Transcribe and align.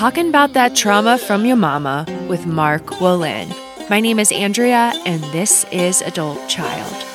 talking 0.00 0.30
about 0.30 0.54
that 0.54 0.74
trauma 0.74 1.18
from 1.18 1.44
your 1.44 1.58
mama 1.58 2.06
with 2.26 2.46
Mark 2.46 2.86
Wolynn. 3.02 3.54
My 3.90 4.00
name 4.00 4.18
is 4.18 4.32
Andrea, 4.32 4.94
and 5.04 5.22
this 5.24 5.66
is 5.70 6.00
Adult 6.00 6.48
Child. 6.48 7.09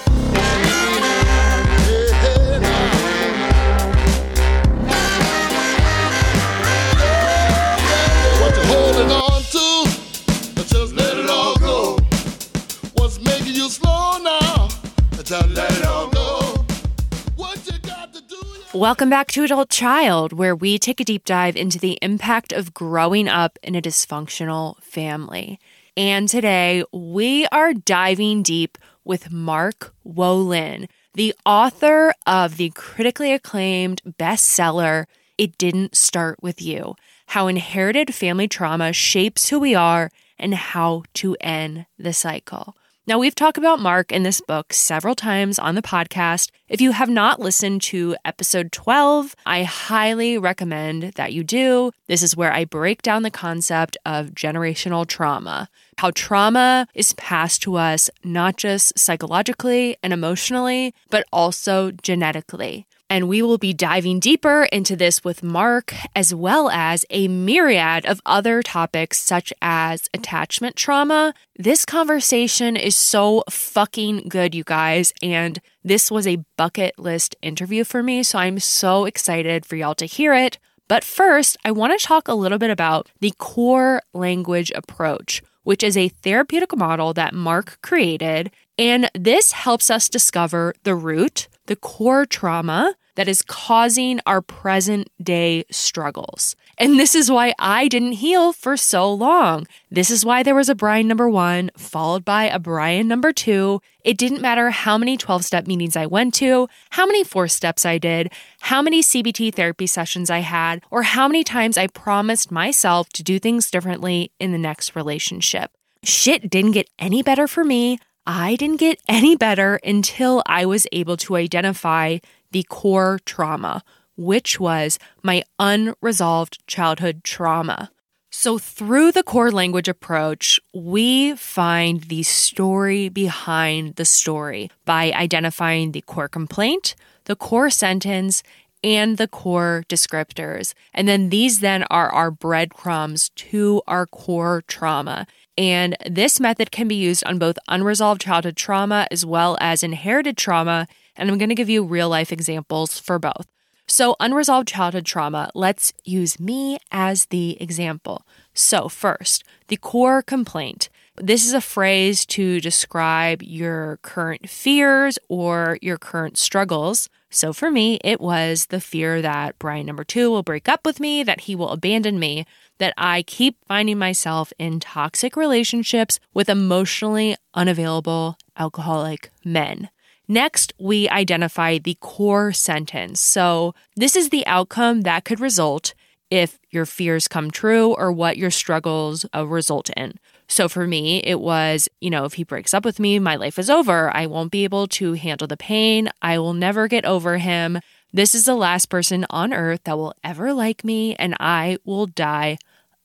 Welcome 18.76 19.10
back 19.10 19.30
to 19.30 19.44
Adult 19.46 19.70
Child, 19.70 20.34
where 20.34 20.54
we 20.54 20.78
take 20.78 21.00
a 21.00 21.06
deep 21.06 21.24
dive 21.24 21.56
into 21.56 21.80
the 21.80 21.98
impact 22.02 22.52
of 22.52 22.74
growing 22.74 23.30
up 23.30 23.58
in 23.64 23.74
a 23.74 23.82
dysfunctional 23.82 24.84
family. 24.84 25.62
And 25.96 26.28
today 26.28 26.84
we 26.92 27.46
are 27.54 27.74
diving 27.74 28.44
deep 28.44 28.78
with 29.06 29.32
Mark 29.32 29.94
Wolynn, 30.06 30.90
the 31.14 31.34
author 31.46 32.14
of 32.28 32.58
the 32.58 32.72
critically 32.72 33.32
acclaimed 33.32 34.02
bestseller, 34.20 35.06
It 35.38 35.58
Didn't 35.58 35.96
Start 35.96 36.44
With 36.44 36.62
You 36.62 36.98
How 37.28 37.48
Inherited 37.48 38.14
Family 38.14 38.50
Trauma 38.50 38.92
Shapes 38.92 39.48
Who 39.48 39.62
We 39.62 39.74
Are 39.74 40.12
and 40.38 40.54
How 40.54 41.04
to 41.14 41.38
End 41.40 41.86
the 41.98 42.12
Cycle. 42.12 42.76
Now, 43.08 43.20
we've 43.20 43.36
talked 43.36 43.60
about 43.60 43.80
Mark 43.80 44.12
in 44.12 44.24
this 44.24 44.42
book 44.42 44.74
several 44.74 45.14
times 45.14 45.60
on 45.60 45.76
the 45.76 45.84
podcast. 45.84 46.50
If 46.68 46.82
you 46.82 46.92
have 46.92 47.08
not 47.08 47.40
listened 47.40 47.84
to 47.84 48.16
episode 48.26 48.72
12, 48.72 49.36
I 49.46 49.62
highly 49.62 50.40
recommend 50.40 51.14
that 51.14 51.32
you 51.32 51.44
do. 51.44 51.92
This 52.08 52.24
is 52.24 52.36
where 52.36 52.52
I 52.52 52.66
break 52.66 53.04
down 53.04 53.22
the 53.22 53.30
concept 53.30 53.96
of 54.08 54.32
generational 54.32 55.06
trauma, 55.06 55.70
how 56.00 56.10
trauma 56.16 56.88
is 56.96 57.14
passed 57.14 57.62
to 57.62 57.76
us 57.76 58.10
not 58.24 58.58
just 58.58 58.98
psychologically 58.98 59.98
and 60.02 60.12
emotionally, 60.12 60.96
but 61.12 61.28
also 61.32 61.92
genetically. 61.92 62.88
And 63.10 63.28
we 63.28 63.42
will 63.44 63.60
be 63.60 63.72
diving 63.72 64.20
deeper 64.20 64.64
into 64.72 64.96
this 64.96 65.24
with 65.24 65.44
Mark, 65.44 65.94
as 66.16 66.34
well 66.34 66.70
as 66.70 67.06
a 67.12 67.28
myriad 67.28 68.06
of 68.06 68.20
other 68.26 68.64
topics 68.64 69.20
such 69.20 69.54
as 69.62 70.10
attachment 70.14 70.76
trauma. 70.76 71.34
This 71.56 71.86
conversation 71.86 72.76
is 72.76 72.96
so 72.96 73.44
fucking 73.50 74.28
good, 74.28 74.56
you 74.56 74.64
guys. 74.64 75.14
And 75.22 75.60
this 75.84 76.10
was 76.10 76.26
a 76.26 76.44
bucket 76.58 76.98
list 76.98 77.36
interview 77.44 77.84
for 77.84 78.02
me. 78.02 78.24
So 78.24 78.40
I'm 78.40 78.60
so 78.60 79.06
excited 79.06 79.66
for 79.66 79.76
y'all 79.76 79.96
to 79.96 80.08
hear 80.08 80.34
it. 80.34 80.58
But 80.88 81.04
first, 81.04 81.58
I 81.64 81.72
want 81.72 81.98
to 81.98 82.06
talk 82.06 82.28
a 82.28 82.34
little 82.34 82.58
bit 82.58 82.70
about 82.70 83.10
the 83.20 83.34
core 83.38 84.02
language 84.14 84.72
approach, 84.76 85.44
which 85.64 85.84
is 85.84 85.96
a 85.98 86.10
therapeutic 86.10 86.76
model 86.76 87.14
that 87.14 87.34
Mark 87.34 87.80
created. 87.82 88.52
And 88.78 89.10
this 89.14 89.52
helps 89.52 89.90
us 89.90 90.10
discover 90.10 90.74
the 90.84 90.96
root, 90.96 91.48
the 91.68 91.76
core 91.76 92.26
trauma 92.26 92.96
that 93.16 93.28
is 93.28 93.42
causing 93.42 94.20
our 94.26 94.42
present 94.42 95.10
day 95.22 95.64
struggles. 95.72 96.56
And 96.78 97.00
this 97.00 97.16
is 97.16 97.32
why 97.32 97.54
I 97.58 97.88
didn't 97.88 98.14
heal 98.14 98.52
for 98.52 98.76
so 98.76 99.12
long. 99.12 99.66
This 99.90 100.12
is 100.12 100.26
why 100.26 100.44
there 100.44 100.56
was 100.56 100.68
a 100.68 100.76
Brian 100.76 101.08
number 101.08 101.30
one, 101.30 101.72
followed 101.78 102.26
by 102.26 102.46
a 102.46 102.60
Brian 102.60 103.08
number 103.08 103.32
two. 103.32 103.82
It 104.04 104.18
didn't 104.18 104.42
matter 104.42 104.70
how 104.70 104.98
many 104.98 105.16
12 105.16 105.46
step 105.46 105.68
meetings 105.68 105.96
I 105.96 106.06
went 106.06 106.34
to, 106.36 106.68
how 106.92 107.06
many 107.06 107.24
four 107.24 107.48
steps 107.48 107.86
I 107.86 107.98
did, 107.98 108.32
how 108.62 108.82
many 108.82 109.02
CBT 109.02 109.56
therapy 109.56 109.88
sessions 109.88 110.30
I 110.30 110.40
had, 110.40 110.84
or 110.92 111.04
how 111.04 111.28
many 111.28 111.44
times 111.44 111.78
I 111.78 111.88
promised 111.88 112.52
myself 112.52 113.10
to 113.10 113.24
do 113.24 113.40
things 113.40 113.72
differently 113.72 114.32
in 114.40 114.52
the 114.52 114.58
next 114.58 114.96
relationship. 114.96 115.72
Shit 116.04 116.50
didn't 116.50 116.72
get 116.72 116.90
any 117.00 117.24
better 117.24 117.48
for 117.48 117.64
me. 117.64 118.00
I 118.28 118.56
didn't 118.56 118.80
get 118.80 119.00
any 119.08 119.36
better 119.36 119.80
until 119.84 120.42
I 120.48 120.66
was 120.66 120.88
able 120.92 121.18
to 121.18 121.36
identify 121.36 122.20
the 122.52 122.64
core 122.64 123.20
trauma, 123.26 123.84
which 124.18 124.60
was 124.60 124.98
my 125.22 125.44
unresolved 125.60 126.66
childhood 126.68 127.24
trauma. 127.24 127.92
So, 128.32 128.58
through 128.58 129.12
the 129.14 129.24
core 129.24 129.52
language 129.52 129.88
approach, 129.88 130.60
we 130.74 131.36
find 131.36 132.02
the 132.04 132.24
story 132.24 133.10
behind 133.10 133.96
the 133.96 134.06
story 134.06 134.70
by 134.84 135.12
identifying 135.14 135.92
the 135.92 136.02
core 136.02 136.28
complaint, 136.28 136.96
the 137.26 137.36
core 137.36 137.70
sentence, 137.70 138.44
and 138.84 139.18
the 139.18 139.28
core 139.28 139.84
descriptors. 139.88 140.74
And 140.94 141.08
then 141.08 141.30
these 141.30 141.60
then 141.60 141.84
are 141.90 142.10
our 142.10 142.30
breadcrumbs 142.30 143.30
to 143.30 143.82
our 143.88 144.06
core 144.06 144.64
trauma. 144.68 145.28
And 145.58 145.96
this 146.06 146.40
method 146.40 146.72
can 146.72 146.88
be 146.88 146.96
used 146.96 147.24
on 147.26 147.40
both 147.40 147.58
unresolved 147.68 148.22
childhood 148.22 148.58
trauma 148.58 149.08
as 149.10 149.26
well 149.26 149.58
as 149.62 149.84
inherited 149.84 150.38
trauma. 150.38 150.88
And 151.16 151.30
I'm 151.30 151.38
going 151.38 151.50
to 151.50 151.56
give 151.56 151.70
you 151.70 151.84
real 151.84 152.10
life 152.10 152.32
examples 152.32 153.00
for 153.00 153.20
both. 153.20 153.48
So, 153.88 154.16
unresolved 154.20 154.68
childhood 154.68 155.06
trauma, 155.06 155.52
let's 155.54 155.94
use 156.04 156.40
me 156.40 156.80
as 156.92 157.28
the 157.28 157.56
example. 157.62 158.26
So, 158.54 158.90
first, 158.90 159.44
the 159.68 159.78
core 159.78 160.24
complaint. 160.24 160.90
This 161.18 161.46
is 161.46 161.54
a 161.54 161.62
phrase 161.62 162.26
to 162.28 162.60
describe 162.60 163.44
your 163.44 164.00
current 164.02 164.50
fears 164.50 165.20
or 165.30 165.78
your 165.82 165.98
current 165.98 166.38
struggles. 166.38 167.10
So, 167.30 167.54
for 167.54 167.70
me, 167.70 168.00
it 168.04 168.20
was 168.20 168.66
the 168.68 168.82
fear 168.82 169.22
that 169.22 169.60
Brian 169.60 169.86
number 169.86 170.04
two 170.04 170.32
will 170.32 170.44
break 170.44 170.68
up 170.68 170.84
with 170.84 171.00
me, 171.00 171.22
that 171.22 171.42
he 171.42 171.56
will 171.56 171.70
abandon 171.70 172.18
me, 172.18 172.46
that 172.78 172.94
I 172.98 173.24
keep 173.24 173.58
finding 173.68 173.98
myself 173.98 174.52
in 174.60 174.80
toxic 174.80 175.36
relationships 175.36 176.20
with 176.34 176.50
emotionally 176.50 177.36
unavailable 177.54 178.38
alcoholic 178.58 179.32
men. 179.44 179.90
Next, 180.28 180.74
we 180.80 181.08
identify 181.10 181.78
the 181.78 181.98
core 182.00 182.52
sentence. 182.52 183.22
So, 183.22 183.76
this 183.96 184.16
is 184.16 184.30
the 184.30 184.46
outcome 184.48 185.02
that 185.02 185.24
could 185.24 185.40
result 185.40 185.94
if 186.32 186.60
your 186.72 186.86
fears 186.86 187.28
come 187.28 187.52
true 187.52 187.94
or 187.94 188.12
what 188.12 188.38
your 188.38 188.50
struggles 188.50 189.26
uh, 189.36 189.46
result 189.46 189.92
in. 189.92 190.16
So, 190.48 190.68
for 190.68 190.88
me, 190.88 191.20
it 191.20 191.40
was, 191.40 191.88
you 192.02 192.10
know, 192.10 192.26
if 192.26 192.34
he 192.34 192.44
breaks 192.44 192.74
up 192.74 192.84
with 192.84 193.00
me, 193.00 193.20
my 193.20 193.36
life 193.36 193.60
is 193.60 193.70
over. 193.70 194.16
I 194.16 194.26
won't 194.26 194.52
be 194.52 194.64
able 194.64 194.88
to 194.88 195.14
handle 195.14 195.48
the 195.48 195.58
pain. 195.58 196.10
I 196.24 196.40
will 196.40 196.54
never 196.54 196.88
get 196.88 197.06
over 197.06 197.38
him. 197.38 197.80
This 198.16 198.34
is 198.34 198.46
the 198.46 198.56
last 198.56 198.86
person 198.86 199.26
on 199.30 199.54
earth 199.54 199.82
that 199.84 199.98
will 199.98 200.14
ever 200.24 200.54
like 200.54 200.86
me, 200.86 201.16
and 201.16 201.36
I 201.38 201.80
will 201.84 202.06
die 202.06 202.58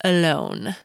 alone. 0.05 0.77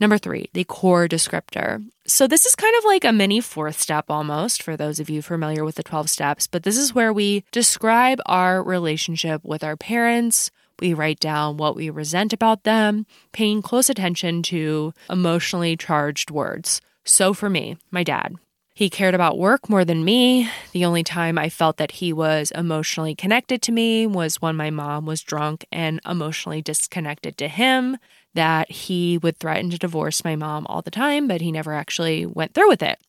Number 0.00 0.18
three, 0.18 0.50
the 0.52 0.64
core 0.64 1.06
descriptor. 1.06 1.86
So, 2.04 2.26
this 2.26 2.44
is 2.44 2.56
kind 2.56 2.74
of 2.76 2.84
like 2.84 3.04
a 3.04 3.12
mini 3.12 3.40
fourth 3.40 3.80
step 3.80 4.06
almost 4.08 4.64
for 4.64 4.76
those 4.76 4.98
of 4.98 5.08
you 5.08 5.22
familiar 5.22 5.64
with 5.64 5.76
the 5.76 5.84
12 5.84 6.10
steps, 6.10 6.48
but 6.48 6.64
this 6.64 6.76
is 6.76 6.92
where 6.92 7.12
we 7.12 7.44
describe 7.52 8.18
our 8.26 8.64
relationship 8.64 9.44
with 9.44 9.62
our 9.62 9.76
parents. 9.76 10.50
We 10.80 10.92
write 10.92 11.20
down 11.20 11.56
what 11.56 11.76
we 11.76 11.88
resent 11.88 12.32
about 12.32 12.64
them, 12.64 13.06
paying 13.30 13.62
close 13.62 13.88
attention 13.88 14.42
to 14.50 14.92
emotionally 15.08 15.76
charged 15.76 16.32
words. 16.32 16.80
So, 17.04 17.32
for 17.32 17.48
me, 17.48 17.76
my 17.92 18.02
dad. 18.02 18.34
He 18.78 18.90
cared 18.90 19.16
about 19.16 19.38
work 19.38 19.68
more 19.68 19.84
than 19.84 20.04
me. 20.04 20.48
The 20.70 20.84
only 20.84 21.02
time 21.02 21.36
I 21.36 21.48
felt 21.48 21.78
that 21.78 21.90
he 21.90 22.12
was 22.12 22.52
emotionally 22.52 23.16
connected 23.16 23.60
to 23.62 23.72
me 23.72 24.06
was 24.06 24.40
when 24.40 24.54
my 24.54 24.70
mom 24.70 25.04
was 25.04 25.20
drunk 25.20 25.66
and 25.72 25.98
emotionally 26.06 26.62
disconnected 26.62 27.36
to 27.38 27.48
him 27.48 27.96
that 28.34 28.70
he 28.70 29.18
would 29.18 29.36
threaten 29.36 29.68
to 29.70 29.78
divorce 29.78 30.22
my 30.22 30.36
mom 30.36 30.64
all 30.68 30.80
the 30.80 30.92
time, 30.92 31.26
but 31.26 31.40
he 31.40 31.50
never 31.50 31.74
actually 31.74 32.24
went 32.24 32.54
through 32.54 32.68
with 32.68 32.80
it. 32.80 33.00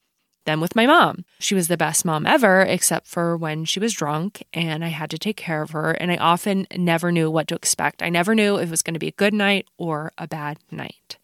Then 0.47 0.59
with 0.59 0.75
my 0.75 0.87
mom, 0.87 1.23
she 1.37 1.53
was 1.53 1.67
the 1.67 1.77
best 1.77 2.03
mom 2.03 2.25
ever, 2.25 2.61
except 2.61 3.05
for 3.05 3.37
when 3.37 3.63
she 3.63 3.79
was 3.79 3.93
drunk 3.93 4.43
and 4.51 4.83
I 4.83 4.87
had 4.87 5.11
to 5.11 5.19
take 5.19 5.37
care 5.37 5.61
of 5.61 5.69
her. 5.69 5.91
And 5.91 6.11
I 6.11 6.15
often 6.15 6.65
never 6.75 7.11
knew 7.11 7.29
what 7.29 7.47
to 7.49 7.55
expect. 7.55 8.01
I 8.01 8.09
never 8.09 8.33
knew 8.33 8.55
if 8.55 8.69
it 8.69 8.71
was 8.71 8.81
going 8.81 8.95
to 8.95 8.99
be 8.99 9.09
a 9.09 9.11
good 9.11 9.35
night 9.35 9.67
or 9.77 10.13
a 10.17 10.27
bad 10.27 10.57
night. 10.71 11.18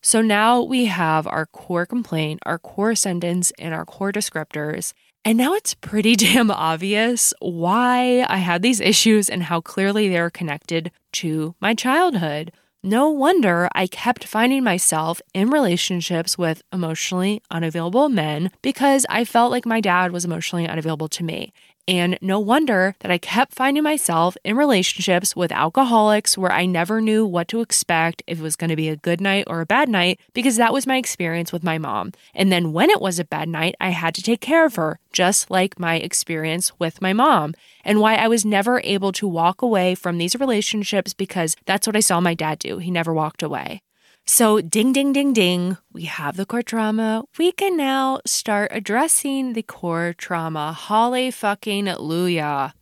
So 0.00 0.20
now 0.20 0.62
we 0.62 0.86
have 0.86 1.26
our 1.26 1.46
core 1.46 1.86
complaint, 1.86 2.40
our 2.46 2.58
core 2.58 2.94
sentence, 2.94 3.52
and 3.58 3.74
our 3.74 3.84
core 3.84 4.12
descriptors. 4.12 4.92
And 5.24 5.36
now 5.36 5.54
it's 5.54 5.74
pretty 5.74 6.16
damn 6.26 6.50
obvious 6.50 7.34
why 7.40 8.24
I 8.28 8.38
had 8.38 8.62
these 8.62 8.80
issues 8.80 9.28
and 9.28 9.42
how 9.44 9.60
clearly 9.60 10.08
they're 10.08 10.30
connected 10.30 10.90
to 11.14 11.54
my 11.60 11.74
childhood. 11.74 12.52
No 12.82 13.10
wonder 13.10 13.68
I 13.74 13.88
kept 13.88 14.24
finding 14.24 14.62
myself 14.62 15.20
in 15.34 15.50
relationships 15.50 16.38
with 16.38 16.62
emotionally 16.72 17.42
unavailable 17.50 18.08
men 18.08 18.52
because 18.62 19.04
I 19.10 19.24
felt 19.24 19.50
like 19.50 19.66
my 19.66 19.80
dad 19.80 20.12
was 20.12 20.24
emotionally 20.24 20.68
unavailable 20.68 21.08
to 21.08 21.24
me. 21.24 21.52
And 21.88 22.18
no 22.20 22.38
wonder 22.38 22.94
that 23.00 23.10
I 23.10 23.16
kept 23.16 23.54
finding 23.54 23.82
myself 23.82 24.36
in 24.44 24.58
relationships 24.58 25.34
with 25.34 25.50
alcoholics 25.50 26.36
where 26.36 26.52
I 26.52 26.66
never 26.66 27.00
knew 27.00 27.24
what 27.24 27.48
to 27.48 27.62
expect 27.62 28.22
if 28.26 28.40
it 28.40 28.42
was 28.42 28.56
going 28.56 28.68
to 28.68 28.76
be 28.76 28.90
a 28.90 28.96
good 28.96 29.22
night 29.22 29.44
or 29.46 29.62
a 29.62 29.66
bad 29.66 29.88
night, 29.88 30.20
because 30.34 30.58
that 30.58 30.74
was 30.74 30.86
my 30.86 30.98
experience 30.98 31.50
with 31.50 31.64
my 31.64 31.78
mom. 31.78 32.12
And 32.34 32.52
then 32.52 32.74
when 32.74 32.90
it 32.90 33.00
was 33.00 33.18
a 33.18 33.24
bad 33.24 33.48
night, 33.48 33.74
I 33.80 33.88
had 33.88 34.14
to 34.16 34.22
take 34.22 34.42
care 34.42 34.66
of 34.66 34.76
her, 34.76 35.00
just 35.12 35.50
like 35.50 35.80
my 35.80 35.96
experience 35.96 36.78
with 36.78 37.00
my 37.00 37.14
mom. 37.14 37.54
And 37.82 38.00
why 38.00 38.16
I 38.16 38.28
was 38.28 38.44
never 38.44 38.82
able 38.84 39.12
to 39.12 39.26
walk 39.26 39.62
away 39.62 39.94
from 39.94 40.18
these 40.18 40.36
relationships 40.36 41.14
because 41.14 41.56
that's 41.64 41.86
what 41.86 41.96
I 41.96 42.00
saw 42.00 42.20
my 42.20 42.34
dad 42.34 42.58
do. 42.58 42.76
He 42.76 42.90
never 42.90 43.14
walked 43.14 43.42
away. 43.42 43.80
So, 44.30 44.60
ding, 44.60 44.92
ding, 44.92 45.14
ding, 45.14 45.32
ding, 45.32 45.78
we 45.90 46.02
have 46.04 46.36
the 46.36 46.44
core 46.44 46.62
trauma. 46.62 47.24
We 47.38 47.50
can 47.50 47.78
now 47.78 48.20
start 48.26 48.70
addressing 48.74 49.54
the 49.54 49.62
core 49.62 50.14
trauma. 50.18 50.74
Holly 50.74 51.30
fucking 51.30 51.86
Luya. 51.86 52.74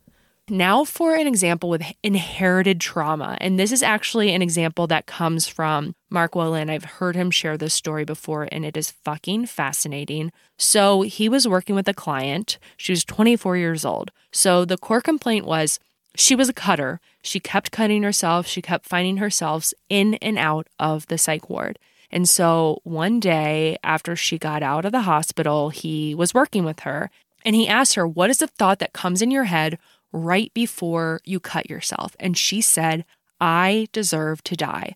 Now, 0.49 0.83
for 0.83 1.15
an 1.15 1.25
example 1.25 1.69
with 1.69 1.83
inherited 2.03 2.81
trauma. 2.81 3.37
And 3.39 3.57
this 3.57 3.71
is 3.71 3.81
actually 3.81 4.33
an 4.33 4.41
example 4.41 4.87
that 4.87 5.05
comes 5.05 5.47
from 5.47 5.95
Mark 6.09 6.33
Wolynn. 6.33 6.69
I've 6.69 6.83
heard 6.83 7.15
him 7.15 7.31
share 7.31 7.57
this 7.57 7.73
story 7.73 8.03
before, 8.03 8.49
and 8.51 8.65
it 8.65 8.75
is 8.75 8.91
fucking 9.05 9.45
fascinating. 9.45 10.33
So, 10.57 11.03
he 11.03 11.29
was 11.29 11.47
working 11.47 11.75
with 11.75 11.87
a 11.87 11.93
client. 11.93 12.59
She 12.75 12.91
was 12.91 13.05
24 13.05 13.55
years 13.55 13.85
old. 13.85 14.11
So, 14.33 14.65
the 14.65 14.77
core 14.77 15.01
complaint 15.01 15.45
was 15.45 15.79
she 16.17 16.35
was 16.35 16.49
a 16.49 16.53
cutter. 16.53 16.99
She 17.21 17.39
kept 17.39 17.71
cutting 17.71 18.03
herself. 18.03 18.47
She 18.47 18.61
kept 18.61 18.87
finding 18.87 19.17
herself 19.17 19.71
in 19.89 20.15
and 20.15 20.37
out 20.37 20.67
of 20.79 21.07
the 21.07 21.17
psych 21.17 21.49
ward. 21.49 21.79
And 22.09 22.27
so 22.27 22.79
one 22.83 23.19
day 23.19 23.77
after 23.83 24.15
she 24.15 24.37
got 24.37 24.63
out 24.63 24.85
of 24.85 24.91
the 24.91 25.01
hospital, 25.01 25.69
he 25.69 26.15
was 26.15 26.33
working 26.33 26.63
with 26.63 26.81
her 26.81 27.09
and 27.45 27.55
he 27.55 27.67
asked 27.67 27.95
her, 27.95 28.07
What 28.07 28.29
is 28.29 28.39
the 28.39 28.47
thought 28.47 28.79
that 28.79 28.93
comes 28.93 29.21
in 29.21 29.31
your 29.31 29.45
head 29.45 29.77
right 30.11 30.53
before 30.53 31.21
you 31.23 31.39
cut 31.39 31.69
yourself? 31.69 32.15
And 32.19 32.37
she 32.37 32.61
said, 32.61 33.05
I 33.39 33.87
deserve 33.91 34.43
to 34.45 34.55
die. 34.55 34.95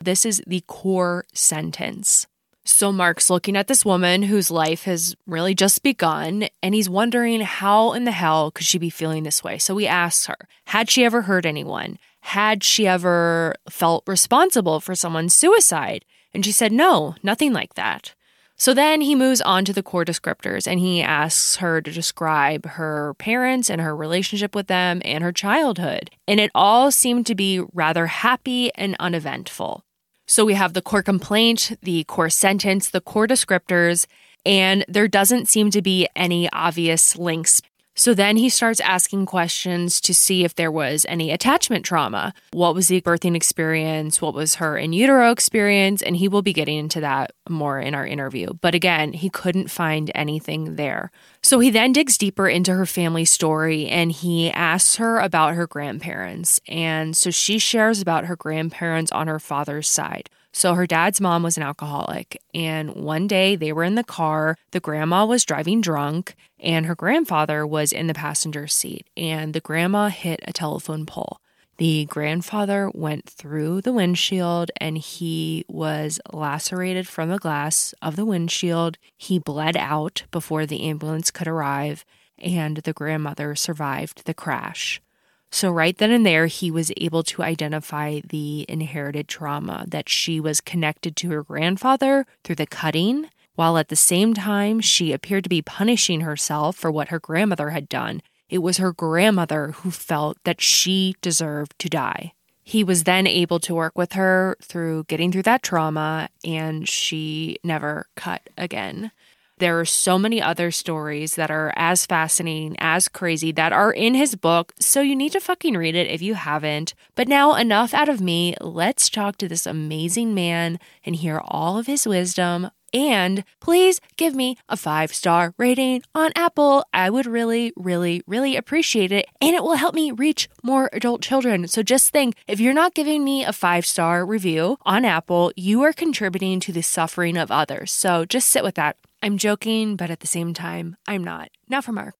This 0.00 0.26
is 0.26 0.42
the 0.46 0.62
core 0.66 1.24
sentence. 1.32 2.26
So 2.68 2.92
Mark's 2.92 3.30
looking 3.30 3.56
at 3.56 3.66
this 3.66 3.82
woman 3.82 4.24
whose 4.24 4.50
life 4.50 4.84
has 4.84 5.16
really 5.26 5.54
just 5.54 5.82
begun, 5.82 6.48
and 6.62 6.74
he's 6.74 6.88
wondering 6.88 7.40
how 7.40 7.94
in 7.94 8.04
the 8.04 8.12
hell 8.12 8.50
could 8.50 8.66
she 8.66 8.76
be 8.76 8.90
feeling 8.90 9.22
this 9.22 9.42
way. 9.42 9.56
So 9.56 9.74
he 9.78 9.88
asks 9.88 10.26
her, 10.26 10.36
had 10.66 10.90
she 10.90 11.02
ever 11.02 11.22
hurt 11.22 11.46
anyone? 11.46 11.98
Had 12.20 12.62
she 12.62 12.86
ever 12.86 13.54
felt 13.70 14.04
responsible 14.06 14.80
for 14.80 14.94
someone's 14.94 15.32
suicide? 15.32 16.04
And 16.34 16.44
she 16.44 16.52
said, 16.52 16.70
no, 16.70 17.14
nothing 17.22 17.54
like 17.54 17.72
that. 17.74 18.14
So 18.58 18.74
then 18.74 19.00
he 19.00 19.14
moves 19.14 19.40
on 19.40 19.64
to 19.64 19.72
the 19.72 19.82
core 19.82 20.04
descriptors 20.04 20.66
and 20.66 20.78
he 20.78 21.00
asks 21.00 21.56
her 21.56 21.80
to 21.80 21.90
describe 21.90 22.66
her 22.66 23.14
parents 23.14 23.70
and 23.70 23.80
her 23.80 23.96
relationship 23.96 24.54
with 24.54 24.66
them 24.66 25.00
and 25.06 25.24
her 25.24 25.32
childhood. 25.32 26.10
And 26.26 26.38
it 26.38 26.50
all 26.54 26.90
seemed 26.90 27.24
to 27.26 27.34
be 27.34 27.60
rather 27.72 28.08
happy 28.08 28.74
and 28.74 28.94
uneventful. 29.00 29.84
So 30.30 30.44
we 30.44 30.52
have 30.54 30.74
the 30.74 30.82
core 30.82 31.02
complaint, 31.02 31.72
the 31.82 32.04
core 32.04 32.28
sentence, 32.28 32.90
the 32.90 33.00
core 33.00 33.26
descriptors, 33.26 34.06
and 34.44 34.84
there 34.86 35.08
doesn't 35.08 35.48
seem 35.48 35.70
to 35.70 35.80
be 35.80 36.06
any 36.14 36.50
obvious 36.52 37.16
links 37.16 37.62
so 37.98 38.14
then 38.14 38.36
he 38.36 38.48
starts 38.48 38.78
asking 38.78 39.26
questions 39.26 40.00
to 40.02 40.14
see 40.14 40.44
if 40.44 40.54
there 40.54 40.70
was 40.70 41.04
any 41.08 41.32
attachment 41.32 41.84
trauma. 41.84 42.32
What 42.52 42.76
was 42.76 42.86
the 42.86 43.00
birthing 43.00 43.34
experience? 43.34 44.22
What 44.22 44.34
was 44.34 44.54
her 44.56 44.78
in 44.78 44.92
utero 44.92 45.32
experience? 45.32 46.00
And 46.00 46.16
he 46.16 46.28
will 46.28 46.42
be 46.42 46.52
getting 46.52 46.78
into 46.78 47.00
that 47.00 47.32
more 47.48 47.80
in 47.80 47.96
our 47.96 48.06
interview. 48.06 48.52
But 48.60 48.76
again, 48.76 49.14
he 49.14 49.28
couldn't 49.28 49.72
find 49.72 50.12
anything 50.14 50.76
there. 50.76 51.10
So 51.42 51.58
he 51.58 51.70
then 51.70 51.92
digs 51.92 52.16
deeper 52.16 52.48
into 52.48 52.72
her 52.74 52.86
family 52.86 53.24
story 53.24 53.88
and 53.88 54.12
he 54.12 54.48
asks 54.52 54.94
her 54.96 55.18
about 55.18 55.54
her 55.54 55.66
grandparents. 55.66 56.60
And 56.68 57.16
so 57.16 57.32
she 57.32 57.58
shares 57.58 58.00
about 58.00 58.26
her 58.26 58.36
grandparents 58.36 59.10
on 59.10 59.26
her 59.26 59.40
father's 59.40 59.88
side. 59.88 60.30
So 60.58 60.74
her 60.74 60.88
dad's 60.88 61.20
mom 61.20 61.44
was 61.44 61.56
an 61.56 61.62
alcoholic. 61.62 62.42
And 62.52 62.96
one 62.96 63.28
day 63.28 63.54
they 63.54 63.72
were 63.72 63.84
in 63.84 63.94
the 63.94 64.02
car. 64.02 64.56
The 64.72 64.80
grandma 64.80 65.24
was 65.24 65.44
driving 65.44 65.80
drunk, 65.80 66.34
and 66.58 66.84
her 66.86 66.96
grandfather 66.96 67.64
was 67.64 67.92
in 67.92 68.08
the 68.08 68.12
passenger 68.14 68.66
seat. 68.66 69.06
And 69.16 69.54
the 69.54 69.60
grandma 69.60 70.08
hit 70.08 70.40
a 70.42 70.52
telephone 70.52 71.06
pole. 71.06 71.38
The 71.76 72.06
grandfather 72.06 72.90
went 72.92 73.30
through 73.30 73.82
the 73.82 73.92
windshield 73.92 74.72
and 74.80 74.98
he 74.98 75.64
was 75.68 76.18
lacerated 76.32 77.06
from 77.06 77.28
the 77.28 77.38
glass 77.38 77.94
of 78.02 78.16
the 78.16 78.24
windshield. 78.24 78.98
He 79.16 79.38
bled 79.38 79.76
out 79.76 80.24
before 80.32 80.66
the 80.66 80.82
ambulance 80.82 81.30
could 81.30 81.46
arrive, 81.46 82.04
and 82.36 82.78
the 82.78 82.92
grandmother 82.92 83.54
survived 83.54 84.24
the 84.24 84.34
crash. 84.34 85.00
So, 85.50 85.70
right 85.70 85.96
then 85.96 86.10
and 86.10 86.26
there, 86.26 86.46
he 86.46 86.70
was 86.70 86.92
able 86.98 87.22
to 87.24 87.42
identify 87.42 88.20
the 88.28 88.66
inherited 88.68 89.28
trauma 89.28 89.86
that 89.88 90.08
she 90.08 90.40
was 90.40 90.60
connected 90.60 91.16
to 91.16 91.30
her 91.30 91.42
grandfather 91.42 92.26
through 92.44 92.56
the 92.56 92.66
cutting, 92.66 93.30
while 93.54 93.78
at 93.78 93.88
the 93.88 93.96
same 93.96 94.34
time, 94.34 94.80
she 94.80 95.12
appeared 95.12 95.44
to 95.44 95.50
be 95.50 95.62
punishing 95.62 96.20
herself 96.20 96.76
for 96.76 96.90
what 96.90 97.08
her 97.08 97.18
grandmother 97.18 97.70
had 97.70 97.88
done. 97.88 98.20
It 98.48 98.58
was 98.58 98.76
her 98.76 98.92
grandmother 98.92 99.72
who 99.72 99.90
felt 99.90 100.38
that 100.44 100.60
she 100.60 101.16
deserved 101.22 101.78
to 101.80 101.88
die. 101.88 102.32
He 102.62 102.84
was 102.84 103.04
then 103.04 103.26
able 103.26 103.58
to 103.60 103.74
work 103.74 103.96
with 103.96 104.12
her 104.12 104.56
through 104.62 105.04
getting 105.04 105.32
through 105.32 105.44
that 105.44 105.62
trauma, 105.62 106.28
and 106.44 106.86
she 106.86 107.56
never 107.64 108.06
cut 108.14 108.48
again. 108.58 109.10
There 109.58 109.80
are 109.80 109.84
so 109.84 110.18
many 110.18 110.40
other 110.40 110.70
stories 110.70 111.34
that 111.34 111.50
are 111.50 111.72
as 111.76 112.06
fascinating, 112.06 112.76
as 112.78 113.08
crazy, 113.08 113.50
that 113.52 113.72
are 113.72 113.92
in 113.92 114.14
his 114.14 114.36
book. 114.36 114.72
So 114.78 115.00
you 115.00 115.16
need 115.16 115.32
to 115.32 115.40
fucking 115.40 115.76
read 115.76 115.94
it 115.94 116.06
if 116.08 116.22
you 116.22 116.34
haven't. 116.34 116.94
But 117.14 117.28
now, 117.28 117.54
enough 117.54 117.92
out 117.92 118.08
of 118.08 118.20
me. 118.20 118.54
Let's 118.60 119.10
talk 119.10 119.36
to 119.38 119.48
this 119.48 119.66
amazing 119.66 120.34
man 120.34 120.78
and 121.04 121.16
hear 121.16 121.40
all 121.44 121.78
of 121.78 121.86
his 121.86 122.06
wisdom. 122.06 122.70
And 122.94 123.44
please 123.60 124.00
give 124.16 124.34
me 124.34 124.56
a 124.68 124.76
five 124.76 125.12
star 125.12 125.54
rating 125.58 126.02
on 126.14 126.32
Apple. 126.34 126.84
I 126.92 127.10
would 127.10 127.26
really, 127.26 127.72
really, 127.76 128.22
really 128.26 128.56
appreciate 128.56 129.12
it. 129.12 129.26
And 129.40 129.54
it 129.54 129.62
will 129.62 129.76
help 129.76 129.94
me 129.94 130.10
reach 130.10 130.48
more 130.62 130.88
adult 130.92 131.20
children. 131.20 131.68
So 131.68 131.82
just 131.82 132.10
think 132.10 132.36
if 132.46 132.60
you're 132.60 132.72
not 132.72 132.94
giving 132.94 133.24
me 133.24 133.44
a 133.44 133.52
five 133.52 133.84
star 133.84 134.24
review 134.24 134.78
on 134.86 135.04
Apple, 135.04 135.52
you 135.56 135.82
are 135.82 135.92
contributing 135.92 136.60
to 136.60 136.72
the 136.72 136.82
suffering 136.82 137.36
of 137.36 137.50
others. 137.50 137.92
So 137.92 138.24
just 138.24 138.48
sit 138.48 138.64
with 138.64 138.76
that. 138.76 138.96
I'm 139.22 139.36
joking, 139.36 139.96
but 139.96 140.10
at 140.10 140.20
the 140.20 140.26
same 140.26 140.54
time, 140.54 140.96
I'm 141.06 141.24
not. 141.24 141.50
Now 141.68 141.80
for 141.80 141.92
Mark. 141.92 142.14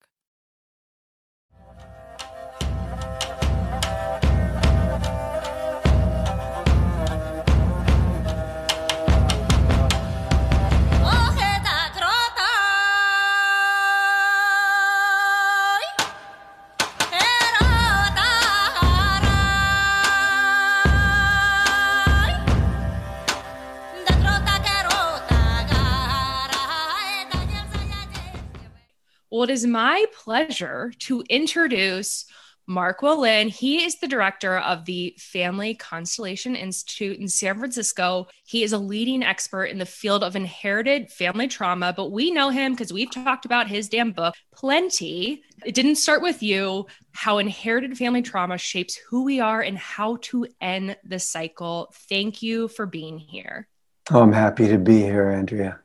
Well, 29.31 29.43
it 29.43 29.51
is 29.51 29.67
my 29.67 30.07
pleasure 30.25 30.93
to 31.01 31.23
introduce 31.29 32.25
Mark 32.67 33.01
Wolynn. 33.01 33.49
He 33.49 33.83
is 33.83 33.97
the 33.97 34.07
director 34.07 34.59
of 34.59 34.85
the 34.85 35.15
Family 35.19 35.75
Constellation 35.75 36.55
Institute 36.55 37.19
in 37.19 37.27
San 37.27 37.59
Francisco. 37.59 38.29
He 38.45 38.63
is 38.63 38.75
a 38.75 38.79
leading 38.79 39.23
expert 39.23 39.65
in 39.67 39.79
the 39.79 39.87
field 39.87 40.23
of 40.23 40.37
inherited 40.37 41.11
family 41.11 41.49
trauma, 41.49 41.95
but 41.97 42.11
we 42.11 42.31
know 42.31 42.51
him 42.51 42.73
because 42.73 42.93
we've 42.93 43.11
talked 43.11 43.47
about 43.47 43.69
his 43.69 43.89
damn 43.89 44.13
book 44.13 44.35
plenty. 44.55 45.43
It 45.65 45.75
didn't 45.75 45.97
start 45.97 46.21
with 46.21 46.43
you, 46.43 46.87
how 47.13 47.39
inherited 47.39 47.97
family 47.97 48.23
trauma 48.23 48.59
shapes 48.59 48.97
who 48.97 49.25
we 49.25 49.41
are 49.41 49.63
and 49.63 49.79
how 49.79 50.19
to 50.23 50.47
end 50.61 50.97
the 51.05 51.19
cycle. 51.19 51.93
Thank 52.09 52.43
you 52.43 52.69
for 52.69 52.85
being 52.85 53.19
here. 53.19 53.67
Oh, 54.11 54.21
I'm 54.21 54.33
happy 54.33 54.69
to 54.69 54.79
be 54.79 55.01
here, 55.01 55.31
Andrea. 55.31 55.81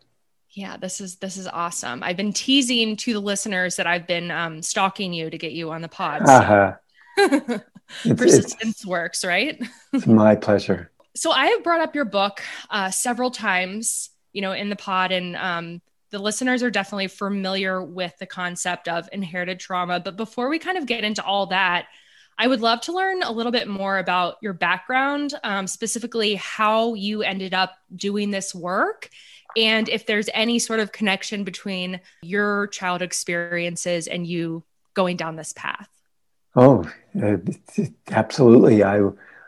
Yeah, 0.53 0.77
this 0.77 1.01
is 1.01 1.15
this 1.15 1.37
is 1.37 1.47
awesome. 1.47 2.03
I've 2.03 2.17
been 2.17 2.31
teasing 2.31 2.95
to 2.97 3.13
the 3.13 3.19
listeners 3.19 3.75
that 3.77 3.87
I've 3.87 4.05
been 4.05 4.29
um, 4.29 4.61
stalking 4.61 5.11
you 5.11 5.29
to 5.31 5.37
get 5.37 5.51
you 5.51 5.71
on 5.71 5.81
the 5.81 5.87
pod. 5.87 6.21
Uh-huh. 6.27 6.73
Persistence 8.03 8.61
it's, 8.61 8.85
works, 8.85 9.25
right? 9.25 9.59
it's 9.93 10.05
my 10.05 10.35
pleasure. 10.35 10.91
So 11.15 11.31
I 11.31 11.47
have 11.47 11.63
brought 11.63 11.81
up 11.81 11.95
your 11.95 12.05
book 12.05 12.41
uh, 12.69 12.91
several 12.91 13.31
times, 13.31 14.11
you 14.31 14.41
know, 14.41 14.51
in 14.51 14.69
the 14.69 14.75
pod, 14.75 15.11
and 15.11 15.35
um, 15.35 15.81
the 16.11 16.19
listeners 16.19 16.61
are 16.61 16.71
definitely 16.71 17.07
familiar 17.07 17.83
with 17.83 18.15
the 18.19 18.27
concept 18.27 18.87
of 18.87 19.09
inherited 19.11 19.59
trauma. 19.59 19.99
But 19.99 20.17
before 20.17 20.49
we 20.49 20.59
kind 20.59 20.77
of 20.77 20.85
get 20.85 21.03
into 21.03 21.23
all 21.23 21.47
that, 21.47 21.87
I 22.37 22.47
would 22.47 22.61
love 22.61 22.81
to 22.81 22.93
learn 22.93 23.23
a 23.23 23.31
little 23.31 23.51
bit 23.51 23.67
more 23.67 23.97
about 23.97 24.35
your 24.41 24.53
background, 24.53 25.33
um, 25.43 25.65
specifically 25.65 26.35
how 26.35 26.93
you 26.93 27.23
ended 27.23 27.55
up 27.55 27.75
doing 27.95 28.29
this 28.29 28.53
work 28.53 29.09
and 29.55 29.89
if 29.89 30.05
there's 30.05 30.29
any 30.33 30.59
sort 30.59 30.79
of 30.79 30.91
connection 30.91 31.43
between 31.43 31.99
your 32.21 32.67
child 32.67 33.01
experiences 33.01 34.07
and 34.07 34.25
you 34.25 34.63
going 34.93 35.17
down 35.17 35.35
this 35.35 35.53
path? 35.53 35.89
Oh, 36.55 36.89
uh, 37.21 37.37
absolutely. 38.11 38.83
I, 38.83 39.01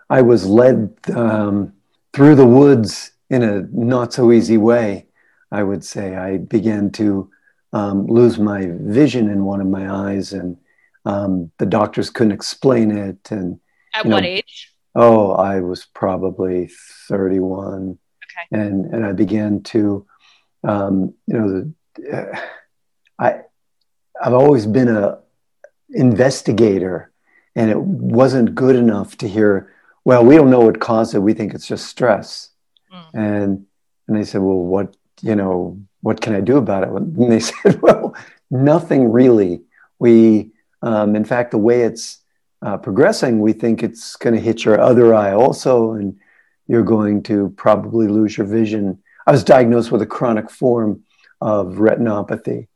I 0.09 0.21
was 0.21 0.45
led 0.45 0.95
um, 1.13 1.73
through 2.13 2.35
the 2.35 2.47
woods 2.47 3.11
in 3.29 3.43
a 3.43 3.61
not 3.71 4.13
so 4.13 4.31
easy 4.31 4.57
way, 4.57 5.07
I 5.51 5.63
would 5.63 5.83
say. 5.83 6.15
I 6.15 6.37
began 6.37 6.91
to 6.91 7.29
um, 7.73 8.07
lose 8.07 8.39
my 8.39 8.67
vision 8.79 9.29
in 9.29 9.43
one 9.45 9.61
of 9.61 9.67
my 9.67 9.89
eyes, 9.89 10.33
and 10.33 10.57
um, 11.05 11.51
the 11.57 11.65
doctors 11.65 12.09
couldn't 12.09 12.33
explain 12.33 12.91
it. 12.91 13.31
And 13.31 13.59
at 13.93 14.05
what 14.05 14.23
know, 14.23 14.29
age? 14.29 14.73
Oh, 14.95 15.31
I 15.31 15.59
was 15.59 15.85
probably 15.85 16.69
31. 17.07 17.97
Okay. 18.51 18.61
And, 18.61 18.85
and 18.93 19.05
I 19.05 19.11
began 19.11 19.61
to, 19.63 20.05
um, 20.63 21.13
you 21.27 21.37
know, 21.37 21.73
the, 21.95 22.17
uh, 22.17 22.39
I, 23.19 23.41
I've 24.21 24.33
always 24.33 24.65
been 24.65 24.87
a 24.87 25.19
investigator 25.89 27.11
and 27.55 27.69
it 27.69 27.79
wasn't 27.79 28.55
good 28.55 28.75
enough 28.75 29.17
to 29.17 29.27
hear, 29.27 29.73
well, 30.03 30.25
we 30.25 30.35
don't 30.35 30.49
know 30.49 30.61
what 30.61 30.79
caused 30.79 31.15
it. 31.15 31.19
We 31.19 31.33
think 31.33 31.53
it's 31.53 31.67
just 31.67 31.87
stress. 31.87 32.49
Mm. 32.93 33.13
And, 33.13 33.65
and 34.07 34.17
they 34.17 34.23
said, 34.23 34.41
well, 34.41 34.57
what, 34.57 34.95
you 35.21 35.35
know, 35.35 35.79
what 36.01 36.21
can 36.21 36.35
I 36.35 36.41
do 36.41 36.57
about 36.57 36.83
it? 36.83 36.89
And 36.89 37.31
they 37.31 37.39
said, 37.51 37.81
well, 37.81 38.15
nothing 38.51 39.11
really. 39.11 39.61
We, 39.99 40.51
um, 40.81 41.15
in 41.15 41.23
fact, 41.25 41.51
the 41.51 41.57
way 41.57 41.81
it's 41.81 42.19
uh, 42.61 42.77
progressing, 42.77 43.39
we 43.39 43.53
think 43.53 43.83
it's 43.83 44.15
going 44.15 44.35
to 44.35 44.41
hit 44.41 44.65
your 44.65 44.79
other 44.79 45.13
eye 45.13 45.33
also, 45.33 45.93
and 45.93 46.17
you're 46.67 46.83
going 46.83 47.23
to 47.23 47.53
probably 47.57 48.07
lose 48.07 48.37
your 48.37 48.47
vision. 48.47 49.01
I 49.27 49.31
was 49.31 49.43
diagnosed 49.43 49.91
with 49.91 50.01
a 50.01 50.07
chronic 50.07 50.49
form 50.49 51.03
of 51.41 51.75
retinopathy, 51.75 52.67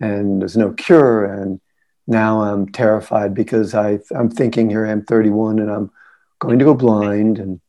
and 0.00 0.40
there's 0.40 0.56
no 0.56 0.72
cure. 0.72 1.24
And 1.24 1.60
now 2.06 2.42
I'm 2.42 2.68
terrified 2.68 3.34
because 3.34 3.74
I, 3.74 4.00
I'm 4.14 4.30
thinking 4.30 4.70
here 4.70 4.86
I'm 4.86 5.04
31 5.04 5.58
and 5.58 5.70
I'm 5.70 5.90
going 6.38 6.58
to 6.58 6.64
go 6.64 6.74
blind, 6.74 7.38
and 7.38 7.60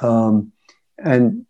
um, 0.00 0.52
and 0.98 1.46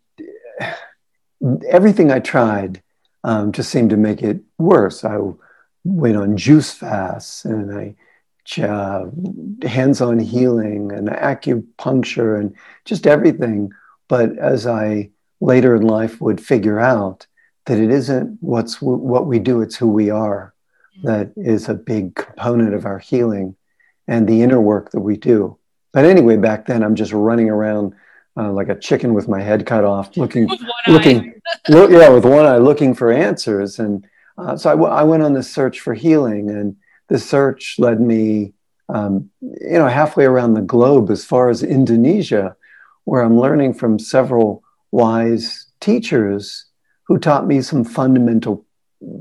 everything 1.69 2.11
I 2.11 2.19
tried 2.19 2.81
um, 3.23 3.51
just 3.51 3.69
seemed 3.69 3.89
to 3.91 3.97
make 3.97 4.21
it 4.21 4.41
worse. 4.57 5.03
I 5.03 5.19
went 5.83 6.17
on 6.17 6.37
juice 6.37 6.71
fasts 6.71 7.45
and 7.45 7.73
I 7.73 7.95
uh, 8.57 9.05
hands-on 9.63 10.19
healing 10.19 10.91
and 10.91 11.09
acupuncture 11.09 12.39
and 12.39 12.55
just 12.85 13.05
everything. 13.05 13.71
But 14.07 14.37
as 14.37 14.65
I 14.65 15.11
later 15.41 15.75
in 15.75 15.83
life 15.83 16.21
would 16.21 16.39
figure 16.39 16.79
out 16.79 17.27
that 17.65 17.79
it 17.79 17.91
isn't 17.91 18.37
what's 18.41 18.81
what 18.81 19.25
we 19.25 19.39
do; 19.39 19.61
it's 19.61 19.75
who 19.75 19.87
we 19.87 20.09
are. 20.09 20.53
Mm-hmm. 20.97 21.07
That 21.07 21.31
is 21.35 21.67
a 21.67 21.73
big 21.73 22.15
component 22.15 22.73
of 22.73 22.85
our 22.85 22.99
healing 22.99 23.55
and 24.07 24.27
the 24.27 24.41
inner 24.41 24.61
work 24.61 24.91
that 24.91 25.01
we 25.01 25.17
do. 25.17 25.57
But 25.91 26.05
anyway, 26.05 26.37
back 26.37 26.65
then 26.65 26.83
I'm 26.83 26.95
just 26.95 27.11
running 27.11 27.49
around 27.49 27.93
uh, 28.37 28.51
like 28.51 28.69
a 28.69 28.79
chicken 28.79 29.13
with 29.13 29.27
my 29.27 29.41
head 29.41 29.65
cut 29.65 29.83
off, 29.83 30.15
looking, 30.17 30.47
looking, 30.87 31.41
look, 31.69 31.91
yeah, 31.91 32.09
with 32.09 32.25
one 32.25 32.45
eye, 32.45 32.57
looking 32.57 32.93
for 32.93 33.11
answers. 33.11 33.79
And 33.79 34.07
uh, 34.37 34.55
so 34.55 34.69
I, 34.69 34.73
w- 34.73 34.91
I 34.91 35.03
went 35.03 35.23
on 35.23 35.33
this 35.33 35.51
search 35.51 35.79
for 35.79 35.93
healing, 35.93 36.49
and 36.49 36.75
the 37.09 37.19
search 37.19 37.75
led 37.77 38.01
me, 38.01 38.53
um, 38.89 39.29
you 39.41 39.77
know, 39.79 39.87
halfway 39.87 40.25
around 40.25 40.53
the 40.53 40.61
globe 40.61 41.09
as 41.09 41.25
far 41.25 41.49
as 41.49 41.63
Indonesia, 41.63 42.55
where 43.05 43.21
I'm 43.21 43.39
learning 43.39 43.73
from 43.73 43.99
several 43.99 44.63
wise 44.91 45.67
teachers 45.79 46.65
who 47.03 47.17
taught 47.17 47.47
me 47.47 47.61
some 47.61 47.83
fundamental 47.83 48.65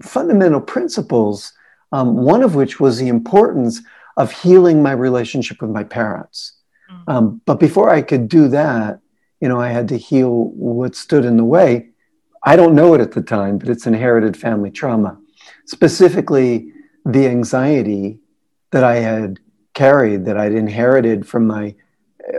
fundamental 0.02 0.60
principles. 0.60 1.52
Um, 1.92 2.16
one 2.16 2.42
of 2.42 2.54
which 2.54 2.80
was 2.80 2.98
the 2.98 3.08
importance 3.08 3.80
of 4.16 4.32
healing 4.32 4.82
my 4.82 4.92
relationship 4.92 5.62
with 5.62 5.70
my 5.70 5.84
parents. 5.84 6.52
Mm. 6.90 7.12
Um, 7.12 7.40
but 7.44 7.60
before 7.60 7.90
I 7.90 8.02
could 8.02 8.28
do 8.28 8.48
that, 8.48 8.98
you 9.40 9.48
know, 9.48 9.60
I 9.60 9.68
had 9.68 9.88
to 9.88 9.96
heal 9.96 10.50
what 10.54 10.96
stood 10.96 11.24
in 11.24 11.36
the 11.36 11.44
way. 11.44 11.90
I 12.42 12.56
don't 12.56 12.74
know 12.74 12.94
it 12.94 13.00
at 13.00 13.12
the 13.12 13.22
time, 13.22 13.58
but 13.58 13.68
it's 13.68 13.86
inherited 13.86 14.36
family 14.36 14.70
trauma, 14.70 15.18
specifically 15.66 16.72
the 17.06 17.28
anxiety 17.28 18.18
that 18.72 18.84
I 18.84 18.96
had 18.96 19.38
carried, 19.74 20.24
that 20.24 20.36
I'd 20.36 20.52
inherited 20.52 21.26
from 21.26 21.46
my 21.46 21.74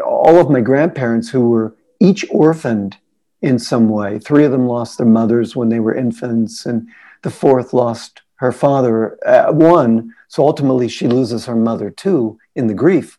all 0.06 0.38
of 0.40 0.50
my 0.50 0.60
grandparents 0.60 1.30
who 1.30 1.50
were 1.50 1.76
each 2.02 2.26
orphaned 2.30 2.98
in 3.42 3.58
some 3.58 3.88
way. 3.88 4.20
Three 4.20 4.44
of 4.44 4.52
them 4.52 4.68
lost 4.68 4.98
their 4.98 5.08
mothers 5.08 5.56
when 5.56 5.70
they 5.70 5.80
were 5.80 5.96
infants, 5.96 6.66
and 6.66 6.90
the 7.24 7.32
fourth 7.32 7.74
lost 7.74 8.22
her 8.36 8.52
father, 8.52 9.18
uh, 9.26 9.52
one. 9.54 10.14
So 10.28 10.46
ultimately, 10.46 10.90
she 10.90 11.08
loses 11.08 11.46
her 11.46 11.56
mother 11.56 11.90
too 11.90 12.38
in 12.56 12.68
the 12.68 12.74
grief. 12.74 13.18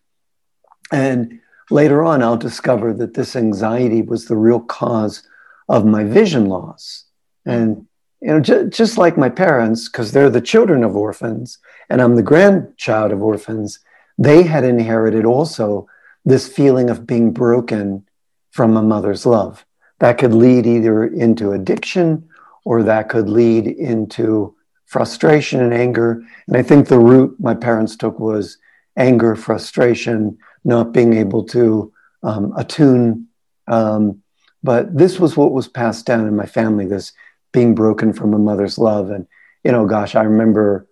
And 0.93 1.41
later 1.71 2.05
on, 2.05 2.23
I'll 2.23 2.37
discover 2.37 2.93
that 2.95 3.15
this 3.15 3.35
anxiety 3.35 4.03
was 4.03 4.27
the 4.27 4.37
real 4.37 4.61
cause 4.61 5.27
of 5.69 5.87
my 5.87 6.05
vision 6.05 6.47
loss. 6.47 7.07
And 7.47 7.88
you 8.21 8.29
know, 8.29 8.41
j- 8.41 8.69
just 8.69 8.99
like 8.99 9.17
my 9.17 9.29
parents, 9.29 9.89
because 9.89 10.13
they're 10.13 10.31
the 10.31 10.41
children 10.41 10.85
of 10.85 10.97
orphans, 10.97 11.59
and 11.89 12.01
I'm 12.01 12.17
the 12.17 12.23
grandchild 12.23 13.13
of 13.13 13.23
orphans, 13.23 13.81
they 14.19 14.43
had 14.43 14.65
inherited 14.65 15.25
also 15.25 15.87
this 16.25 16.49
feeling 16.49 16.91
of 16.91 17.07
being 17.07 17.33
broken 17.33 18.05
from 18.51 18.77
a 18.77 18.83
mother's 18.83 19.25
love. 19.25 19.65
That 20.01 20.19
could 20.19 20.35
lead 20.35 20.67
either 20.67 21.05
into 21.05 21.53
addiction 21.53 22.29
or 22.65 22.83
that 22.83 23.09
could 23.09 23.29
lead 23.29 23.67
into 23.67 24.55
frustration 24.87 25.61
and 25.61 25.73
anger. 25.73 26.23
And 26.47 26.57
I 26.57 26.63
think 26.63 26.89
the 26.89 26.99
route 26.99 27.37
my 27.39 27.55
parents 27.55 27.97
took 27.97 28.19
was 28.19 28.59
anger, 28.97 29.37
frustration, 29.37 30.39
not 30.65 30.93
being 30.93 31.15
able 31.15 31.45
to 31.45 31.93
um, 32.23 32.53
attune. 32.57 33.29
Um, 33.69 34.23
but 34.63 34.97
this 34.97 35.21
was 35.21 35.37
what 35.37 35.53
was 35.53 35.69
passed 35.69 36.05
down 36.05 36.27
in 36.27 36.35
my 36.35 36.47
family 36.47 36.87
this 36.87 37.13
being 37.53 37.75
broken 37.75 38.13
from 38.13 38.35
a 38.35 38.39
mother's 38.39 38.79
love. 38.79 39.11
And, 39.11 39.27
you 39.65 39.73
know, 39.73 39.87
gosh, 39.87 40.15
I 40.15 40.23
remember, 40.23 40.87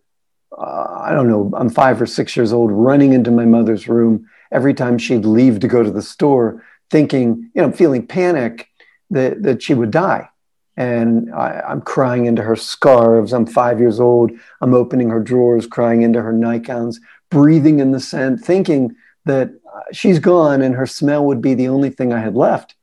uh, 0.57 1.03
I 1.03 1.13
don't 1.13 1.29
know, 1.29 1.53
I'm 1.57 1.71
five 1.71 2.01
or 2.01 2.07
six 2.07 2.37
years 2.37 2.53
old 2.53 2.71
running 2.73 3.13
into 3.13 3.31
my 3.31 3.45
mother's 3.45 3.89
room 3.89 4.27
every 4.53 4.75
time 4.75 4.99
she'd 4.99 5.25
leave 5.25 5.61
to 5.61 5.69
go 5.69 5.83
to 5.83 5.91
the 5.91 6.03
store, 6.03 6.65
thinking, 6.91 7.51
you 7.55 7.63
know, 7.63 7.73
feeling 7.73 8.07
panic 8.07 8.69
that, 9.11 9.43
that 9.43 9.63
she 9.63 9.75
would 9.75 9.91
die. 9.91 10.29
And 10.77 11.35
I, 11.35 11.63
I'm 11.67 11.81
crying 11.81 12.27
into 12.27 12.43
her 12.43 12.57
scarves. 12.57 13.33
I'm 13.33 13.47
five 13.47 13.81
years 13.81 13.99
old. 13.99 14.31
I'm 14.61 14.75
opening 14.75 15.11
her 15.11 15.21
drawers, 15.21 15.67
crying 15.67 16.03
into 16.03 16.21
her 16.21 16.33
nightgowns, 16.33 17.01
breathing 17.31 17.81
in 17.81 17.93
the 17.93 18.01
scent, 18.01 18.45
thinking 18.45 18.95
that 19.25 19.49
uh, 19.49 19.81
she's 19.93 20.19
gone 20.19 20.63
and 20.63 20.75
her 20.75 20.87
smell 20.87 21.25
would 21.25 21.41
be 21.41 21.55
the 21.55 21.69
only 21.69 21.91
thing 21.91 22.13
I 22.13 22.21
had 22.21 22.37
left, 22.37 22.75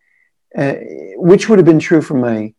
uh, 0.57 0.73
which 1.15 1.47
would 1.47 1.59
have 1.59 1.65
been 1.65 1.79
true 1.79 2.01
for 2.01 2.15
my 2.15 2.53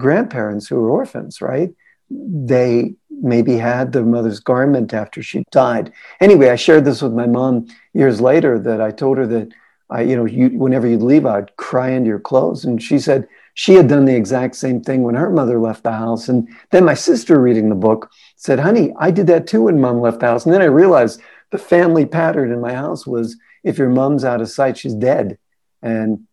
grandparents 0.00 0.66
who 0.66 0.76
were 0.76 0.90
orphans, 0.90 1.40
right? 1.40 1.70
They 2.10 2.94
maybe 3.10 3.56
had 3.56 3.92
their 3.92 4.04
mother's 4.04 4.40
garment 4.40 4.92
after 4.92 5.22
she 5.22 5.44
died. 5.50 5.92
Anyway, 6.20 6.48
I 6.50 6.56
shared 6.56 6.84
this 6.84 7.02
with 7.02 7.12
my 7.12 7.26
mom 7.26 7.66
years 7.94 8.20
later 8.20 8.58
that 8.58 8.80
I 8.80 8.90
told 8.90 9.18
her 9.18 9.26
that 9.28 9.48
I, 9.90 10.02
you 10.02 10.16
know, 10.16 10.24
you, 10.24 10.48
whenever 10.50 10.86
you'd 10.86 11.02
leave, 11.02 11.26
I'd 11.26 11.54
cry 11.56 11.90
into 11.90 12.08
your 12.08 12.20
clothes. 12.20 12.64
And 12.64 12.82
she 12.82 12.98
said 12.98 13.28
she 13.54 13.74
had 13.74 13.88
done 13.88 14.04
the 14.04 14.16
exact 14.16 14.54
same 14.54 14.80
thing 14.80 15.02
when 15.02 15.16
her 15.16 15.30
mother 15.30 15.58
left 15.58 15.82
the 15.82 15.92
house. 15.92 16.28
And 16.28 16.48
then 16.70 16.84
my 16.84 16.94
sister 16.94 17.40
reading 17.40 17.68
the 17.68 17.74
book 17.74 18.10
said, 18.36 18.60
honey, 18.60 18.92
I 18.98 19.10
did 19.10 19.26
that 19.26 19.46
too 19.46 19.62
when 19.62 19.80
mom 19.80 20.00
left 20.00 20.20
the 20.20 20.26
house. 20.26 20.44
And 20.44 20.54
then 20.54 20.62
I 20.62 20.66
realized 20.66 21.20
the 21.50 21.58
family 21.58 22.06
pattern 22.06 22.52
in 22.52 22.60
my 22.60 22.72
house 22.72 23.06
was 23.06 23.36
if 23.64 23.78
your 23.78 23.90
mom's 23.90 24.24
out 24.24 24.40
of 24.40 24.48
sight, 24.48 24.78
she's 24.78 24.94
dead. 24.94 25.38
And 25.82 26.26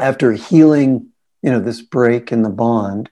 after 0.00 0.32
healing 0.32 1.11
you 1.42 1.50
know, 1.50 1.60
this 1.60 1.80
break 1.82 2.32
in 2.32 2.42
the 2.42 2.50
bond 2.50 3.10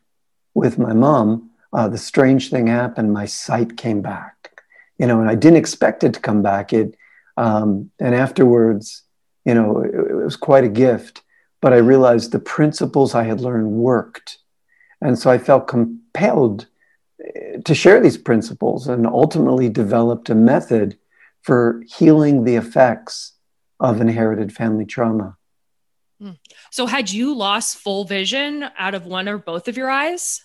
with 0.54 0.78
my 0.78 0.92
mom, 0.92 1.50
uh, 1.72 1.88
the 1.88 1.98
strange 1.98 2.50
thing 2.50 2.66
happened. 2.66 3.12
My 3.12 3.26
sight 3.26 3.76
came 3.76 4.00
back, 4.02 4.62
you 4.98 5.06
know, 5.06 5.20
and 5.20 5.28
I 5.28 5.34
didn't 5.34 5.58
expect 5.58 6.04
it 6.04 6.14
to 6.14 6.20
come 6.20 6.42
back. 6.42 6.72
It, 6.72 6.96
um, 7.36 7.90
and 7.98 8.14
afterwards, 8.14 9.02
you 9.44 9.54
know, 9.54 9.80
it, 9.80 9.94
it 9.94 10.14
was 10.14 10.36
quite 10.36 10.64
a 10.64 10.68
gift. 10.68 11.22
But 11.60 11.72
I 11.72 11.78
realized 11.78 12.32
the 12.32 12.38
principles 12.38 13.14
I 13.14 13.24
had 13.24 13.40
learned 13.40 13.70
worked, 13.72 14.38
and 15.02 15.18
so 15.18 15.30
I 15.30 15.36
felt 15.36 15.68
compelled 15.68 16.66
eh, 17.22 17.58
to 17.62 17.74
share 17.74 18.00
these 18.00 18.16
principles, 18.16 18.88
and 18.88 19.06
ultimately 19.06 19.68
developed 19.68 20.30
a 20.30 20.34
method 20.34 20.96
for 21.42 21.82
healing 21.86 22.44
the 22.44 22.56
effects 22.56 23.32
of 23.78 24.00
inherited 24.00 24.52
family 24.54 24.86
trauma. 24.86 25.36
Hmm. 26.20 26.32
So, 26.70 26.84
had 26.86 27.10
you 27.10 27.34
lost 27.34 27.78
full 27.78 28.04
vision 28.04 28.66
out 28.76 28.94
of 28.94 29.06
one 29.06 29.26
or 29.26 29.38
both 29.38 29.68
of 29.68 29.76
your 29.78 29.90
eyes? 29.90 30.44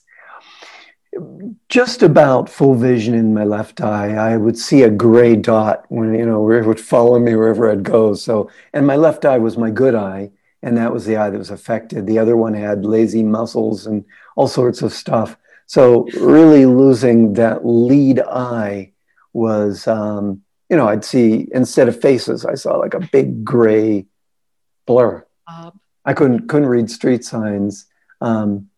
Just 1.67 2.01
about 2.01 2.49
full 2.49 2.75
vision 2.75 3.13
in 3.13 3.33
my 3.33 3.43
left 3.43 3.81
eye. 3.81 4.15
I 4.15 4.37
would 4.37 4.57
see 4.57 4.83
a 4.83 4.89
gray 4.89 5.35
dot 5.35 5.85
when, 5.89 6.13
you 6.13 6.25
know, 6.25 6.49
it 6.49 6.65
would 6.65 6.79
follow 6.79 7.19
me 7.19 7.35
wherever 7.35 7.69
I'd 7.69 7.83
go. 7.83 8.13
So, 8.13 8.49
and 8.73 8.87
my 8.87 8.95
left 8.95 9.25
eye 9.25 9.37
was 9.37 9.57
my 9.57 9.69
good 9.69 9.95
eye, 9.95 10.31
and 10.63 10.77
that 10.77 10.93
was 10.93 11.05
the 11.05 11.17
eye 11.17 11.29
that 11.29 11.37
was 11.37 11.51
affected. 11.51 12.07
The 12.07 12.19
other 12.19 12.37
one 12.37 12.53
had 12.53 12.85
lazy 12.85 13.23
muscles 13.23 13.85
and 13.85 14.05
all 14.37 14.47
sorts 14.47 14.81
of 14.81 14.93
stuff. 14.93 15.35
So, 15.67 16.07
really 16.19 16.65
losing 16.65 17.33
that 17.33 17.65
lead 17.65 18.21
eye 18.21 18.93
was, 19.33 19.87
um, 19.87 20.41
you 20.69 20.77
know, 20.77 20.87
I'd 20.87 21.03
see 21.03 21.49
instead 21.51 21.89
of 21.89 21.99
faces, 21.99 22.45
I 22.45 22.55
saw 22.55 22.77
like 22.77 22.93
a 22.93 23.09
big 23.11 23.43
gray 23.43 24.05
blur. 24.85 25.24
I 25.47 26.13
couldn't 26.13 26.47
couldn't 26.47 26.69
read 26.69 26.89
street 26.89 27.25
signs, 27.25 27.85
um, 28.21 28.69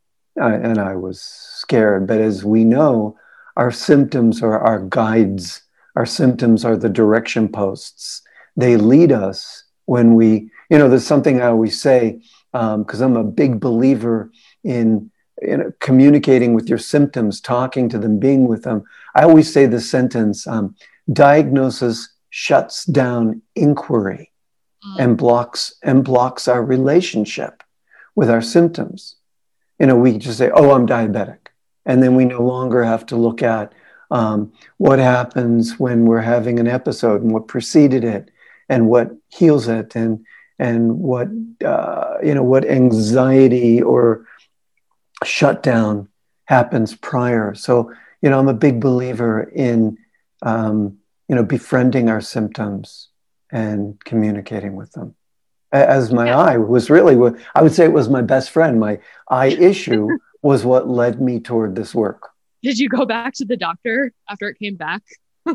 I, 0.41 0.53
and 0.53 0.77
I 0.79 0.95
was 0.95 1.21
scared. 1.21 2.07
But 2.07 2.21
as 2.21 2.43
we 2.43 2.63
know, 2.63 3.17
our 3.55 3.71
symptoms 3.71 4.41
are 4.41 4.59
our 4.59 4.79
guides. 4.79 5.61
Our 5.95 6.05
symptoms 6.05 6.63
are 6.63 6.77
the 6.77 6.89
direction 6.89 7.49
posts. 7.49 8.21
They 8.55 8.77
lead 8.77 9.11
us 9.11 9.63
when 9.85 10.15
we, 10.15 10.51
you 10.69 10.77
know, 10.77 10.89
there's 10.89 11.07
something 11.07 11.41
I 11.41 11.47
always 11.47 11.79
say 11.79 12.21
because 12.51 13.01
um, 13.01 13.15
I'm 13.15 13.17
a 13.17 13.23
big 13.23 13.59
believer 13.59 14.31
in 14.63 15.11
you 15.41 15.57
know, 15.57 15.71
communicating 15.79 16.53
with 16.53 16.67
your 16.67 16.79
symptoms, 16.79 17.41
talking 17.41 17.89
to 17.89 17.99
them, 17.99 18.19
being 18.19 18.47
with 18.47 18.63
them. 18.63 18.83
I 19.15 19.23
always 19.23 19.51
say 19.51 19.65
the 19.65 19.81
sentence 19.81 20.47
um, 20.47 20.75
diagnosis 21.11 22.09
shuts 22.29 22.85
down 22.85 23.41
inquiry 23.55 24.31
mm. 24.87 24.99
and 24.99 25.17
blocks 25.17 25.73
and 25.83 26.03
blocks 26.03 26.47
our 26.47 26.63
relationship 26.63 27.63
with 28.15 28.29
our 28.29 28.41
symptoms. 28.41 29.15
You 29.79 29.87
know, 29.87 29.95
we 29.95 30.17
just 30.17 30.37
say, 30.37 30.49
"Oh, 30.53 30.71
I'm 30.71 30.87
diabetic," 30.87 31.47
and 31.85 32.01
then 32.01 32.15
we 32.15 32.25
no 32.25 32.41
longer 32.41 32.83
have 32.83 33.05
to 33.07 33.15
look 33.15 33.43
at 33.43 33.73
um, 34.11 34.51
what 34.77 34.99
happens 34.99 35.79
when 35.79 36.05
we're 36.05 36.21
having 36.21 36.59
an 36.59 36.67
episode 36.67 37.21
and 37.21 37.31
what 37.31 37.47
preceded 37.47 38.03
it 38.03 38.31
and 38.69 38.87
what 38.87 39.11
heals 39.29 39.67
it 39.67 39.95
and 39.95 40.25
and 40.59 40.97
what 40.99 41.27
uh, 41.63 42.15
you 42.23 42.33
know 42.33 42.43
what 42.43 42.65
anxiety 42.65 43.81
or 43.81 44.25
shutdown 45.23 46.07
happens 46.45 46.95
prior. 46.95 47.53
So, 47.53 47.91
you 48.21 48.29
know, 48.29 48.39
I'm 48.39 48.47
a 48.47 48.53
big 48.53 48.79
believer 48.79 49.43
in, 49.43 49.97
um, 50.41 50.97
you 51.27 51.35
know, 51.35 51.43
befriending 51.43 52.09
our 52.09 52.21
symptoms 52.21 53.09
and 53.51 54.03
communicating 54.03 54.75
with 54.75 54.91
them. 54.91 55.15
As 55.71 56.11
my 56.11 56.27
yeah. 56.27 56.37
eye 56.37 56.57
was 56.57 56.89
really, 56.89 57.15
I 57.53 57.61
would 57.61 57.73
say 57.73 57.85
it 57.85 57.93
was 57.93 58.09
my 58.09 58.21
best 58.21 58.51
friend. 58.51 58.79
My 58.79 58.99
eye 59.29 59.47
issue 59.59 60.07
was 60.41 60.63
what 60.63 60.87
led 60.87 61.21
me 61.21 61.39
toward 61.39 61.75
this 61.75 61.93
work. 61.93 62.29
Did 62.63 62.79
you 62.79 62.89
go 62.89 63.05
back 63.05 63.33
to 63.35 63.45
the 63.45 63.57
doctor 63.57 64.13
after 64.29 64.47
it 64.49 64.57
came 64.59 64.75
back? 64.75 65.03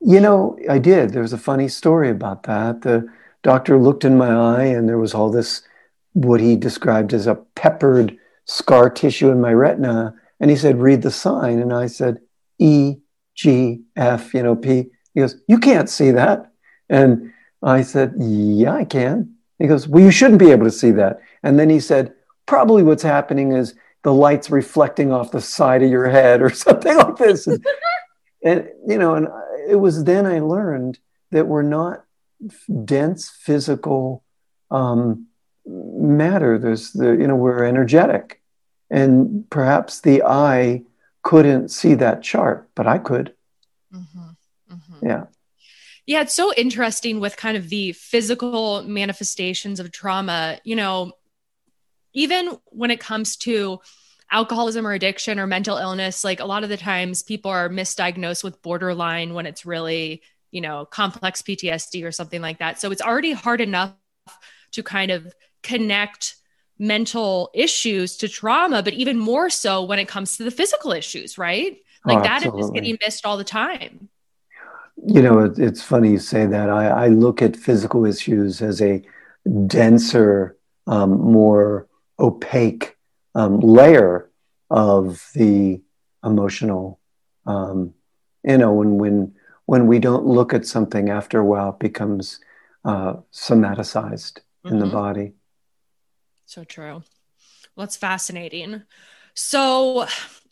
you 0.00 0.20
know, 0.20 0.58
I 0.68 0.78
did. 0.78 1.10
There 1.10 1.22
was 1.22 1.32
a 1.32 1.38
funny 1.38 1.68
story 1.68 2.10
about 2.10 2.44
that. 2.44 2.82
The 2.82 3.08
doctor 3.42 3.78
looked 3.78 4.04
in 4.04 4.16
my 4.16 4.30
eye 4.30 4.64
and 4.64 4.88
there 4.88 4.98
was 4.98 5.14
all 5.14 5.30
this, 5.30 5.62
what 6.12 6.40
he 6.40 6.56
described 6.56 7.12
as 7.12 7.26
a 7.26 7.34
peppered 7.34 8.16
scar 8.46 8.88
tissue 8.90 9.30
in 9.30 9.40
my 9.40 9.52
retina. 9.52 10.14
And 10.40 10.50
he 10.50 10.56
said, 10.56 10.80
read 10.80 11.02
the 11.02 11.10
sign. 11.10 11.58
And 11.58 11.72
I 11.72 11.86
said, 11.86 12.20
E, 12.58 12.96
G, 13.34 13.82
F, 13.96 14.32
you 14.34 14.42
know, 14.42 14.56
P. 14.56 14.86
He 15.12 15.20
goes, 15.20 15.36
you 15.48 15.58
can't 15.58 15.88
see 15.88 16.10
that. 16.12 16.52
And 16.88 17.32
I 17.62 17.82
said, 17.82 18.14
yeah, 18.18 18.74
I 18.74 18.84
can. 18.84 19.34
He 19.58 19.66
goes, 19.66 19.88
well, 19.88 20.02
you 20.02 20.10
shouldn't 20.10 20.38
be 20.38 20.50
able 20.50 20.64
to 20.64 20.70
see 20.70 20.90
that. 20.92 21.20
And 21.42 21.58
then 21.58 21.70
he 21.70 21.80
said, 21.80 22.12
probably 22.46 22.82
what's 22.82 23.02
happening 23.02 23.52
is 23.52 23.74
the 24.02 24.12
light's 24.12 24.50
reflecting 24.50 25.12
off 25.12 25.30
the 25.30 25.40
side 25.40 25.82
of 25.82 25.90
your 25.90 26.08
head 26.08 26.42
or 26.42 26.50
something 26.54 26.96
like 26.96 27.16
this. 27.16 27.46
and, 27.46 27.64
and, 28.44 28.68
you 28.86 28.98
know, 28.98 29.14
and 29.14 29.28
it 29.68 29.76
was 29.76 30.04
then 30.04 30.26
I 30.26 30.40
learned 30.40 30.98
that 31.30 31.46
we're 31.46 31.62
not 31.62 32.04
dense 32.84 33.30
physical 33.30 34.22
um, 34.70 35.26
matter. 35.66 36.58
There's 36.58 36.92
the, 36.92 37.12
you 37.12 37.26
know, 37.26 37.36
we're 37.36 37.64
energetic. 37.64 38.42
And 38.90 39.48
perhaps 39.50 40.00
the 40.00 40.22
eye 40.22 40.82
couldn't 41.22 41.70
see 41.70 41.94
that 41.94 42.22
chart, 42.22 42.68
but 42.74 42.86
I 42.86 42.98
could. 42.98 43.34
Mm-hmm. 43.92 44.74
Mm-hmm. 44.74 45.06
Yeah. 45.06 45.24
Yeah, 46.06 46.20
it's 46.20 46.34
so 46.34 46.52
interesting 46.54 47.18
with 47.18 47.36
kind 47.36 47.56
of 47.56 47.68
the 47.68 47.92
physical 47.92 48.82
manifestations 48.82 49.80
of 49.80 49.90
trauma. 49.90 50.58
You 50.64 50.76
know, 50.76 51.12
even 52.12 52.58
when 52.66 52.90
it 52.90 53.00
comes 53.00 53.36
to 53.38 53.80
alcoholism 54.30 54.86
or 54.86 54.92
addiction 54.92 55.38
or 55.38 55.46
mental 55.46 55.76
illness, 55.76 56.24
like 56.24 56.40
a 56.40 56.44
lot 56.44 56.62
of 56.62 56.68
the 56.68 56.76
times 56.76 57.22
people 57.22 57.50
are 57.50 57.68
misdiagnosed 57.68 58.44
with 58.44 58.60
borderline 58.62 59.34
when 59.34 59.46
it's 59.46 59.64
really, 59.64 60.22
you 60.50 60.60
know, 60.60 60.84
complex 60.84 61.42
PTSD 61.42 62.04
or 62.04 62.12
something 62.12 62.42
like 62.42 62.58
that. 62.58 62.80
So 62.80 62.90
it's 62.90 63.02
already 63.02 63.32
hard 63.32 63.60
enough 63.60 63.94
to 64.72 64.82
kind 64.82 65.10
of 65.10 65.32
connect 65.62 66.36
mental 66.78 67.50
issues 67.54 68.16
to 68.18 68.28
trauma, 68.28 68.82
but 68.82 68.92
even 68.94 69.18
more 69.18 69.48
so 69.48 69.84
when 69.84 69.98
it 69.98 70.08
comes 70.08 70.36
to 70.36 70.44
the 70.44 70.50
physical 70.50 70.92
issues, 70.92 71.38
right? 71.38 71.78
Like 72.04 72.18
oh, 72.18 72.22
that 72.22 72.42
is 72.42 72.50
oh, 72.52 72.58
just 72.58 72.74
getting 72.74 72.98
missed 73.00 73.24
all 73.24 73.36
the 73.36 73.44
time. 73.44 74.08
You 75.06 75.22
know, 75.22 75.52
it's 75.56 75.82
funny 75.82 76.12
you 76.12 76.18
say 76.18 76.46
that. 76.46 76.70
I, 76.70 76.86
I 76.86 77.08
look 77.08 77.42
at 77.42 77.56
physical 77.56 78.06
issues 78.06 78.62
as 78.62 78.80
a 78.80 79.02
denser, 79.66 80.56
um, 80.86 81.20
more 81.20 81.88
opaque 82.18 82.96
um, 83.34 83.60
layer 83.60 84.30
of 84.70 85.28
the 85.34 85.82
emotional. 86.24 87.00
Um, 87.46 87.94
you 88.42 88.58
know, 88.58 88.72
when 88.72 88.98
when 88.98 89.34
when 89.66 89.86
we 89.86 89.98
don't 89.98 90.26
look 90.26 90.54
at 90.54 90.66
something 90.66 91.10
after 91.10 91.38
a 91.38 91.44
while, 91.44 91.70
it 91.70 91.78
becomes 91.78 92.40
uh, 92.84 93.14
somaticized 93.32 94.38
mm-hmm. 94.64 94.68
in 94.68 94.78
the 94.78 94.86
mm-hmm. 94.86 94.94
body. 94.94 95.32
So 96.46 96.64
true. 96.64 97.02
Well, 97.74 97.86
that's 97.86 97.96
fascinating. 97.96 98.82
So, 99.34 100.06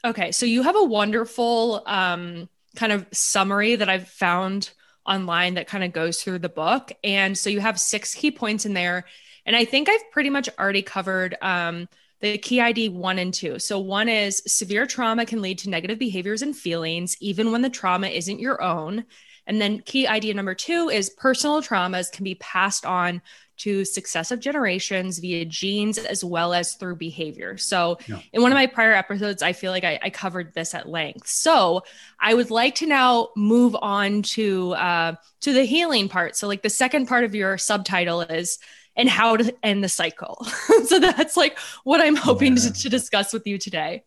okay, 0.05 0.33
so 0.33 0.47
you 0.47 0.63
have 0.63 0.77
a 0.77 0.85
wonderful 0.85 1.83
um, 1.87 2.49
kind 2.77 2.93
of 2.93 3.07
summary 3.13 3.77
that 3.77 3.89
I've 3.89 4.09
found 4.09 4.71
online 5.07 5.55
that 5.55 5.67
kind 5.67 5.85
of 5.85 5.93
goes 5.93 6.23
through 6.23 6.39
the 6.39 6.49
book. 6.49 6.93
And 7.03 7.37
so 7.37 7.51
you 7.51 7.61
have 7.61 7.79
six 7.79 8.15
key 8.15 8.31
points 8.31 8.65
in 8.67 8.75
there. 8.75 9.05
And 9.45 9.57
I 9.57 9.65
think 9.65 9.89
I've 9.89 10.11
pretty 10.13 10.31
much 10.31 10.49
already 10.59 10.83
covered 10.83 11.37
um, 11.43 11.89
the 12.21 12.39
key 12.39 12.61
ID 12.61 12.91
one 12.91 13.19
and 13.19 13.35
two. 13.35 13.59
So, 13.59 13.81
one 13.81 14.09
is 14.09 14.43
severe 14.47 14.87
trauma 14.87 15.27
can 15.27 15.43
lead 15.43 15.59
to 15.59 15.71
negative 15.71 15.99
behaviors 15.99 16.43
and 16.43 16.57
feelings, 16.57 17.17
even 17.21 17.51
when 17.51 17.63
the 17.63 17.71
trauma 17.71 18.07
isn't 18.07 18.39
your 18.39 18.63
own. 18.63 19.05
And 19.47 19.61
then 19.61 19.81
key 19.81 20.07
idea 20.07 20.35
number 20.35 20.55
two 20.55 20.89
is 20.89 21.11
personal 21.11 21.61
traumas 21.61 22.13
can 22.13 22.23
be 22.23 22.37
passed 22.37 22.87
on 22.87 23.21
to 23.63 23.85
successive 23.85 24.41
generations 24.41 25.19
via 25.21 25.45
genes 25.45 25.99
as 25.99 26.25
well 26.25 26.53
as 26.53 26.75
through 26.75 26.97
behavior. 26.97 27.57
So, 27.57 27.99
yeah. 28.09 28.19
in 28.33 28.43
one 28.43 28.51
of 28.51 28.57
my 28.57 28.67
prior 28.67 28.93
episodes, 28.93 29.43
I 29.43 29.53
feel 29.53 29.71
like 29.71 29.85
I, 29.85 30.01
I, 30.03 30.11
covered 30.11 30.53
this 30.53 30.75
at 30.75 30.89
length. 30.89 31.29
So, 31.29 31.85
I 32.19 32.35
would 32.35 32.51
like 32.51 32.75
to 32.77 32.87
now 32.87 33.29
move 33.37 33.77
on 33.81 34.23
to 34.23 34.73
uh, 34.73 35.15
to 35.43 35.53
the 35.53 35.65
healing 35.65 36.09
part. 36.09 36.37
So, 36.37 36.49
like 36.49 36.63
the 36.63 36.71
second 36.71 37.07
part 37.07 37.23
of 37.23 37.37
your 37.37 37.57
subtitle 37.57 38.23
is 38.23 38.59
and 38.97 39.09
how 39.09 39.37
to 39.37 39.55
end 39.63 39.85
the 39.85 39.89
cycle. 39.89 40.45
so 40.87 40.99
that's 40.99 41.37
like 41.37 41.57
what 41.85 42.01
I'm 42.01 42.17
hoping 42.17 42.57
yeah. 42.57 42.65
to, 42.65 42.73
to 42.73 42.89
discuss 42.89 43.33
with 43.33 43.47
you 43.47 43.59
today. 43.59 44.03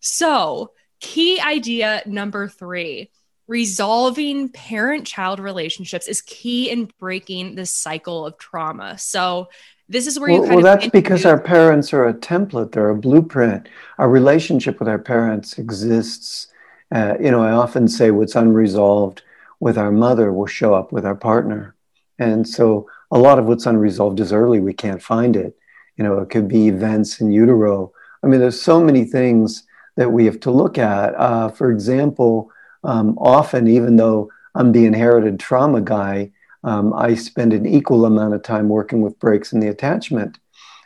So, 0.00 0.72
key 1.00 1.40
idea 1.40 2.02
number 2.04 2.46
three 2.46 3.10
resolving 3.48 4.50
parent 4.50 5.06
child 5.06 5.40
relationships 5.40 6.06
is 6.06 6.20
key 6.22 6.70
in 6.70 6.90
breaking 7.00 7.56
the 7.56 7.66
cycle 7.66 8.26
of 8.26 8.38
trauma. 8.38 8.96
So, 8.98 9.48
this 9.88 10.06
is 10.06 10.20
where 10.20 10.28
you 10.28 10.42
well, 10.42 10.56
well 10.56 10.62
that's 10.62 10.88
because 10.88 11.24
our 11.24 11.40
parents 11.40 11.94
are 11.94 12.06
a 12.06 12.12
template, 12.12 12.72
they're 12.72 12.90
a 12.90 12.94
blueprint. 12.94 13.70
Our 13.96 14.10
relationship 14.10 14.78
with 14.78 14.88
our 14.88 14.98
parents 14.98 15.58
exists. 15.58 16.48
Uh, 16.92 17.14
you 17.18 17.30
know, 17.30 17.42
I 17.42 17.52
often 17.52 17.88
say 17.88 18.10
what's 18.10 18.36
unresolved 18.36 19.22
with 19.60 19.78
our 19.78 19.90
mother 19.90 20.30
will 20.32 20.46
show 20.46 20.74
up 20.74 20.92
with 20.92 21.06
our 21.06 21.14
partner. 21.14 21.74
And 22.18 22.46
so, 22.46 22.86
a 23.10 23.18
lot 23.18 23.38
of 23.38 23.46
what's 23.46 23.64
unresolved 23.64 24.20
is 24.20 24.32
early, 24.32 24.60
we 24.60 24.74
can't 24.74 25.02
find 25.02 25.36
it. 25.36 25.56
You 25.96 26.04
know, 26.04 26.18
it 26.18 26.28
could 26.28 26.48
be 26.48 26.68
events 26.68 27.20
in 27.20 27.32
utero. 27.32 27.90
I 28.22 28.26
mean, 28.26 28.40
there's 28.40 28.60
so 28.60 28.80
many 28.80 29.04
things 29.04 29.64
that 29.96 30.12
we 30.12 30.26
have 30.26 30.38
to 30.40 30.50
look 30.50 30.76
at. 30.76 31.14
Uh, 31.14 31.48
for 31.48 31.70
example, 31.70 32.52
um, 32.84 33.16
often, 33.18 33.68
even 33.68 33.96
though 33.96 34.30
I'm 34.54 34.72
the 34.72 34.86
inherited 34.86 35.38
trauma 35.38 35.80
guy, 35.80 36.30
um, 36.64 36.92
I 36.92 37.14
spend 37.14 37.52
an 37.52 37.66
equal 37.66 38.04
amount 38.04 38.34
of 38.34 38.42
time 38.42 38.68
working 38.68 39.00
with 39.00 39.18
breaks 39.18 39.52
in 39.52 39.60
the 39.60 39.68
attachment 39.68 40.38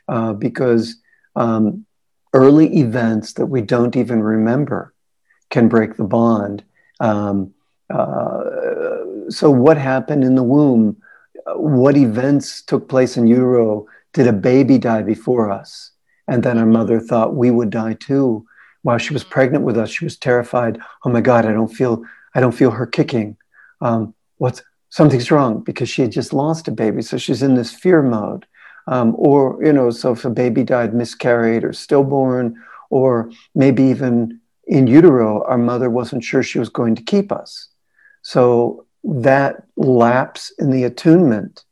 uh, 0.09 0.33
because 0.33 0.97
um, 1.37 1.87
early 2.35 2.79
events 2.79 3.35
that 3.35 3.47
we 3.47 3.63
don't 3.63 3.97
even 3.97 4.23
remember 4.23 4.95
can 5.51 5.69
break 5.69 5.97
the 5.97 6.05
bond. 6.05 6.65
Um, 7.01 7.55
uh, 7.91 8.43
so, 9.29 9.51
what 9.51 9.77
happened 9.77 10.25
in 10.25 10.35
the 10.35 10.43
womb? 10.43 10.97
What 11.55 11.97
events 11.97 12.63
took 12.63 12.89
place 12.89 13.17
in 13.17 13.27
utero? 13.27 13.87
Did 14.13 14.27
a 14.27 14.33
baby 14.33 14.79
die 14.79 15.03
before 15.03 15.51
us? 15.51 15.91
And 16.29 16.43
then 16.43 16.59
our 16.59 16.67
mother 16.67 17.01
thought 17.01 17.35
we 17.35 17.51
would 17.51 17.71
die 17.71 17.95
too 17.95 18.47
while 18.83 18.99
she 18.99 19.13
was 19.13 19.25
pregnant 19.25 19.65
with 19.65 19.79
us, 19.79 19.91
she 19.91 20.05
was 20.05 20.17
terrified. 20.17 20.79
Oh 21.05 21.11
my 21.11 21.21
God, 21.21 21.47
I 21.47 21.53
don't 21.53 21.73
feel, 21.73 22.05
I 22.35 22.41
don't 22.41 22.53
feel 22.53 22.71
her 22.71 22.87
kicking. 22.87 23.37
Um, 23.81 24.15
what's 24.39 24.63
something's 24.91 25.31
wrong 25.31 25.61
because 25.61 25.89
she 25.89 26.03
had 26.03 26.13
just 26.13 26.33
lost 26.33 26.69
a 26.69 26.73
baby, 26.73 27.03
so 27.03 27.17
she's 27.17 27.43
in 27.43 27.55
this 27.55 27.73
fear 27.73 28.03
mode. 28.03 28.47
Um, 28.89 29.15
or 29.17 29.59
you 29.65 29.73
know, 29.73 29.91
so 29.91 30.13
if 30.13 30.25
a 30.25 30.31
baby 30.31 30.65
died 30.65 30.95
miscarried 30.95 31.65
or 31.65 31.73
stillborn, 31.73 32.61
or 32.91 33.31
maybe 33.55 33.83
even 33.85 34.41
in 34.67 34.87
utero, 34.87 35.45
our 35.45 35.59
mother 35.59 35.89
wasn't 35.89 36.25
sure 36.25 36.43
she 36.43 36.59
was 36.59 36.69
going 36.69 36.95
to 36.95 37.03
keep 37.03 37.33
us. 37.33 37.69
So 38.23 38.87
that 39.05 39.65
lapse 39.77 40.53
in 40.59 40.71
the 40.71 40.85
attunement 40.85 41.65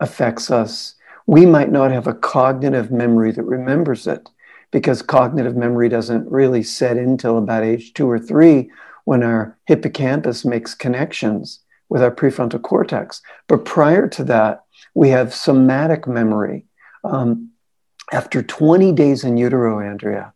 affects 0.00 0.50
us. 0.50 0.94
We 1.26 1.46
might 1.46 1.70
not 1.70 1.92
have 1.92 2.06
a 2.06 2.14
cognitive 2.14 2.90
memory 2.90 3.32
that 3.32 3.44
remembers 3.44 4.06
it 4.06 4.28
because 4.72 5.02
cognitive 5.02 5.54
memory 5.54 5.88
doesn't 5.88 6.28
really 6.28 6.62
set 6.62 6.96
in 6.96 7.16
till 7.16 7.38
about 7.38 7.62
age 7.62 7.92
two 7.92 8.10
or 8.10 8.18
three 8.18 8.70
when 9.04 9.22
our 9.22 9.56
hippocampus 9.66 10.44
makes 10.44 10.74
connections 10.74 11.60
with 11.88 12.02
our 12.02 12.10
prefrontal 12.10 12.60
cortex. 12.60 13.20
But 13.46 13.64
prior 13.64 14.08
to 14.08 14.24
that, 14.24 14.64
we 14.94 15.10
have 15.10 15.34
somatic 15.34 16.08
memory. 16.08 16.64
Um, 17.04 17.50
after 18.12 18.42
20 18.42 18.92
days 18.92 19.24
in 19.24 19.36
utero, 19.36 19.80
Andrea, 19.80 20.32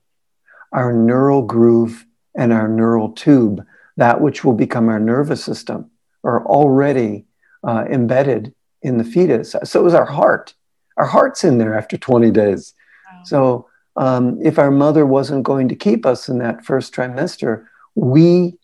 our 0.73 0.93
neural 0.93 1.43
groove 1.43 2.05
and 2.37 2.53
our 2.53 2.69
neural 2.69 3.11
tube, 3.13 3.65
that 3.97 4.21
which 4.21 4.45
will 4.45 4.53
become 4.53 4.89
our 4.89 5.01
nervous 5.01 5.43
system, 5.43 5.91
are 6.25 6.45
already 6.47 7.25
uh, 7.65 7.85
embedded 7.91 8.55
in 8.83 8.99
the 8.99 9.05
fetus. 9.05 9.55
So 9.65 9.87
is 9.87 9.95
our 9.95 10.05
heart. 10.05 10.55
Our 10.97 11.07
heart's 11.07 11.45
in 11.45 11.59
there 11.59 11.77
after 11.77 11.97
20 11.97 12.31
days. 12.31 12.75
Wow. 13.11 13.23
So 13.25 13.69
um, 13.97 14.39
if 14.43 14.59
our 14.59 14.71
mother 14.71 15.07
wasn't 15.07 15.45
going 15.45 15.69
to 15.69 15.77
keep 15.77 16.05
us 16.05 16.29
in 16.29 16.39
that 16.39 16.65
first 16.65 16.95
trimester, 16.95 17.67
we 17.95 18.59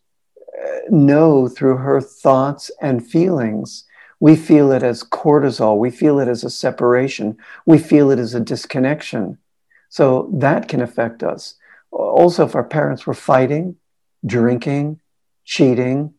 uh, 0.62 0.78
know 0.90 1.48
through 1.48 1.78
her 1.78 2.00
thoughts 2.00 2.70
and 2.80 3.06
feelings. 3.06 3.84
We 4.20 4.36
feel 4.36 4.70
it 4.72 4.82
as 4.82 5.02
cortisol. 5.02 5.78
We 5.78 5.90
feel 5.90 6.20
it 6.20 6.28
as 6.28 6.44
a 6.44 6.50
separation. 6.50 7.36
We 7.66 7.78
feel 7.78 8.10
it 8.10 8.18
as 8.18 8.34
a 8.34 8.40
disconnection. 8.40 9.38
So 9.88 10.30
that 10.34 10.68
can 10.68 10.80
affect 10.80 11.22
us. 11.22 11.54
Also, 11.90 12.46
if 12.46 12.54
our 12.54 12.64
parents 12.64 13.06
were 13.06 13.14
fighting, 13.14 13.76
drinking, 14.24 15.00
cheating, 15.44 16.14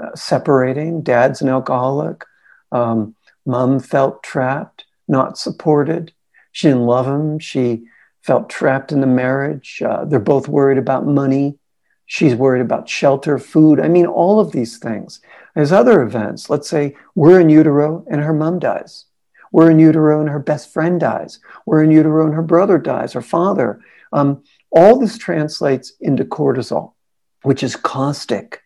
uh, 0.00 0.14
separating, 0.14 1.02
dad's 1.02 1.42
an 1.42 1.48
alcoholic, 1.48 2.24
um, 2.72 3.14
mom 3.46 3.78
felt 3.78 4.22
trapped, 4.22 4.84
not 5.06 5.38
supported. 5.38 6.12
She 6.52 6.68
didn't 6.68 6.86
love 6.86 7.06
him. 7.06 7.38
She 7.38 7.84
felt 8.24 8.48
trapped 8.48 8.90
in 8.90 9.00
the 9.00 9.06
marriage. 9.06 9.82
Uh, 9.84 10.04
they're 10.06 10.18
both 10.18 10.48
worried 10.48 10.78
about 10.78 11.06
money. 11.06 11.58
She's 12.06 12.34
worried 12.34 12.62
about 12.62 12.88
shelter, 12.88 13.38
food. 13.38 13.78
I 13.78 13.88
mean, 13.88 14.06
all 14.06 14.40
of 14.40 14.52
these 14.52 14.78
things. 14.78 15.20
There's 15.54 15.72
other 15.72 16.02
events. 16.02 16.48
Let's 16.48 16.68
say 16.68 16.96
we're 17.14 17.38
in 17.38 17.50
utero 17.50 18.04
and 18.10 18.22
her 18.22 18.32
mom 18.32 18.58
dies. 18.58 19.04
We're 19.52 19.70
in 19.70 19.78
utero 19.78 20.20
and 20.20 20.28
her 20.30 20.38
best 20.38 20.72
friend 20.72 20.98
dies. 20.98 21.38
We're 21.66 21.84
in 21.84 21.90
utero 21.90 22.24
and 22.24 22.34
her 22.34 22.42
brother 22.42 22.78
dies, 22.78 23.12
her 23.12 23.22
father. 23.22 23.80
Um, 24.12 24.42
all 24.70 24.98
this 24.98 25.18
translates 25.18 25.92
into 26.00 26.24
cortisol, 26.24 26.94
which 27.42 27.62
is 27.62 27.76
caustic 27.76 28.62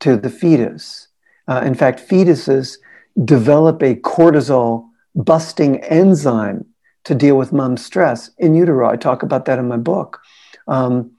to 0.00 0.16
the 0.16 0.30
fetus. 0.30 1.08
Uh, 1.48 1.62
in 1.64 1.74
fact, 1.74 2.08
fetuses 2.08 2.78
develop 3.24 3.82
a 3.82 3.96
cortisol 3.96 4.88
busting 5.14 5.82
enzyme 5.84 6.64
to 7.04 7.14
deal 7.14 7.36
with 7.36 7.52
mom's 7.52 7.84
stress 7.84 8.30
in 8.38 8.54
utero. 8.54 8.88
I 8.88 8.96
talk 8.96 9.22
about 9.22 9.44
that 9.44 9.58
in 9.58 9.68
my 9.68 9.76
book. 9.76 10.20
Um, 10.66 11.12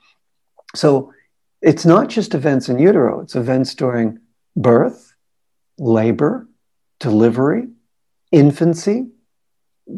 so 0.75 1.13
it's 1.61 1.85
not 1.85 2.09
just 2.09 2.33
events 2.33 2.69
in 2.69 2.79
utero, 2.79 3.21
it's 3.21 3.35
events 3.35 3.73
during 3.75 4.19
birth, 4.55 5.13
labor, 5.77 6.47
delivery, 6.99 7.67
infancy, 8.31 9.07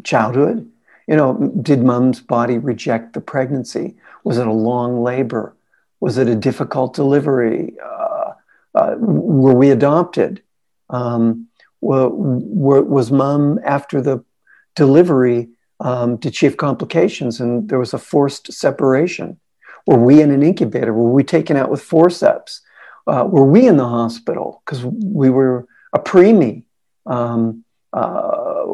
childhood. 0.04 0.70
You 1.06 1.16
know, 1.16 1.52
did 1.62 1.82
mom's 1.82 2.20
body 2.20 2.58
reject 2.58 3.14
the 3.14 3.20
pregnancy? 3.20 3.96
Was 4.24 4.38
it 4.38 4.46
a 4.46 4.52
long 4.52 5.02
labor? 5.02 5.56
Was 6.00 6.18
it 6.18 6.28
a 6.28 6.36
difficult 6.36 6.94
delivery? 6.94 7.74
Uh, 7.82 8.32
uh, 8.74 8.94
were 8.98 9.54
we 9.54 9.70
adopted? 9.70 10.42
Um, 10.90 11.48
were, 11.80 12.08
were, 12.08 12.82
was 12.82 13.10
mom 13.10 13.58
after 13.64 14.00
the 14.00 14.22
delivery 14.74 15.48
um, 15.80 16.20
she 16.20 16.46
have 16.46 16.56
complications 16.56 17.40
and 17.40 17.68
there 17.68 17.78
was 17.78 17.94
a 17.94 17.98
forced 17.98 18.52
separation? 18.52 19.38
Were 19.86 19.98
we 19.98 20.20
in 20.20 20.30
an 20.30 20.42
incubator? 20.42 20.92
Were 20.92 21.12
we 21.12 21.24
taken 21.24 21.56
out 21.56 21.70
with 21.70 21.82
forceps? 21.82 22.60
Uh, 23.06 23.24
were 23.26 23.46
we 23.46 23.66
in 23.66 23.76
the 23.76 23.88
hospital 23.88 24.62
because 24.64 24.84
we 24.84 25.30
were 25.30 25.66
a 25.92 25.98
preemie? 25.98 26.64
Um, 27.06 27.64
uh, 27.92 28.66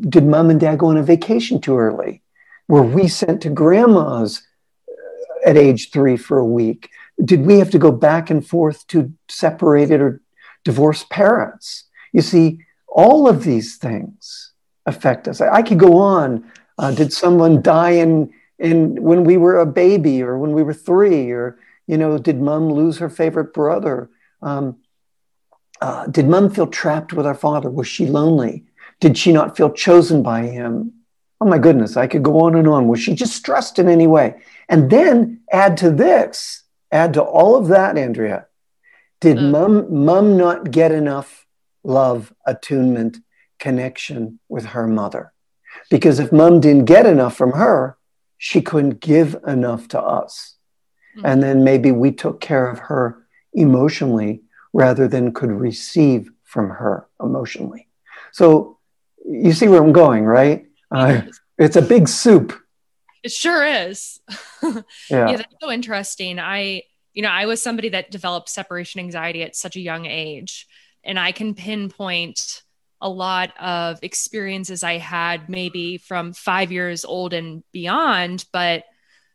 did 0.00 0.26
mom 0.26 0.50
and 0.50 0.60
dad 0.60 0.78
go 0.78 0.88
on 0.88 0.98
a 0.98 1.02
vacation 1.02 1.60
too 1.60 1.78
early? 1.78 2.22
Were 2.68 2.82
we 2.82 3.08
sent 3.08 3.40
to 3.42 3.50
grandma's 3.50 4.42
uh, 4.88 5.48
at 5.48 5.56
age 5.56 5.90
three 5.90 6.18
for 6.18 6.38
a 6.38 6.44
week? 6.44 6.90
Did 7.24 7.46
we 7.46 7.58
have 7.58 7.70
to 7.70 7.78
go 7.78 7.90
back 7.90 8.28
and 8.28 8.46
forth 8.46 8.86
to 8.88 9.12
separated 9.28 10.00
or 10.00 10.20
divorced 10.64 11.08
parents? 11.08 11.84
You 12.12 12.20
see, 12.20 12.60
all 12.88 13.28
of 13.28 13.44
these 13.44 13.76
things 13.76 14.47
affect 14.88 15.28
us. 15.28 15.40
I, 15.40 15.62
could 15.62 15.78
go 15.78 15.98
on. 15.98 16.50
Uh, 16.78 16.92
did 16.92 17.12
someone 17.12 17.62
die 17.62 17.90
in 17.90 18.32
in 18.58 19.00
when 19.02 19.24
we 19.24 19.36
were 19.36 19.58
a 19.58 19.66
baby 19.66 20.22
or 20.22 20.38
when 20.38 20.52
we 20.52 20.62
were 20.62 20.74
three 20.74 21.30
or 21.30 21.58
you 21.86 21.96
know 21.96 22.18
did 22.18 22.40
mom 22.40 22.68
lose 22.68 22.98
her 22.98 23.08
favorite 23.08 23.54
brother 23.54 24.10
um, 24.42 24.76
uh, 25.80 26.06
did 26.06 26.28
mom 26.28 26.50
feel 26.50 26.66
trapped 26.66 27.12
with 27.12 27.26
our 27.26 27.34
father 27.34 27.70
was 27.70 27.86
she 27.86 28.06
lonely 28.06 28.64
did 29.00 29.16
she 29.16 29.32
not 29.32 29.56
feel 29.56 29.70
chosen 29.70 30.22
by 30.22 30.42
him 30.42 30.92
oh 31.40 31.46
my 31.46 31.58
goodness 31.58 31.96
i 31.96 32.06
could 32.06 32.22
go 32.22 32.40
on 32.40 32.56
and 32.56 32.66
on 32.66 32.88
was 32.88 33.00
she 33.00 33.14
just 33.14 33.36
stressed 33.36 33.78
in 33.78 33.88
any 33.88 34.06
way 34.06 34.34
and 34.68 34.90
then 34.90 35.40
add 35.52 35.76
to 35.76 35.90
this 35.90 36.64
add 36.90 37.12
to 37.14 37.22
all 37.22 37.54
of 37.54 37.68
that 37.68 37.96
andrea 37.96 38.46
did 39.20 39.36
mm. 39.36 39.50
mom 39.52 40.04
mom 40.04 40.36
not 40.36 40.70
get 40.70 40.90
enough 40.90 41.46
love 41.84 42.34
attunement 42.44 43.18
connection 43.58 44.40
with 44.48 44.66
her 44.66 44.86
mother. 44.86 45.32
Because 45.90 46.18
if 46.18 46.32
mom 46.32 46.60
didn't 46.60 46.86
get 46.86 47.06
enough 47.06 47.36
from 47.36 47.52
her, 47.52 47.98
she 48.36 48.60
couldn't 48.60 49.00
give 49.00 49.36
enough 49.46 49.88
to 49.88 50.00
us. 50.00 50.56
Mm-hmm. 51.16 51.26
And 51.26 51.42
then 51.42 51.64
maybe 51.64 51.90
we 51.90 52.12
took 52.12 52.40
care 52.40 52.68
of 52.68 52.78
her 52.78 53.26
emotionally 53.52 54.42
rather 54.72 55.08
than 55.08 55.32
could 55.32 55.50
receive 55.50 56.30
from 56.44 56.70
her 56.70 57.08
emotionally. 57.20 57.88
So 58.32 58.78
you 59.24 59.52
see 59.52 59.68
where 59.68 59.82
I'm 59.82 59.92
going, 59.92 60.24
right? 60.24 60.66
Uh, 60.90 61.22
it's 61.58 61.76
a 61.76 61.82
big 61.82 62.08
soup. 62.08 62.58
It 63.22 63.32
sure 63.32 63.66
is. 63.66 64.20
yeah. 64.62 64.82
yeah, 65.10 65.36
that's 65.36 65.54
so 65.60 65.70
interesting. 65.70 66.38
I, 66.38 66.84
you 67.12 67.22
know, 67.22 67.30
I 67.30 67.46
was 67.46 67.60
somebody 67.60 67.88
that 67.90 68.10
developed 68.10 68.48
separation 68.48 69.00
anxiety 69.00 69.42
at 69.42 69.56
such 69.56 69.76
a 69.76 69.80
young 69.80 70.06
age, 70.06 70.68
and 71.02 71.18
I 71.18 71.32
can 71.32 71.54
pinpoint 71.54 72.62
a 73.00 73.08
lot 73.08 73.52
of 73.60 73.98
experiences 74.02 74.82
I 74.82 74.98
had 74.98 75.48
maybe 75.48 75.98
from 75.98 76.32
five 76.32 76.72
years 76.72 77.04
old 77.04 77.32
and 77.32 77.62
beyond, 77.72 78.44
but 78.52 78.84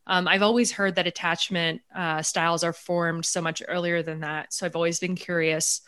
um, 0.05 0.27
I've 0.27 0.41
always 0.41 0.71
heard 0.71 0.95
that 0.95 1.07
attachment 1.07 1.81
uh, 1.95 2.21
styles 2.21 2.63
are 2.63 2.73
formed 2.73 3.25
so 3.25 3.41
much 3.41 3.63
earlier 3.67 4.03
than 4.03 4.19
that. 4.19 4.53
So 4.53 4.65
I've 4.65 4.75
always 4.75 4.99
been 4.99 5.15
curious 5.15 5.81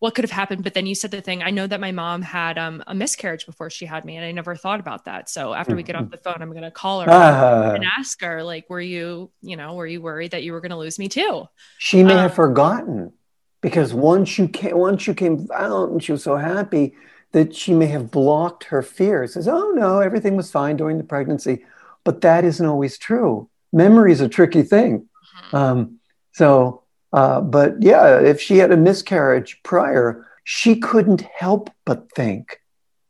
what 0.00 0.14
could 0.14 0.24
have 0.24 0.30
happened. 0.30 0.62
But 0.62 0.74
then 0.74 0.84
you 0.84 0.94
said 0.94 1.12
the 1.12 1.22
thing, 1.22 1.42
I 1.42 1.48
know 1.48 1.66
that 1.66 1.80
my 1.80 1.92
mom 1.92 2.20
had 2.20 2.58
um, 2.58 2.84
a 2.86 2.94
miscarriage 2.94 3.46
before 3.46 3.70
she 3.70 3.86
had 3.86 4.04
me, 4.04 4.16
and 4.16 4.24
I 4.24 4.32
never 4.32 4.54
thought 4.54 4.80
about 4.80 5.06
that. 5.06 5.30
So 5.30 5.54
after 5.54 5.74
we 5.74 5.82
get 5.82 5.96
off 5.96 6.02
mm-hmm. 6.02 6.10
the 6.10 6.18
phone, 6.18 6.42
I'm 6.42 6.50
going 6.50 6.62
to 6.62 6.70
call 6.70 7.00
her 7.00 7.10
uh, 7.10 7.74
and 7.74 7.86
ask 7.98 8.20
her, 8.20 8.42
like, 8.42 8.68
were 8.68 8.82
you, 8.82 9.30
you 9.40 9.56
know, 9.56 9.74
were 9.74 9.86
you 9.86 10.02
worried 10.02 10.32
that 10.32 10.42
you 10.42 10.52
were 10.52 10.60
going 10.60 10.72
to 10.72 10.76
lose 10.76 10.98
me 10.98 11.08
too? 11.08 11.46
She 11.78 12.02
may 12.02 12.12
um, 12.12 12.18
have 12.18 12.34
forgotten 12.34 13.14
because 13.62 13.94
once 13.94 14.36
you 14.36 14.48
came, 14.48 14.76
once 14.76 15.06
you 15.06 15.14
came 15.14 15.48
out 15.54 15.88
and 15.88 16.02
she 16.02 16.12
was 16.12 16.22
so 16.22 16.36
happy, 16.36 16.94
that 17.34 17.54
she 17.54 17.74
may 17.74 17.86
have 17.86 18.12
blocked 18.12 18.62
her 18.64 18.80
fears. 18.80 19.34
Says, 19.34 19.48
oh 19.48 19.72
no, 19.72 19.98
everything 19.98 20.36
was 20.36 20.52
fine 20.52 20.76
during 20.76 20.98
the 20.98 21.04
pregnancy. 21.04 21.64
But 22.04 22.20
that 22.20 22.44
isn't 22.44 22.64
always 22.64 22.96
true. 22.96 23.50
Memory 23.72 24.12
is 24.12 24.20
a 24.20 24.28
tricky 24.28 24.62
thing. 24.62 25.08
Mm-hmm. 25.36 25.56
Um, 25.56 25.98
so, 26.32 26.84
uh, 27.12 27.40
but 27.40 27.82
yeah, 27.82 28.20
if 28.20 28.40
she 28.40 28.58
had 28.58 28.70
a 28.70 28.76
miscarriage 28.76 29.60
prior, 29.64 30.24
she 30.44 30.76
couldn't 30.76 31.22
help 31.22 31.70
but 31.84 32.08
think, 32.12 32.60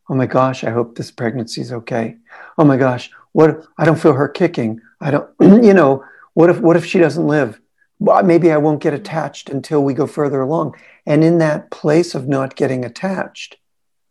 oh 0.08 0.14
my 0.14 0.26
gosh, 0.26 0.64
I 0.64 0.70
hope 0.70 0.96
this 0.96 1.10
pregnancy 1.10 1.60
is 1.60 1.70
okay. 1.70 2.16
Oh 2.56 2.64
my 2.64 2.78
gosh, 2.78 3.10
what 3.32 3.66
I 3.76 3.84
don't 3.84 4.00
feel 4.00 4.14
her 4.14 4.28
kicking. 4.28 4.80
I 5.02 5.10
don't, 5.10 5.28
you 5.40 5.74
know, 5.74 6.02
what 6.32 6.48
if 6.48 6.60
what 6.60 6.76
if 6.76 6.86
she 6.86 6.98
doesn't 6.98 7.26
live? 7.26 7.60
Well, 7.98 8.22
maybe 8.22 8.50
I 8.50 8.56
won't 8.56 8.82
get 8.82 8.94
attached 8.94 9.50
until 9.50 9.84
we 9.84 9.92
go 9.92 10.06
further 10.06 10.40
along. 10.40 10.76
And 11.04 11.22
in 11.22 11.36
that 11.38 11.70
place 11.70 12.14
of 12.14 12.26
not 12.26 12.56
getting 12.56 12.86
attached, 12.86 13.58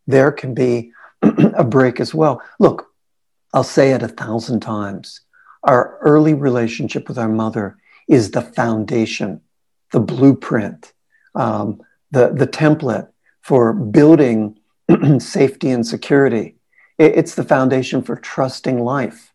there 0.07 0.31
can 0.31 0.53
be 0.53 0.91
a 1.21 1.63
break 1.63 1.99
as 1.99 2.13
well. 2.13 2.41
Look, 2.59 2.87
I'll 3.53 3.63
say 3.63 3.91
it 3.91 4.03
a 4.03 4.07
thousand 4.07 4.61
times. 4.61 5.21
Our 5.63 5.97
early 6.01 6.33
relationship 6.33 7.07
with 7.07 7.17
our 7.17 7.29
mother 7.29 7.77
is 8.07 8.31
the 8.31 8.41
foundation, 8.41 9.41
the 9.91 9.99
blueprint, 9.99 10.91
um, 11.35 11.81
the, 12.11 12.29
the 12.33 12.47
template 12.47 13.09
for 13.41 13.73
building 13.73 14.59
safety 15.19 15.69
and 15.69 15.85
security. 15.85 16.55
It's 16.97 17.35
the 17.35 17.43
foundation 17.43 18.01
for 18.01 18.15
trusting 18.15 18.79
life, 18.79 19.33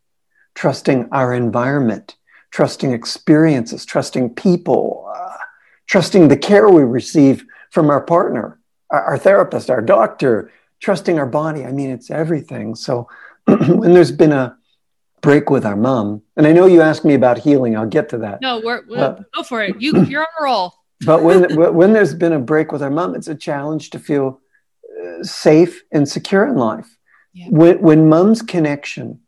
trusting 0.54 1.08
our 1.12 1.34
environment, 1.34 2.16
trusting 2.50 2.92
experiences, 2.92 3.84
trusting 3.84 4.34
people, 4.34 5.12
uh, 5.14 5.36
trusting 5.86 6.28
the 6.28 6.36
care 6.36 6.68
we 6.68 6.82
receive 6.82 7.44
from 7.70 7.90
our 7.90 8.00
partner, 8.00 8.58
our, 8.90 9.02
our 9.04 9.18
therapist, 9.18 9.70
our 9.70 9.82
doctor, 9.82 10.50
trusting 10.80 11.18
our 11.18 11.26
body. 11.26 11.64
I 11.64 11.72
mean, 11.72 11.90
it's 11.90 12.10
everything. 12.10 12.74
So 12.74 13.08
when 13.46 13.94
there's 13.94 14.12
been 14.12 14.32
a 14.32 14.56
break 15.20 15.50
with 15.50 15.64
our 15.66 15.76
mom, 15.76 16.22
and 16.36 16.46
I 16.46 16.52
know 16.52 16.66
you 16.66 16.80
asked 16.80 17.04
me 17.04 17.14
about 17.14 17.38
healing, 17.38 17.76
I'll 17.76 17.86
get 17.86 18.08
to 18.10 18.18
that. 18.18 18.40
No, 18.40 18.60
we're, 18.60 18.82
we're 18.86 18.98
uh, 18.98 19.22
go 19.34 19.42
for 19.42 19.62
it. 19.62 19.80
You, 19.80 20.04
you're 20.08 20.22
on 20.22 20.26
a 20.40 20.44
roll. 20.44 20.74
but 21.04 21.22
when 21.22 21.54
when 21.74 21.92
there's 21.92 22.14
been 22.14 22.32
a 22.32 22.40
break 22.40 22.72
with 22.72 22.82
our 22.82 22.90
mom, 22.90 23.14
it's 23.14 23.28
a 23.28 23.34
challenge 23.34 23.90
to 23.90 23.98
feel 23.98 24.40
uh, 25.02 25.22
safe 25.22 25.82
and 25.92 26.08
secure 26.08 26.46
in 26.46 26.56
life. 26.56 26.96
Yeah. 27.32 27.46
When 27.50 27.80
when 27.80 28.08
mom's 28.08 28.42
connection 28.42 29.20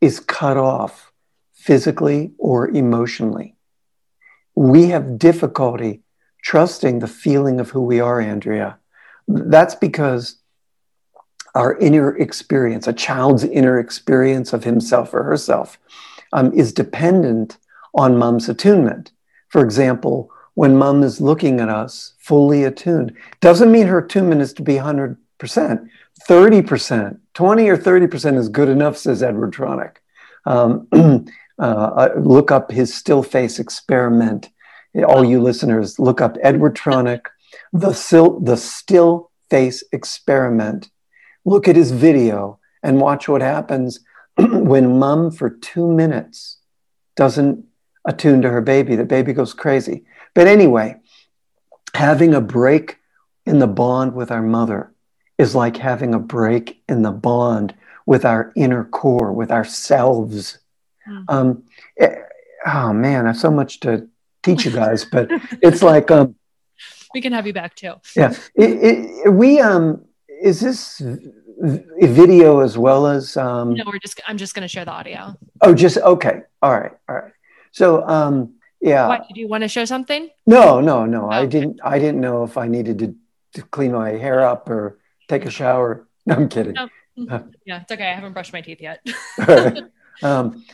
is 0.00 0.20
cut 0.20 0.56
off 0.56 1.12
physically 1.54 2.32
or 2.38 2.68
emotionally, 2.68 3.56
we 4.54 4.86
have 4.86 5.18
difficulty 5.18 6.02
trusting 6.42 7.00
the 7.00 7.08
feeling 7.08 7.60
of 7.60 7.70
who 7.70 7.82
we 7.82 8.00
are, 8.00 8.20
Andrea. 8.20 8.78
That's 9.26 9.74
because 9.74 10.36
our 11.58 11.76
inner 11.78 12.16
experience, 12.16 12.86
a 12.86 12.92
child's 12.92 13.42
inner 13.42 13.80
experience 13.80 14.52
of 14.52 14.62
himself 14.62 15.12
or 15.12 15.24
herself, 15.24 15.76
um, 16.32 16.52
is 16.52 16.72
dependent 16.72 17.58
on 17.96 18.16
mom's 18.16 18.48
attunement. 18.48 19.10
For 19.48 19.64
example, 19.64 20.30
when 20.54 20.76
mom 20.76 21.02
is 21.02 21.20
looking 21.20 21.58
at 21.58 21.68
us 21.68 22.14
fully 22.20 22.62
attuned, 22.62 23.12
doesn't 23.40 23.72
mean 23.72 23.88
her 23.88 23.98
attunement 23.98 24.40
is 24.40 24.52
to 24.52 24.62
be 24.62 24.74
100%. 24.74 25.16
30%, 25.40 27.18
20 27.34 27.68
or 27.68 27.76
30% 27.76 28.36
is 28.36 28.48
good 28.48 28.68
enough, 28.68 28.96
says 28.96 29.20
Edward 29.20 29.52
Tronick. 29.52 29.96
Um, 30.46 30.86
uh, 31.58 31.62
uh, 31.62 32.08
look 32.16 32.52
up 32.52 32.70
his 32.70 32.94
still 32.94 33.24
face 33.24 33.58
experiment. 33.58 34.48
All 35.08 35.24
you 35.24 35.42
listeners, 35.42 35.98
look 35.98 36.20
up 36.20 36.36
Edward 36.40 36.76
Tronick, 36.76 37.22
the, 37.72 37.92
still, 37.92 38.38
the 38.38 38.56
still 38.56 39.32
face 39.50 39.82
experiment 39.90 40.88
look 41.48 41.68
at 41.68 41.76
his 41.76 41.90
video 41.90 42.58
and 42.82 43.00
watch 43.00 43.28
what 43.28 43.40
happens 43.40 44.00
when 44.38 44.98
mom 44.98 45.30
for 45.30 45.50
two 45.50 45.90
minutes 45.90 46.58
doesn't 47.16 47.64
attune 48.04 48.42
to 48.42 48.50
her 48.50 48.60
baby. 48.60 48.96
The 48.96 49.04
baby 49.04 49.32
goes 49.32 49.54
crazy. 49.54 50.04
But 50.34 50.46
anyway, 50.46 50.96
having 51.94 52.34
a 52.34 52.40
break 52.40 52.98
in 53.46 53.58
the 53.58 53.66
bond 53.66 54.14
with 54.14 54.30
our 54.30 54.42
mother 54.42 54.92
is 55.38 55.54
like 55.54 55.76
having 55.76 56.14
a 56.14 56.18
break 56.18 56.82
in 56.88 57.02
the 57.02 57.12
bond 57.12 57.74
with 58.06 58.24
our 58.24 58.52
inner 58.56 58.84
core, 58.84 59.32
with 59.32 59.50
ourselves. 59.50 60.58
Mm. 61.08 61.24
Um, 61.28 61.62
it, 61.96 62.10
eh, 62.10 62.70
oh 62.70 62.92
man, 62.92 63.24
I 63.24 63.28
have 63.28 63.36
so 63.36 63.50
much 63.50 63.80
to 63.80 64.08
teach 64.42 64.64
you 64.64 64.70
guys, 64.70 65.04
but 65.04 65.28
it's 65.62 65.82
like 65.92 66.10
um, 66.10 66.34
we 67.14 67.20
can 67.20 67.32
have 67.32 67.46
you 67.46 67.52
back 67.52 67.74
too. 67.74 67.94
Yeah, 68.14 68.34
it, 68.54 68.70
it, 69.26 69.32
we 69.32 69.60
um, 69.60 70.04
is 70.42 70.60
this 70.60 71.02
video 72.00 72.60
as 72.60 72.78
well 72.78 73.06
as 73.06 73.36
um 73.36 73.74
no 73.74 73.84
we're 73.86 73.98
just 73.98 74.20
i'm 74.26 74.36
just 74.36 74.54
going 74.54 74.62
to 74.62 74.68
share 74.68 74.84
the 74.84 74.90
audio. 74.90 75.36
Oh 75.60 75.74
just 75.74 75.98
okay. 75.98 76.42
All 76.62 76.78
right 76.78 76.92
all 77.08 77.16
right. 77.16 77.32
So 77.72 78.06
um 78.06 78.54
yeah. 78.80 79.08
What 79.08 79.26
do 79.34 79.40
you 79.40 79.48
want 79.48 79.62
to 79.62 79.68
show 79.68 79.84
something? 79.84 80.30
No 80.46 80.80
no 80.80 81.04
no. 81.04 81.24
Oh, 81.24 81.30
i 81.30 81.46
didn't 81.46 81.80
i 81.82 81.98
didn't 81.98 82.20
know 82.20 82.44
if 82.44 82.56
i 82.56 82.66
needed 82.68 82.98
to, 83.00 83.14
to 83.54 83.62
clean 83.62 83.92
my 83.92 84.10
hair 84.10 84.46
up 84.46 84.68
or 84.68 84.98
take 85.28 85.44
a 85.44 85.50
shower. 85.50 86.06
No 86.26 86.36
i'm 86.36 86.48
kidding. 86.48 86.74
No. 86.74 86.88
yeah 87.66 87.82
it's 87.82 87.92
okay. 87.92 88.10
I 88.10 88.14
haven't 88.14 88.32
brushed 88.32 88.52
my 88.52 88.60
teeth 88.60 88.80
yet. 88.80 89.04
Um, 90.20 90.64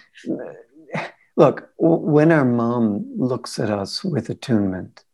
look 1.36 1.68
when 1.76 2.32
our 2.32 2.46
mom 2.46 3.04
looks 3.14 3.58
at 3.58 3.68
us 3.68 4.02
with 4.02 4.30
attunement 4.30 5.04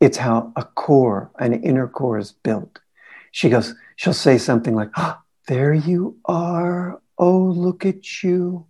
it's 0.00 0.18
how 0.18 0.52
a 0.56 0.64
core 0.64 1.30
an 1.38 1.62
inner 1.62 1.88
core 1.88 2.18
is 2.18 2.32
built. 2.32 2.78
She 3.32 3.48
goes, 3.48 3.74
she'll 3.96 4.12
say 4.12 4.38
something 4.38 4.74
like, 4.74 4.90
oh, 4.96 5.18
There 5.48 5.74
you 5.74 6.16
are. 6.24 7.00
Oh, 7.18 7.38
look 7.38 7.84
at 7.84 8.22
you. 8.22 8.66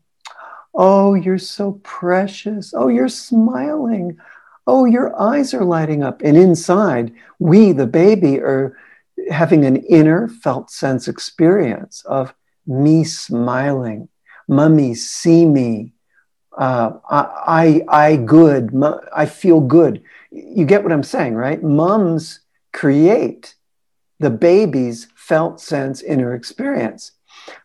Oh, 0.74 1.14
you're 1.14 1.38
so 1.38 1.80
precious. 1.84 2.74
Oh, 2.76 2.88
you're 2.88 3.08
smiling. 3.08 4.18
Oh, 4.66 4.84
your 4.84 5.18
eyes 5.20 5.54
are 5.54 5.64
lighting 5.64 6.02
up. 6.02 6.20
And 6.22 6.36
inside, 6.36 7.12
we, 7.38 7.72
the 7.72 7.86
baby, 7.86 8.40
are 8.40 8.76
having 9.30 9.64
an 9.64 9.76
inner 9.76 10.28
felt 10.28 10.70
sense 10.70 11.06
experience 11.06 12.02
of 12.06 12.34
me 12.66 13.04
smiling. 13.04 14.08
Mummy, 14.48 14.94
see 14.94 15.46
me. 15.46 15.92
Uh, 16.56 16.92
I, 17.08 17.82
I, 17.88 18.06
I 18.06 18.16
good. 18.16 18.70
I 19.14 19.26
feel 19.26 19.60
good. 19.60 20.02
You 20.30 20.64
get 20.64 20.82
what 20.82 20.92
I'm 20.92 21.02
saying, 21.02 21.34
right? 21.34 21.62
Mums 21.62 22.40
create 22.72 23.54
the 24.18 24.30
baby's 24.30 25.08
felt 25.28 25.60
sense 25.60 26.02
in 26.02 26.20
her 26.20 26.34
experience. 26.34 27.12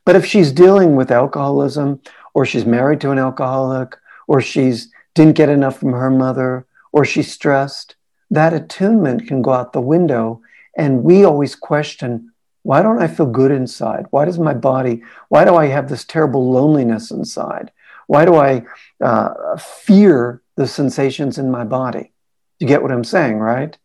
But 0.05 0.15
if 0.15 0.25
she's 0.25 0.51
dealing 0.51 0.95
with 0.95 1.11
alcoholism, 1.11 2.01
or 2.33 2.45
she's 2.45 2.65
married 2.65 3.01
to 3.01 3.11
an 3.11 3.19
alcoholic, 3.19 3.95
or 4.27 4.41
she's 4.41 4.91
didn't 5.15 5.35
get 5.35 5.49
enough 5.49 5.79
from 5.79 5.93
her 5.93 6.09
mother, 6.09 6.65
or 6.91 7.03
she's 7.03 7.31
stressed, 7.31 7.95
that 8.31 8.53
attunement 8.53 9.27
can 9.27 9.41
go 9.41 9.51
out 9.51 9.73
the 9.73 9.81
window. 9.81 10.41
And 10.77 11.03
we 11.03 11.25
always 11.25 11.55
question, 11.55 12.31
why 12.63 12.81
don't 12.81 13.01
I 13.01 13.07
feel 13.07 13.25
good 13.25 13.51
inside? 13.51 14.05
Why 14.11 14.25
does 14.25 14.39
my 14.39 14.53
body, 14.53 15.03
why 15.29 15.43
do 15.45 15.55
I 15.55 15.65
have 15.67 15.89
this 15.89 16.05
terrible 16.05 16.51
loneliness 16.51 17.11
inside? 17.11 17.71
Why 18.07 18.25
do 18.25 18.35
I 18.35 18.65
uh, 19.01 19.57
fear 19.57 20.41
the 20.55 20.67
sensations 20.67 21.37
in 21.37 21.51
my 21.51 21.63
body? 21.63 22.11
You 22.59 22.67
get 22.67 22.81
what 22.81 22.91
I'm 22.91 23.03
saying, 23.03 23.37
right? 23.37 23.77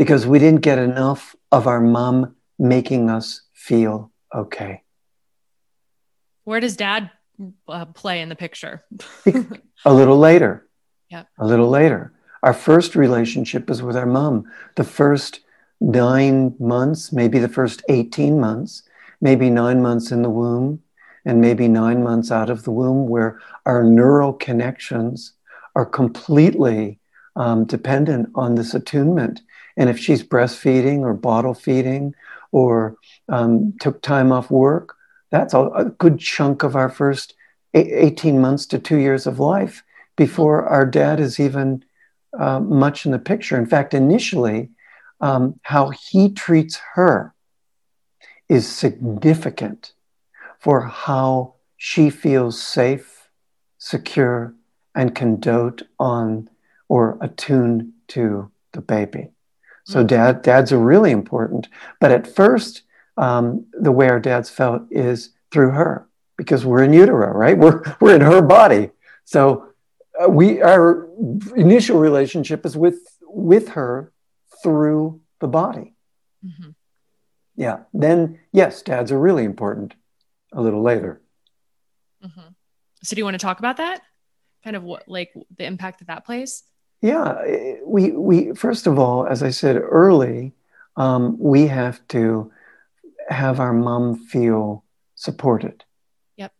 Because 0.00 0.26
we 0.26 0.38
didn't 0.38 0.62
get 0.62 0.78
enough 0.78 1.36
of 1.52 1.66
our 1.66 1.78
mom 1.78 2.34
making 2.58 3.10
us 3.10 3.42
feel 3.52 4.10
okay. 4.34 4.82
Where 6.44 6.58
does 6.58 6.74
dad 6.74 7.10
uh, 7.68 7.84
play 7.84 8.22
in 8.22 8.30
the 8.30 8.34
picture? 8.34 8.82
a 9.84 9.92
little 9.92 10.16
later. 10.16 10.66
Yeah. 11.10 11.24
A 11.38 11.46
little 11.46 11.68
later. 11.68 12.14
Our 12.42 12.54
first 12.54 12.96
relationship 12.96 13.68
is 13.68 13.82
with 13.82 13.94
our 13.94 14.06
mom. 14.06 14.50
The 14.76 14.84
first 14.84 15.40
nine 15.82 16.54
months, 16.58 17.12
maybe 17.12 17.38
the 17.38 17.54
first 17.60 17.82
18 17.90 18.40
months, 18.40 18.82
maybe 19.20 19.50
nine 19.50 19.82
months 19.82 20.10
in 20.12 20.22
the 20.22 20.30
womb, 20.30 20.80
and 21.26 21.42
maybe 21.42 21.68
nine 21.68 22.02
months 22.02 22.30
out 22.30 22.48
of 22.48 22.62
the 22.62 22.70
womb, 22.70 23.06
where 23.06 23.38
our 23.66 23.84
neural 23.84 24.32
connections 24.32 25.34
are 25.76 25.84
completely 25.84 26.98
um, 27.36 27.66
dependent 27.66 28.30
on 28.34 28.54
this 28.54 28.72
attunement 28.72 29.42
and 29.76 29.88
if 29.88 29.98
she's 29.98 30.22
breastfeeding 30.22 31.00
or 31.00 31.14
bottle 31.14 31.54
feeding 31.54 32.14
or 32.52 32.96
um, 33.28 33.74
took 33.80 34.02
time 34.02 34.32
off 34.32 34.50
work, 34.50 34.96
that's 35.30 35.54
a, 35.54 35.60
a, 35.60 35.84
good 35.84 36.18
chunk 36.18 36.62
of 36.62 36.74
our 36.74 36.88
first 36.88 37.34
18 37.74 38.40
months 38.40 38.66
to 38.66 38.78
two 38.78 38.96
years 38.96 39.26
of 39.26 39.38
life 39.38 39.84
before 40.16 40.66
our 40.66 40.84
dad 40.84 41.20
is 41.20 41.38
even 41.38 41.84
uh, 42.38 42.60
much 42.60 43.06
in 43.06 43.12
the 43.12 43.18
picture. 43.18 43.56
In 43.56 43.66
fact, 43.66 43.94
initially, 43.94 44.70
um, 45.20 45.58
how 45.62 45.90
he 45.90 46.30
treats 46.30 46.80
her 46.94 47.34
is 48.48 48.68
significant 48.68 49.92
for 50.58 50.82
how 50.82 51.54
she 51.76 52.10
feels 52.10 52.60
safe, 52.60 53.30
secure, 53.78 54.54
and 54.94 55.14
can 55.14 55.38
dote 55.38 55.82
on 55.98 56.48
or 56.88 57.16
attune 57.20 57.92
to 58.08 58.50
the 58.72 58.80
baby. 58.80 59.28
So 59.90 60.04
dad, 60.04 60.42
dads 60.42 60.72
are 60.72 60.78
really 60.78 61.10
important. 61.10 61.68
But 62.00 62.12
at 62.12 62.26
first, 62.26 62.82
um, 63.16 63.66
the 63.72 63.92
way 63.92 64.08
our 64.08 64.20
dads 64.20 64.48
felt 64.48 64.82
is 64.90 65.30
through 65.50 65.70
her 65.70 66.08
because 66.36 66.64
we're 66.64 66.84
in 66.84 66.92
utero, 66.92 67.32
right? 67.32 67.58
We're 67.58 67.82
we're 68.00 68.14
in 68.14 68.20
her 68.20 68.40
body. 68.40 68.90
So 69.24 69.72
uh, 70.22 70.28
we 70.28 70.62
our 70.62 71.08
initial 71.56 71.98
relationship 71.98 72.64
is 72.64 72.76
with 72.76 73.00
with 73.22 73.70
her 73.70 74.12
through 74.62 75.20
the 75.40 75.48
body. 75.48 75.94
Mm-hmm. 76.44 76.70
Yeah. 77.56 77.80
Then 77.92 78.40
yes, 78.52 78.82
dads 78.82 79.12
are 79.12 79.20
really 79.20 79.44
important. 79.44 79.94
A 80.52 80.60
little 80.60 80.82
later. 80.82 81.20
Mm-hmm. 82.24 82.48
So 83.02 83.14
do 83.14 83.20
you 83.20 83.24
want 83.24 83.34
to 83.34 83.38
talk 83.38 83.58
about 83.60 83.76
that? 83.76 84.02
Kind 84.64 84.76
of 84.76 84.82
what 84.82 85.08
like 85.08 85.32
the 85.56 85.64
impact 85.64 86.00
that 86.00 86.08
that 86.08 86.24
plays? 86.24 86.64
Yeah, 87.02 87.42
we 87.84 88.10
we 88.10 88.54
first 88.54 88.86
of 88.86 88.98
all, 88.98 89.26
as 89.26 89.42
I 89.42 89.50
said 89.50 89.76
early, 89.76 90.52
um, 90.96 91.36
we 91.38 91.66
have 91.66 92.06
to 92.08 92.52
have 93.28 93.60
our 93.60 93.72
mom 93.72 94.16
feel 94.16 94.84
supported. 95.14 95.84
Yep. 96.36 96.52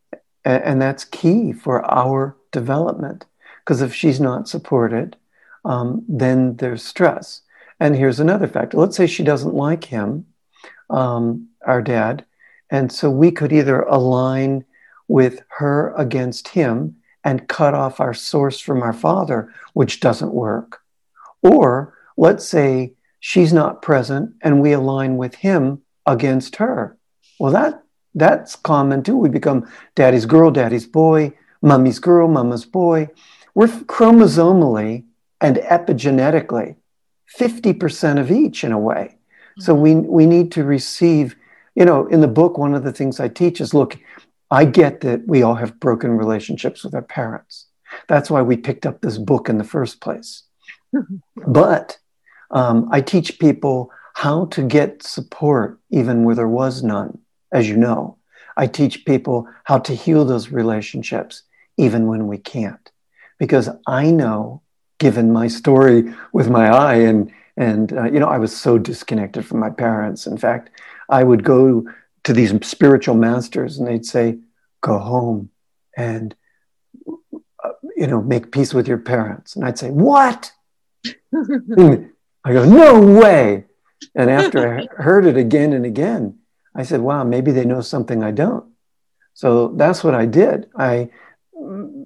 And, 0.44 0.62
and 0.64 0.82
that's 0.82 1.04
key 1.04 1.52
for 1.52 1.84
our 1.90 2.36
development. 2.52 3.26
Because 3.58 3.82
if 3.82 3.94
she's 3.94 4.20
not 4.20 4.48
supported, 4.48 5.16
um, 5.64 6.04
then 6.08 6.56
there's 6.56 6.82
stress. 6.82 7.42
And 7.78 7.94
here's 7.96 8.20
another 8.20 8.48
factor. 8.48 8.78
Let's 8.78 8.96
say 8.96 9.06
she 9.06 9.22
doesn't 9.22 9.54
like 9.54 9.84
him, 9.84 10.26
um, 10.88 11.48
our 11.66 11.82
dad, 11.82 12.24
and 12.70 12.90
so 12.92 13.10
we 13.10 13.30
could 13.30 13.52
either 13.52 13.82
align 13.82 14.64
with 15.08 15.42
her 15.48 15.92
against 15.96 16.48
him 16.48 16.96
and 17.24 17.48
cut 17.48 17.74
off 17.74 18.00
our 18.00 18.14
source 18.14 18.60
from 18.60 18.82
our 18.82 18.92
father, 18.92 19.52
which 19.74 20.00
doesn't 20.00 20.32
work. 20.32 20.80
Or 21.42 21.94
let's 22.16 22.46
say 22.46 22.94
she's 23.20 23.52
not 23.52 23.82
present 23.82 24.34
and 24.42 24.60
we 24.60 24.72
align 24.72 25.16
with 25.16 25.34
him 25.36 25.82
against 26.06 26.56
her. 26.56 26.96
Well, 27.38 27.52
that 27.52 27.82
that's 28.14 28.56
common 28.56 29.02
too. 29.02 29.16
We 29.16 29.28
become 29.28 29.70
daddy's 29.94 30.26
girl, 30.26 30.50
daddy's 30.50 30.86
boy, 30.86 31.32
mummy's 31.62 31.98
girl, 31.98 32.28
mama's 32.28 32.64
boy. 32.64 33.08
We're 33.54 33.68
chromosomally 33.68 35.04
and 35.40 35.56
epigenetically 35.56 36.76
50% 37.38 38.18
of 38.18 38.30
each 38.30 38.64
in 38.64 38.72
a 38.72 38.78
way. 38.78 39.16
So 39.58 39.74
mm-hmm. 39.74 39.82
we 39.82 39.94
we 39.94 40.26
need 40.26 40.52
to 40.52 40.64
receive, 40.64 41.36
you 41.74 41.84
know, 41.84 42.06
in 42.06 42.20
the 42.20 42.28
book, 42.28 42.58
one 42.58 42.74
of 42.74 42.84
the 42.84 42.92
things 42.92 43.20
I 43.20 43.28
teach 43.28 43.60
is 43.60 43.74
look, 43.74 43.98
I 44.50 44.64
get 44.64 45.00
that 45.02 45.26
we 45.26 45.42
all 45.42 45.54
have 45.54 45.78
broken 45.78 46.12
relationships 46.12 46.82
with 46.82 46.94
our 46.94 47.02
parents. 47.02 47.66
That's 48.08 48.30
why 48.30 48.42
we 48.42 48.56
picked 48.56 48.86
up 48.86 49.00
this 49.00 49.18
book 49.18 49.48
in 49.48 49.58
the 49.58 49.64
first 49.64 50.00
place. 50.00 50.44
but 51.46 51.98
um, 52.50 52.88
I 52.90 53.00
teach 53.00 53.38
people 53.38 53.90
how 54.14 54.46
to 54.46 54.62
get 54.62 55.02
support 55.02 55.78
even 55.90 56.24
where 56.24 56.34
there 56.34 56.48
was 56.48 56.82
none, 56.82 57.18
as 57.52 57.68
you 57.68 57.76
know. 57.76 58.16
I 58.56 58.66
teach 58.66 59.04
people 59.04 59.48
how 59.64 59.78
to 59.78 59.94
heal 59.94 60.24
those 60.24 60.50
relationships 60.50 61.44
even 61.76 62.06
when 62.06 62.26
we 62.26 62.38
can't. 62.38 62.90
Because 63.38 63.70
I 63.86 64.10
know, 64.10 64.62
given 64.98 65.32
my 65.32 65.48
story 65.48 66.12
with 66.32 66.50
my 66.50 66.68
eye, 66.68 66.96
and, 66.96 67.32
and 67.56 67.92
uh, 67.92 68.04
you 68.04 68.20
know, 68.20 68.26
I 68.26 68.38
was 68.38 68.54
so 68.54 68.76
disconnected 68.76 69.46
from 69.46 69.60
my 69.60 69.70
parents. 69.70 70.26
In 70.26 70.36
fact, 70.36 70.70
I 71.08 71.24
would 71.24 71.42
go 71.42 71.86
to 72.24 72.32
these 72.32 72.54
spiritual 72.66 73.14
masters 73.14 73.78
and 73.78 73.86
they'd 73.88 74.04
say, 74.04 74.38
go 74.80 74.98
home 74.98 75.50
and, 75.96 76.34
uh, 77.64 77.70
you 77.96 78.06
know, 78.06 78.22
make 78.22 78.52
peace 78.52 78.74
with 78.74 78.88
your 78.88 78.98
parents. 78.98 79.56
And 79.56 79.64
I'd 79.64 79.78
say, 79.78 79.90
what? 79.90 80.52
I 81.36 82.52
go, 82.52 82.64
no 82.64 83.00
way. 83.00 83.64
And 84.14 84.30
after 84.30 84.78
I 84.78 85.02
heard 85.02 85.26
it 85.26 85.36
again 85.36 85.72
and 85.72 85.84
again, 85.84 86.38
I 86.74 86.82
said, 86.84 87.00
wow, 87.00 87.24
maybe 87.24 87.52
they 87.52 87.64
know 87.64 87.80
something 87.80 88.22
I 88.22 88.30
don't. 88.30 88.64
So 89.34 89.68
that's 89.68 90.02
what 90.04 90.14
I 90.14 90.26
did. 90.26 90.68
I 90.76 91.10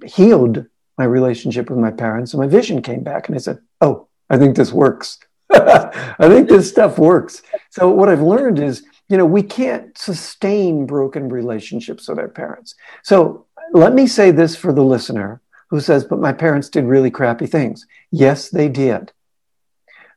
healed 0.05 0.65
my 0.97 1.05
relationship 1.05 1.69
with 1.69 1.79
my 1.79 1.91
parents, 1.91 2.33
and 2.33 2.41
my 2.41 2.47
vision 2.47 2.81
came 2.81 3.03
back. 3.03 3.27
And 3.27 3.35
I 3.35 3.39
said, 3.39 3.59
oh, 3.81 4.07
I 4.29 4.37
think 4.37 4.55
this 4.55 4.71
works. 4.71 5.19
I 5.51 6.27
think 6.27 6.49
this 6.49 6.69
stuff 6.69 6.97
works. 6.97 7.41
So 7.69 7.89
what 7.89 8.09
I've 8.09 8.21
learned 8.21 8.59
is, 8.59 8.83
you 9.09 9.17
know, 9.17 9.25
we 9.25 9.43
can't 9.43 9.97
sustain 9.97 10.85
broken 10.85 11.29
relationships 11.29 12.07
with 12.07 12.19
our 12.19 12.27
parents. 12.27 12.75
So 13.03 13.45
let 13.71 13.93
me 13.93 14.07
say 14.07 14.31
this 14.31 14.55
for 14.55 14.73
the 14.73 14.83
listener 14.83 15.41
who 15.69 15.79
says, 15.79 16.03
but 16.03 16.19
my 16.19 16.33
parents 16.33 16.69
did 16.69 16.85
really 16.85 17.11
crappy 17.11 17.47
things. 17.47 17.85
Yes, 18.11 18.49
they 18.49 18.69
did 18.69 19.11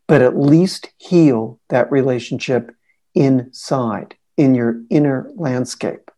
but 0.08 0.22
at 0.22 0.36
least 0.36 0.90
heal 0.96 1.60
that 1.68 1.92
relationship 1.92 2.74
inside 3.14 4.16
in 4.36 4.56
your 4.56 4.82
inner 4.90 5.30
landscape. 5.36 6.10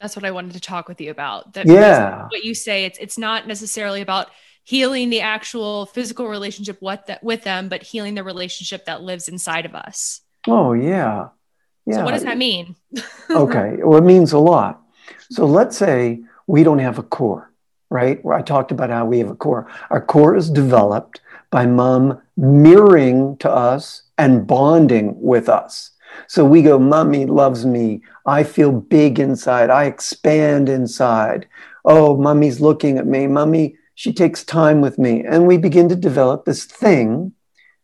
That's 0.00 0.14
what 0.14 0.24
I 0.24 0.30
wanted 0.30 0.52
to 0.52 0.60
talk 0.60 0.86
with 0.86 1.00
you 1.00 1.10
about. 1.10 1.54
That 1.54 1.66
yeah. 1.66 2.28
What 2.28 2.44
you 2.44 2.54
say, 2.54 2.84
it's 2.84 2.98
it's 3.00 3.18
not 3.18 3.48
necessarily 3.48 4.00
about 4.00 4.28
healing 4.62 5.10
the 5.10 5.22
actual 5.22 5.86
physical 5.86 6.28
relationship 6.28 6.80
with 6.80 7.04
that 7.06 7.24
with 7.24 7.42
them, 7.42 7.68
but 7.68 7.82
healing 7.82 8.14
the 8.14 8.22
relationship 8.22 8.84
that 8.84 9.02
lives 9.02 9.26
inside 9.26 9.64
of 9.64 9.74
us. 9.74 10.20
Oh 10.46 10.74
yeah. 10.74 11.28
Yeah. 11.88 11.96
So 11.96 12.04
what 12.04 12.12
does 12.12 12.24
that 12.24 12.36
mean? 12.36 12.76
okay. 13.30 13.78
Well, 13.82 13.98
it 13.98 14.04
means 14.04 14.32
a 14.32 14.38
lot. 14.38 14.82
So 15.30 15.46
let's 15.46 15.76
say 15.76 16.20
we 16.46 16.62
don't 16.62 16.80
have 16.80 16.98
a 16.98 17.02
core, 17.02 17.50
right? 17.88 18.22
Where 18.22 18.36
I 18.36 18.42
talked 18.42 18.70
about 18.70 18.90
how 18.90 19.06
we 19.06 19.18
have 19.20 19.30
a 19.30 19.34
core. 19.34 19.70
Our 19.88 20.04
core 20.04 20.36
is 20.36 20.50
developed 20.50 21.22
by 21.50 21.64
mom 21.64 22.20
mirroring 22.36 23.38
to 23.38 23.50
us 23.50 24.02
and 24.18 24.46
bonding 24.46 25.18
with 25.18 25.48
us. 25.48 25.92
So 26.26 26.44
we 26.44 26.60
go, 26.60 26.78
Mommy 26.78 27.24
loves 27.24 27.64
me. 27.64 28.02
I 28.26 28.42
feel 28.42 28.70
big 28.70 29.18
inside. 29.18 29.70
I 29.70 29.84
expand 29.84 30.68
inside. 30.68 31.48
Oh, 31.86 32.18
Mommy's 32.18 32.60
looking 32.60 32.98
at 32.98 33.06
me. 33.06 33.26
Mommy, 33.26 33.76
she 33.94 34.12
takes 34.12 34.44
time 34.44 34.82
with 34.82 34.98
me. 34.98 35.24
And 35.24 35.46
we 35.46 35.56
begin 35.56 35.88
to 35.88 35.96
develop 35.96 36.44
this 36.44 36.66
thing, 36.66 37.32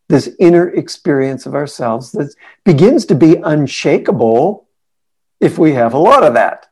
this 0.08 0.28
inner 0.38 0.68
experience 0.68 1.46
of 1.46 1.54
ourselves 1.54 2.12
that 2.12 2.34
begins 2.64 3.06
to 3.06 3.14
be 3.14 3.36
unshakable 3.36 4.68
if 5.40 5.58
we 5.58 5.72
have 5.72 5.94
a 5.94 5.98
lot 5.98 6.22
of 6.22 6.34
that. 6.34 6.66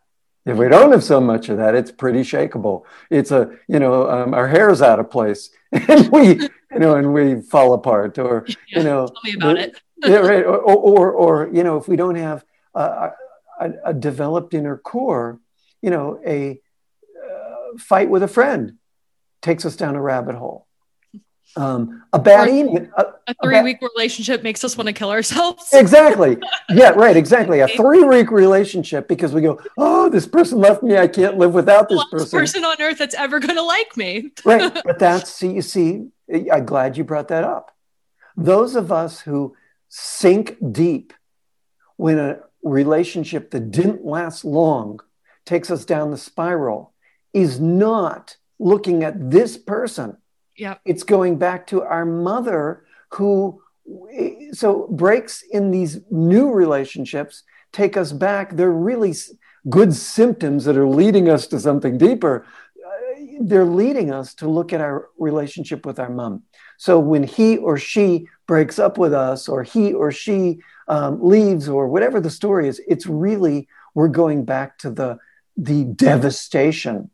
If 0.44 0.56
we 0.56 0.68
don't 0.68 0.90
have 0.90 1.04
so 1.04 1.20
much 1.20 1.48
of 1.48 1.58
that, 1.58 1.74
it's 1.74 1.92
pretty 1.92 2.22
shakable. 2.22 2.82
It's 3.10 3.30
a, 3.30 3.50
you 3.68 3.78
know, 3.78 4.10
um, 4.10 4.34
our 4.34 4.48
hair's 4.48 4.82
out 4.82 4.98
of 4.98 5.10
place 5.10 5.50
and 5.72 6.10
we, 6.10 6.40
you 6.72 6.78
know, 6.78 6.96
and 6.96 7.14
we 7.14 7.40
fall 7.40 7.74
apart 7.74 8.18
or, 8.18 8.44
yeah, 8.48 8.54
you 8.78 8.84
know, 8.84 9.06
tell 9.06 9.20
me 9.24 9.34
about 9.34 9.58
it. 9.58 9.80
yeah, 9.98 10.16
right. 10.16 10.44
Or, 10.44 10.58
or, 10.58 11.12
or, 11.12 11.50
you 11.52 11.62
know, 11.62 11.76
if 11.76 11.86
we 11.86 11.96
don't 11.96 12.16
have 12.16 12.44
a, 12.74 13.12
a, 13.60 13.72
a 13.86 13.94
developed 13.94 14.52
inner 14.52 14.76
core, 14.76 15.38
you 15.80 15.90
know, 15.90 16.20
a 16.26 16.60
uh, 17.24 17.78
fight 17.78 18.10
with 18.10 18.22
a 18.22 18.28
friend 18.28 18.78
takes 19.42 19.64
us 19.64 19.76
down 19.76 19.94
a 19.96 20.02
rabbit 20.02 20.34
hole. 20.34 20.66
Um, 21.54 22.02
a 22.12 22.18
bad 22.18 22.48
email, 22.48 22.88
a, 22.96 23.04
a 23.26 23.34
three 23.42 23.58
a 23.58 23.62
week 23.62 23.78
relationship 23.82 24.42
makes 24.42 24.64
us 24.64 24.76
want 24.76 24.86
to 24.86 24.92
kill 24.92 25.10
ourselves. 25.10 25.68
exactly. 25.72 26.38
Yeah, 26.70 26.90
right. 26.90 27.16
Exactly. 27.16 27.60
A 27.60 27.68
three 27.76 28.04
week 28.04 28.30
relationship 28.30 29.06
because 29.06 29.32
we 29.32 29.42
go, 29.42 29.60
oh, 29.76 30.08
this 30.08 30.26
person 30.26 30.58
left 30.58 30.82
me. 30.82 30.96
I 30.96 31.08
can't 31.08 31.36
live 31.36 31.52
without 31.52 31.88
this 31.88 32.04
person. 32.10 32.38
person 32.38 32.64
on 32.64 32.80
earth 32.80 32.98
that's 32.98 33.14
ever 33.14 33.38
going 33.38 33.56
to 33.56 33.62
like 33.62 33.96
me. 33.96 34.30
right. 34.44 34.80
But 34.84 34.98
that's, 34.98 35.30
see, 35.32 35.52
you 35.52 35.62
see, 35.62 36.08
I'm 36.50 36.64
glad 36.64 36.96
you 36.96 37.04
brought 37.04 37.28
that 37.28 37.44
up. 37.44 37.76
Those 38.36 38.74
of 38.74 38.90
us 38.90 39.20
who 39.20 39.54
sink 39.88 40.56
deep 40.72 41.12
when 41.96 42.18
a 42.18 42.40
relationship 42.62 43.50
that 43.50 43.70
didn't 43.70 44.04
last 44.04 44.44
long 44.44 45.00
takes 45.44 45.70
us 45.70 45.84
down 45.84 46.10
the 46.10 46.16
spiral 46.16 46.94
is 47.34 47.60
not 47.60 48.36
looking 48.58 49.02
at 49.04 49.30
this 49.30 49.58
person 49.58 50.16
yeah. 50.56 50.76
It's 50.84 51.02
going 51.02 51.38
back 51.38 51.66
to 51.68 51.82
our 51.82 52.04
mother 52.04 52.84
who 53.10 53.62
so 54.52 54.86
breaks 54.90 55.42
in 55.50 55.70
these 55.70 56.00
new 56.10 56.52
relationships 56.52 57.42
take 57.72 57.96
us 57.96 58.12
back. 58.12 58.56
They're 58.56 58.70
really 58.70 59.14
good 59.68 59.94
symptoms 59.94 60.64
that 60.64 60.76
are 60.76 60.88
leading 60.88 61.28
us 61.28 61.46
to 61.48 61.58
something 61.58 61.98
deeper. 61.98 62.44
Uh, 62.84 63.16
they're 63.40 63.64
leading 63.64 64.12
us 64.12 64.34
to 64.34 64.48
look 64.48 64.72
at 64.72 64.80
our 64.80 65.08
relationship 65.18 65.86
with 65.86 65.98
our 65.98 66.10
mom. 66.10 66.42
So 66.76 66.98
when 66.98 67.22
he 67.22 67.56
or 67.56 67.78
she 67.78 68.28
breaks 68.46 68.78
up 68.78 68.98
with 68.98 69.14
us, 69.14 69.48
or 69.48 69.62
he 69.62 69.92
or 69.92 70.12
she 70.12 70.60
um, 70.88 71.22
leaves, 71.22 71.68
or 71.68 71.88
whatever 71.88 72.20
the 72.20 72.30
story 72.30 72.68
is, 72.68 72.80
it's 72.86 73.06
really 73.06 73.68
we're 73.94 74.08
going 74.08 74.44
back 74.44 74.78
to 74.78 74.90
the 74.90 75.18
the 75.56 75.84
devastation 75.84 77.10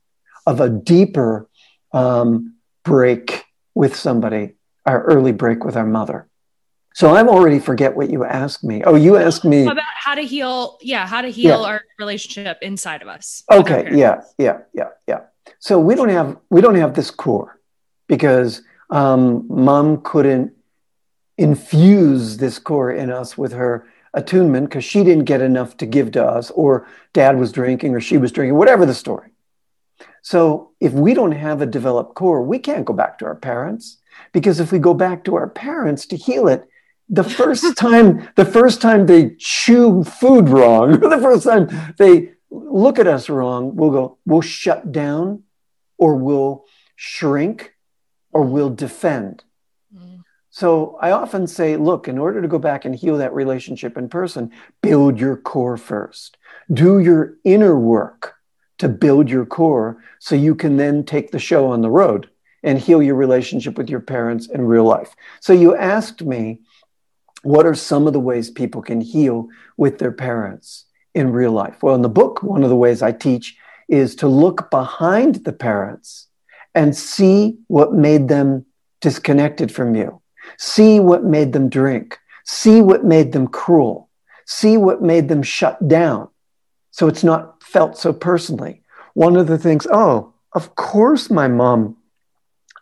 of 0.47 0.61
a 0.61 0.69
deeper 0.69 1.49
um, 1.93 2.55
break 2.89 3.45
with 3.75 3.95
somebody, 3.95 4.55
our 4.87 5.05
early 5.05 5.33
break 5.33 5.65
with 5.65 5.77
our 5.77 5.87
mother. 5.87 6.29
So 6.95 7.15
I'm 7.15 7.29
already 7.29 7.61
forget 7.61 7.95
what 7.95 8.11
you 8.11 8.25
asked 8.25 8.65
me. 8.65 8.83
Oh, 8.83 8.97
you 8.97 9.17
asked 9.17 9.45
me 9.45 9.63
about 9.67 9.85
how 9.95 10.15
to 10.15 10.23
heal. 10.23 10.79
Yeah, 10.81 11.07
how 11.07 11.21
to 11.21 11.29
heal 11.29 11.61
yeah. 11.61 11.69
our 11.69 11.83
relationship 11.99 12.59
inside 12.61 13.03
of 13.03 13.09
us. 13.09 13.45
Okay. 13.53 13.91
Yeah. 13.93 14.23
Yeah. 14.37 14.63
Yeah. 14.73 14.89
Yeah. 15.07 15.21
So 15.61 15.79
we 15.79 15.95
don't 15.95 16.09
have 16.09 16.37
we 16.51 16.61
don't 16.61 16.75
have 16.75 16.95
this 16.95 17.11
core 17.11 17.61
because 18.09 18.63
um, 18.91 19.47
mom 19.49 20.03
couldn't 20.03 20.53
infuse 21.37 22.39
this 22.39 22.59
core 22.59 22.91
in 22.91 23.13
us 23.13 23.39
with 23.39 23.53
her 23.53 23.87
attunement 24.15 24.69
because 24.69 24.85
she 24.85 25.05
didn't 25.05 25.25
get 25.25 25.41
enough 25.41 25.77
to 25.77 25.87
give 25.87 26.11
to 26.13 26.25
us, 26.25 26.51
or 26.53 26.89
dad 27.13 27.39
was 27.39 27.53
drinking, 27.53 27.95
or 27.95 28.01
she 28.01 28.17
was 28.19 28.33
drinking, 28.33 28.57
whatever 28.57 28.85
the 28.87 28.95
story. 28.95 29.28
So 30.23 30.73
if 30.81 30.93
we 30.93 31.15
don't 31.15 31.33
have 31.33 31.63
a 31.63 31.67
developed 31.67 32.15
core, 32.15 32.43
we 32.43 32.59
can't 32.59 32.85
go 32.85 32.93
back 32.93 33.19
to 33.19 33.27
our 33.27 33.35
parents 33.35 33.99
because 34.33 34.61
if 34.61 34.73
we 34.73 34.79
go 34.79 34.95
back 34.95 35.25
to 35.25 35.37
our 35.37 35.49
parents 35.49 36.07
to 36.07 36.17
heal 36.17 36.49
it, 36.49 36.69
the 37.09 37.25
first 37.25 37.77
time 37.77 38.29
the 38.37 38.45
first 38.45 38.81
time 38.83 39.07
they 39.07 39.31
chew 39.39 40.05
food 40.05 40.49
wrong, 40.49 41.03
or 41.03 41.09
the 41.17 41.23
first 41.23 41.45
time 41.45 41.69
they 41.97 42.33
look 42.51 42.99
at 42.99 43.07
us 43.07 43.29
wrong, 43.29 43.77
we'll 43.77 43.91
go, 43.91 44.19
we'll 44.25 44.41
shut 44.41 44.93
down 44.93 45.43
or 45.97 46.17
we'll 46.17 46.65
shrink 46.97 47.75
or 48.33 48.43
we'll 48.43 48.71
defend. 48.71 49.45
Mm. 49.95 50.23
So 50.51 50.99
I 51.01 51.11
often 51.11 51.47
say, 51.47 51.77
look, 51.77 52.09
in 52.09 52.19
order 52.19 52.41
to 52.41 52.49
go 52.49 52.59
back 52.59 52.85
and 52.85 52.95
heal 52.95 53.19
that 53.19 53.35
relationship 53.35 53.97
in 53.97 54.09
person, 54.09 54.51
build 54.83 55.21
your 55.21 55.37
core 55.37 55.77
first. 55.77 56.37
Do 56.73 56.99
your 56.99 57.37
inner 57.45 57.79
work 57.79 58.38
to 58.79 58.89
build 58.89 59.29
your 59.29 59.45
core 59.45 60.03
so 60.19 60.35
you 60.35 60.55
can 60.55 60.77
then 60.77 61.05
take 61.05 61.31
the 61.31 61.39
show 61.39 61.67
on 61.67 61.83
the 61.83 61.91
road 61.91 62.31
and 62.63 62.79
heal 62.79 63.03
your 63.03 63.15
relationship 63.15 63.77
with 63.77 63.89
your 63.89 64.01
parents 64.01 64.49
in 64.49 64.63
real 64.63 64.85
life. 64.85 65.15
So 65.41 65.53
you 65.53 65.77
asked 65.77 66.23
me, 66.23 66.61
what 67.43 67.67
are 67.67 67.75
some 67.75 68.07
of 68.07 68.13
the 68.13 68.21
ways 68.21 68.51
people 68.51 68.83
can 68.83 69.01
heal 69.01 69.49
with 69.77 69.99
their 69.99 70.13
parents 70.13 70.87
in 71.15 71.33
real 71.33 71.53
life? 71.53 71.83
Well, 71.83 71.95
in 71.95 72.03
the 72.03 72.09
book, 72.09 72.43
one 72.43 72.65
of 72.65 72.71
the 72.71 72.77
ways 72.77 73.03
I 73.03 73.13
teach 73.13 73.57
is 73.89 74.17
to 74.17 74.29
look 74.29 74.71
behind 74.71 75.45
the 75.45 75.53
parents 75.53 76.27
and 76.75 76.97
see 76.97 77.59
what 77.69 77.93
made 77.93 78.29
them 78.29 78.67
disconnected 79.01 79.73
from 79.73 79.95
you, 79.95 80.21
see 80.59 81.01
what 81.01 81.25
made 81.25 81.53
them 81.53 81.69
drink, 81.69 82.19
See 82.51 82.81
what 82.81 83.05
made 83.05 83.33
them 83.33 83.47
cruel. 83.47 84.09
See 84.47 84.79
what 84.79 85.03
made 85.03 85.29
them 85.29 85.43
shut 85.43 85.87
down. 85.87 86.29
So 86.91 87.07
it's 87.07 87.23
not 87.23 87.58
felt 87.69 87.99
so 87.99 88.13
personally. 88.13 88.83
One 89.15 89.37
of 89.37 89.47
the 89.47 89.59
things, 89.59 89.87
oh, 89.93 90.33
of 90.53 90.75
course 90.75 91.31
my 91.31 91.49
mom 91.49 91.97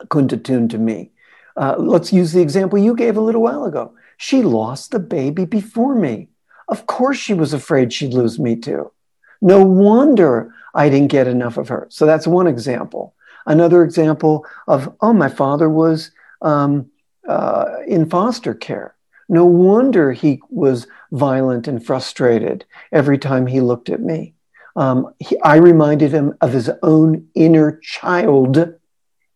couldn't 0.09 0.32
attune 0.32 0.68
to 0.68 0.78
me. 0.78 1.11
Uh, 1.57 1.74
let's 1.78 2.12
use 2.12 2.32
the 2.32 2.43
example 2.43 2.78
you 2.78 2.95
gave 2.95 3.16
a 3.16 3.20
little 3.20 3.43
while 3.43 3.64
ago. 3.64 3.95
She 4.16 4.43
lost 4.43 4.91
the 4.91 4.99
baby 4.99 5.45
before 5.45 5.95
me. 5.95 6.28
Of 6.68 6.87
course, 6.87 7.16
she 7.16 7.34
was 7.34 7.53
afraid 7.53 7.93
she'd 7.93 8.14
lose 8.14 8.39
me 8.39 8.57
too. 8.57 8.93
No 9.41 9.64
wonder 9.64 10.55
I 10.74 10.89
didn't 10.89 11.09
get 11.09 11.26
enough 11.26 11.57
of 11.57 11.68
her. 11.68 11.87
So 11.91 12.07
that's 12.07 12.26
one 12.26 12.47
example. 12.47 13.14
Another 13.47 13.82
example 13.82 14.45
of, 14.66 14.95
oh, 15.01 15.12
my 15.12 15.28
father 15.28 15.68
was 15.68 16.11
um, 16.43 16.91
uh, 17.28 17.76
in 17.87 18.09
foster 18.09 18.55
care. 18.55 18.95
No 19.28 19.45
wonder 19.45 20.12
he 20.12 20.41
was 20.51 20.87
violent 21.12 21.66
and 21.68 21.84
frustrated 21.84 22.64
every 22.93 23.18
time 23.18 23.47
he 23.47 23.61
looked 23.61 23.89
at 23.89 24.01
me. 24.01 24.36
Um, 24.77 25.14
he, 25.18 25.41
I 25.41 25.57
reminded 25.57 26.12
him 26.12 26.35
of 26.41 26.53
his 26.53 26.70
own 26.83 27.29
inner 27.35 27.81
child 27.83 28.74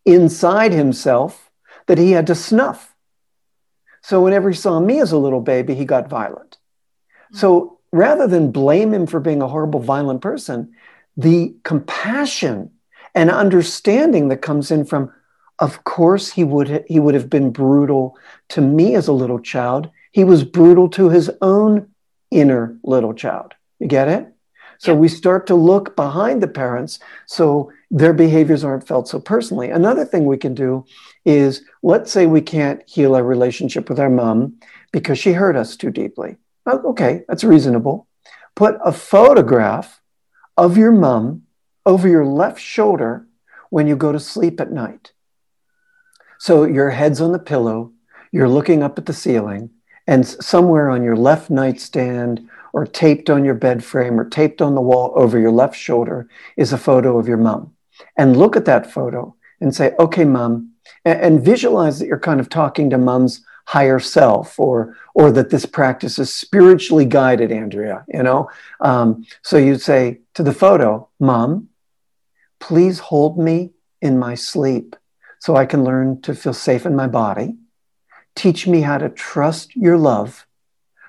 inside 0.05 0.71
himself 0.71 1.49
that 1.87 1.97
he 1.97 2.11
had 2.11 2.27
to 2.27 2.35
snuff. 2.35 2.95
So 4.01 4.21
whenever 4.21 4.49
he 4.49 4.55
saw 4.55 4.79
me 4.79 5.01
as 5.01 5.11
a 5.11 5.17
little 5.17 5.41
baby, 5.41 5.75
he 5.75 5.85
got 5.85 6.09
violent. 6.09 6.57
So 7.33 7.79
rather 7.91 8.27
than 8.27 8.51
blame 8.51 8.93
him 8.93 9.07
for 9.07 9.19
being 9.19 9.41
a 9.41 9.47
horrible, 9.47 9.79
violent 9.79 10.21
person, 10.21 10.73
the 11.17 11.55
compassion 11.63 12.71
and 13.13 13.29
understanding 13.29 14.29
that 14.29 14.37
comes 14.37 14.71
in 14.71 14.85
from, 14.85 15.11
of 15.59 15.83
course, 15.83 16.31
he 16.31 16.43
would 16.43 16.69
ha- 16.69 16.85
he 16.87 16.99
would 16.99 17.13
have 17.13 17.29
been 17.29 17.51
brutal 17.51 18.17
to 18.49 18.61
me 18.61 18.95
as 18.95 19.07
a 19.07 19.13
little 19.13 19.39
child. 19.39 19.89
He 20.11 20.23
was 20.23 20.43
brutal 20.43 20.89
to 20.89 21.09
his 21.09 21.29
own 21.41 21.89
inner 22.31 22.77
little 22.83 23.13
child. 23.13 23.53
You 23.79 23.87
get 23.87 24.07
it? 24.07 24.27
So 24.81 24.93
yeah. 24.93 24.97
we 24.97 25.09
start 25.09 25.45
to 25.45 25.53
look 25.55 25.95
behind 25.95 26.41
the 26.41 26.47
parents 26.47 26.97
so 27.27 27.71
their 27.91 28.13
behaviors 28.13 28.63
aren't 28.63 28.87
felt 28.87 29.07
so 29.07 29.19
personally. 29.19 29.69
Another 29.69 30.03
thing 30.05 30.25
we 30.25 30.37
can 30.37 30.55
do 30.55 30.85
is 31.23 31.63
let's 31.83 32.11
say 32.11 32.25
we 32.25 32.41
can't 32.41 32.81
heal 32.89 33.13
our 33.13 33.23
relationship 33.23 33.89
with 33.89 33.99
our 33.99 34.09
mom 34.09 34.55
because 34.91 35.19
she 35.19 35.33
hurt 35.33 35.55
us 35.55 35.77
too 35.77 35.91
deeply. 35.91 36.37
Oh, 36.65 36.81
okay, 36.89 37.23
that's 37.27 37.43
reasonable. 37.43 38.07
Put 38.55 38.79
a 38.83 38.91
photograph 38.91 40.01
of 40.57 40.77
your 40.77 40.91
mom 40.91 41.43
over 41.85 42.07
your 42.07 42.25
left 42.25 42.59
shoulder 42.59 43.27
when 43.69 43.85
you 43.85 43.95
go 43.95 44.11
to 44.11 44.19
sleep 44.19 44.59
at 44.59 44.71
night. 44.71 45.11
So 46.39 46.63
your 46.63 46.89
head's 46.89 47.21
on 47.21 47.33
the 47.33 47.39
pillow, 47.39 47.93
you're 48.31 48.49
looking 48.49 48.81
up 48.81 48.97
at 48.97 49.05
the 49.05 49.13
ceiling, 49.13 49.69
and 50.07 50.27
somewhere 50.27 50.89
on 50.89 51.03
your 51.03 51.15
left 51.15 51.51
nightstand 51.51 52.49
or 52.73 52.85
taped 52.85 53.29
on 53.29 53.45
your 53.45 53.55
bed 53.55 53.83
frame 53.83 54.19
or 54.19 54.29
taped 54.29 54.61
on 54.61 54.75
the 54.75 54.81
wall 54.81 55.13
over 55.15 55.39
your 55.39 55.51
left 55.51 55.75
shoulder 55.75 56.27
is 56.57 56.73
a 56.73 56.77
photo 56.77 57.17
of 57.17 57.27
your 57.27 57.37
mom. 57.37 57.73
And 58.17 58.37
look 58.37 58.55
at 58.55 58.65
that 58.65 58.91
photo 58.91 59.35
and 59.59 59.75
say, 59.75 59.93
okay, 59.99 60.25
mom, 60.25 60.71
and, 61.05 61.43
visualize 61.43 61.99
that 61.99 62.07
you're 62.07 62.19
kind 62.19 62.39
of 62.39 62.49
talking 62.49 62.89
to 62.89 62.97
mom's 62.97 63.43
higher 63.65 63.99
self 63.99 64.59
or 64.59 64.97
or 65.13 65.31
that 65.31 65.49
this 65.49 65.65
practice 65.65 66.19
is 66.19 66.33
spiritually 66.33 67.05
guided 67.05 67.51
andrea 67.51 68.03
you 68.07 68.21
know 68.21 68.49
um, 68.81 69.25
so 69.43 69.57
you'd 69.57 69.81
say 69.81 70.19
to 70.33 70.43
the 70.43 70.53
photo 70.53 71.07
mom 71.19 71.69
please 72.59 72.99
hold 72.99 73.37
me 73.37 73.71
in 74.01 74.17
my 74.17 74.33
sleep 74.33 74.95
so 75.39 75.55
i 75.55 75.65
can 75.65 75.83
learn 75.83 76.19
to 76.21 76.33
feel 76.33 76.53
safe 76.53 76.85
in 76.85 76.95
my 76.95 77.07
body 77.07 77.55
teach 78.35 78.67
me 78.67 78.81
how 78.81 78.97
to 78.97 79.09
trust 79.09 79.75
your 79.75 79.97
love 79.97 80.45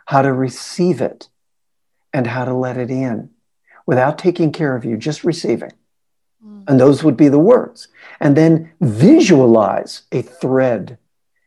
how 0.06 0.20
to 0.22 0.32
receive 0.32 1.00
it 1.00 1.28
and 2.12 2.26
how 2.26 2.44
to 2.44 2.54
let 2.54 2.76
it 2.76 2.90
in 2.90 3.30
without 3.86 4.18
taking 4.18 4.52
care 4.52 4.76
of 4.76 4.84
you 4.84 4.96
just 4.96 5.24
receiving 5.24 5.72
mm. 6.44 6.64
and 6.68 6.78
those 6.78 7.02
would 7.02 7.16
be 7.16 7.28
the 7.28 7.38
words 7.38 7.88
and 8.20 8.36
then 8.36 8.70
visualize 8.80 10.02
a 10.12 10.22
thread 10.22 10.98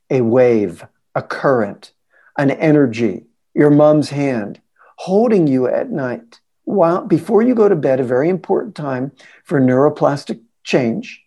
a 0.10 0.22
wave 0.22 0.86
a 1.16 1.22
current, 1.22 1.94
an 2.38 2.52
energy, 2.52 3.24
your 3.54 3.72
mom's 3.72 4.10
hand 4.10 4.62
holding 4.98 5.48
you 5.48 5.68
at 5.68 5.90
night 5.90 6.42
while 6.66 7.06
before 7.06 7.42
you 7.42 7.56
go 7.56 7.70
to 7.70 7.76
bed, 7.76 8.00
a 8.00 8.04
very 8.04 8.30
important 8.30 8.76
time 8.76 9.12
for 9.44 9.62
neuroplastic 9.62 10.42
change. 10.64 11.24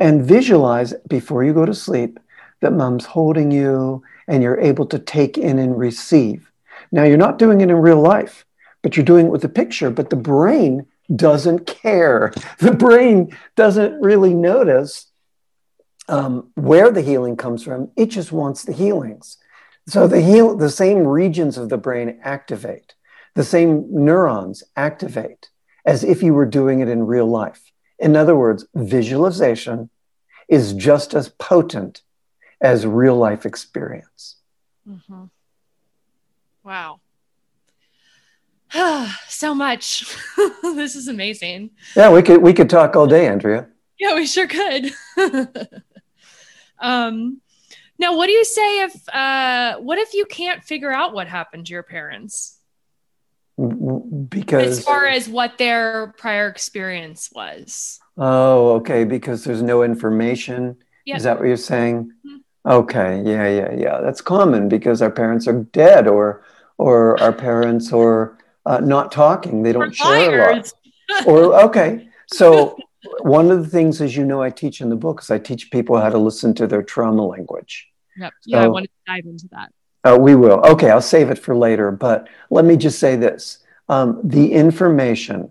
And 0.00 0.24
visualize 0.24 0.94
before 1.08 1.44
you 1.44 1.52
go 1.52 1.66
to 1.66 1.74
sleep 1.74 2.18
that 2.60 2.72
mom's 2.72 3.04
holding 3.04 3.50
you 3.50 4.02
and 4.26 4.42
you're 4.42 4.60
able 4.60 4.86
to 4.86 4.98
take 4.98 5.38
in 5.38 5.58
and 5.58 5.78
receive. 5.78 6.50
Now, 6.90 7.04
you're 7.04 7.16
not 7.16 7.38
doing 7.38 7.60
it 7.60 7.70
in 7.70 7.76
real 7.76 8.00
life, 8.00 8.44
but 8.82 8.96
you're 8.96 9.04
doing 9.04 9.26
it 9.26 9.32
with 9.32 9.44
a 9.44 9.48
picture, 9.48 9.90
but 9.90 10.10
the 10.10 10.16
brain 10.16 10.86
doesn't 11.14 11.66
care. 11.66 12.32
The 12.58 12.72
brain 12.72 13.36
doesn't 13.56 14.00
really 14.00 14.34
notice 14.34 15.10
um, 16.08 16.50
where 16.54 16.90
the 16.90 17.02
healing 17.02 17.36
comes 17.36 17.62
from. 17.62 17.90
It 17.96 18.06
just 18.06 18.32
wants 18.32 18.64
the 18.64 18.72
healings. 18.72 19.36
So 19.86 20.06
the 20.06 20.20
heal, 20.20 20.56
the 20.56 20.70
same 20.70 21.06
regions 21.06 21.56
of 21.56 21.68
the 21.68 21.78
brain 21.78 22.18
activate, 22.22 22.94
the 23.34 23.44
same 23.44 23.86
neurons 23.90 24.62
activate 24.76 25.48
as 25.86 26.04
if 26.04 26.22
you 26.22 26.34
were 26.34 26.46
doing 26.46 26.80
it 26.80 26.88
in 26.88 27.06
real 27.06 27.26
life. 27.26 27.72
In 27.98 28.14
other 28.14 28.36
words, 28.36 28.66
visualization 28.74 29.88
is 30.48 30.74
just 30.74 31.14
as 31.14 31.30
potent 31.30 32.02
as 32.60 32.86
real 32.86 33.16
life 33.16 33.46
experience. 33.46 34.36
Mm-hmm. 34.88 35.24
Wow. 36.68 37.00
so 39.28 39.54
much. 39.54 40.14
this 40.62 40.94
is 40.94 41.08
amazing. 41.08 41.70
Yeah, 41.96 42.12
we 42.12 42.22
could 42.22 42.42
we 42.42 42.52
could 42.52 42.68
talk 42.68 42.94
all 42.94 43.06
day, 43.06 43.26
Andrea. 43.26 43.66
Yeah, 43.98 44.14
we 44.14 44.26
sure 44.26 44.46
could. 44.46 44.92
Um, 46.80 47.40
now, 47.98 48.16
what 48.16 48.26
do 48.26 48.32
you 48.32 48.44
say 48.44 48.82
if 48.82 49.08
uh, 49.08 49.78
what 49.78 49.98
if 49.98 50.14
you 50.14 50.26
can't 50.26 50.62
figure 50.62 50.92
out 50.92 51.12
what 51.12 51.26
happened 51.26 51.66
to 51.66 51.72
your 51.72 51.82
parents? 51.82 52.58
Because 54.28 54.78
as 54.78 54.84
far 54.84 55.06
as 55.06 55.28
what 55.28 55.58
their 55.58 56.14
prior 56.16 56.46
experience 56.46 57.30
was. 57.34 57.98
Oh, 58.16 58.74
okay. 58.74 59.02
Because 59.02 59.42
there's 59.42 59.62
no 59.62 59.82
information. 59.82 60.76
Yep. 61.06 61.16
Is 61.16 61.22
that 61.24 61.38
what 61.40 61.48
you're 61.48 61.56
saying? 61.56 62.12
Mm-hmm. 62.24 62.70
Okay. 62.70 63.22
Yeah, 63.24 63.48
yeah, 63.48 63.74
yeah. 63.74 64.00
That's 64.00 64.20
common 64.20 64.68
because 64.68 65.02
our 65.02 65.10
parents 65.10 65.48
are 65.48 65.64
dead, 65.64 66.06
or 66.06 66.44
or 66.78 67.20
our 67.20 67.32
parents 67.32 67.92
or 67.92 68.38
uh, 68.64 68.80
not 68.80 69.12
talking. 69.12 69.62
They 69.62 69.72
don't 69.72 69.94
share 69.94 70.50
a 70.50 70.56
lot. 70.56 70.72
or 71.26 71.60
okay. 71.64 72.08
So 72.28 72.76
one 73.20 73.50
of 73.50 73.62
the 73.62 73.68
things, 73.68 74.00
as 74.00 74.16
you 74.16 74.24
know, 74.24 74.42
I 74.42 74.50
teach 74.50 74.80
in 74.80 74.88
the 74.88 74.96
book 74.96 75.22
is 75.22 75.30
I 75.30 75.38
teach 75.38 75.70
people 75.70 76.00
how 76.00 76.10
to 76.10 76.18
listen 76.18 76.54
to 76.54 76.66
their 76.66 76.82
trauma 76.82 77.26
language. 77.26 77.88
Yep. 78.16 78.32
Yeah, 78.46 78.62
so, 78.62 78.64
I 78.64 78.68
want 78.68 78.86
to 78.86 78.90
dive 79.06 79.24
into 79.24 79.48
that. 79.52 79.72
Uh, 80.04 80.16
we 80.18 80.34
will. 80.34 80.64
Okay, 80.64 80.90
I'll 80.90 81.00
save 81.00 81.30
it 81.30 81.38
for 81.38 81.56
later. 81.56 81.90
But 81.90 82.28
let 82.50 82.64
me 82.64 82.76
just 82.76 82.98
say 82.98 83.16
this 83.16 83.58
um, 83.88 84.20
the 84.22 84.52
information 84.52 85.50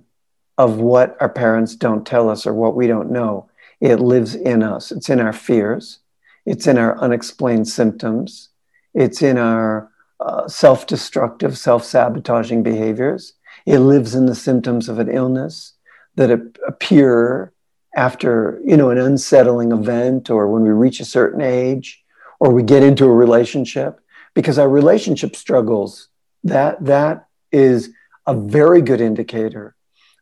of 0.57 0.77
what 0.77 1.17
our 1.19 1.29
parents 1.29 1.75
don't 1.75 2.05
tell 2.05 2.29
us 2.29 2.47
or 2.47 2.53
what 2.53 2.75
we 2.75 2.87
don't 2.87 3.11
know, 3.11 3.49
it 3.79 3.97
lives 3.99 4.35
in 4.35 4.63
us. 4.63 4.91
It's 4.91 5.09
in 5.09 5.19
our 5.19 5.33
fears, 5.33 5.99
it's 6.45 6.67
in 6.67 6.77
our 6.77 6.97
unexplained 6.99 7.67
symptoms, 7.67 8.49
it's 8.93 9.21
in 9.21 9.37
our 9.37 9.91
uh, 10.19 10.47
self 10.47 10.87
destructive, 10.87 11.57
self 11.57 11.83
sabotaging 11.83 12.63
behaviors. 12.63 13.33
It 13.65 13.79
lives 13.79 14.15
in 14.15 14.25
the 14.25 14.35
symptoms 14.35 14.89
of 14.89 14.99
an 14.99 15.09
illness 15.09 15.73
that 16.15 16.31
appear 16.67 17.53
after 17.95 18.61
you 18.65 18.77
know 18.77 18.89
an 18.89 18.97
unsettling 18.97 19.71
event 19.71 20.29
or 20.29 20.47
when 20.47 20.63
we 20.63 20.69
reach 20.69 20.99
a 20.99 21.05
certain 21.05 21.41
age 21.41 22.03
or 22.39 22.51
we 22.51 22.61
get 22.63 22.83
into 22.83 23.05
a 23.05 23.11
relationship 23.11 23.99
because 24.33 24.59
our 24.59 24.69
relationship 24.69 25.35
struggles 25.35 26.09
that 26.43 26.83
that 26.85 27.27
is 27.51 27.89
a 28.27 28.35
very 28.35 28.81
good 28.81 29.01
indicator 29.01 29.75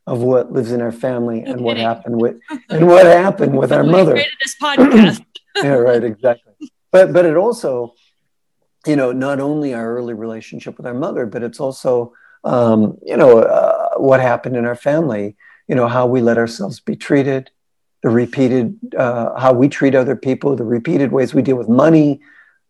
of 0.08 0.22
what 0.22 0.52
lives 0.52 0.72
in 0.72 0.82
our 0.82 0.91
family 0.91 1.41
no 1.41 1.46
and 1.46 1.48
kidding. 1.48 1.64
what 1.64 1.78
happened 1.78 2.22
with 2.22 2.39
and 2.70 2.88
what 2.88 3.06
happened 3.06 3.58
with 3.58 3.72
our 3.72 3.84
mother 3.84 4.16
this 4.16 4.56
podcast 4.62 5.26
yeah 5.58 5.70
right 5.70 6.04
exactly 6.04 6.54
but 6.91 7.12
but 7.12 7.26
it 7.26 7.36
also 7.36 7.93
you 8.86 8.96
know 8.96 9.12
not 9.12 9.40
only 9.40 9.74
our 9.74 9.96
early 9.96 10.14
relationship 10.14 10.78
with 10.78 10.86
our 10.86 10.94
mother 10.94 11.26
but 11.26 11.44
it's 11.44 11.60
also 11.60 12.14
um, 12.44 12.98
you 13.04 13.18
know 13.18 13.40
uh, 13.40 13.96
what 13.98 14.20
happened 14.20 14.56
in 14.56 14.66
our 14.66 14.76
family 14.76 15.36
you 15.68 15.76
know 15.76 15.88
how 15.88 16.06
we 16.06 16.22
let 16.22 16.38
ourselves 16.38 16.80
be 16.80 16.96
treated 16.96 17.50
the 18.04 18.10
repeated 18.10 18.78
uh, 18.98 19.38
how 19.40 19.52
we 19.54 19.68
treat 19.68 19.96
other 19.96 20.16
people 20.16 20.56
the 20.56 20.64
repeated 20.64 21.12
ways 21.12 21.34
we 21.34 21.42
deal 21.42 21.58
with 21.58 21.70
money 21.70 22.20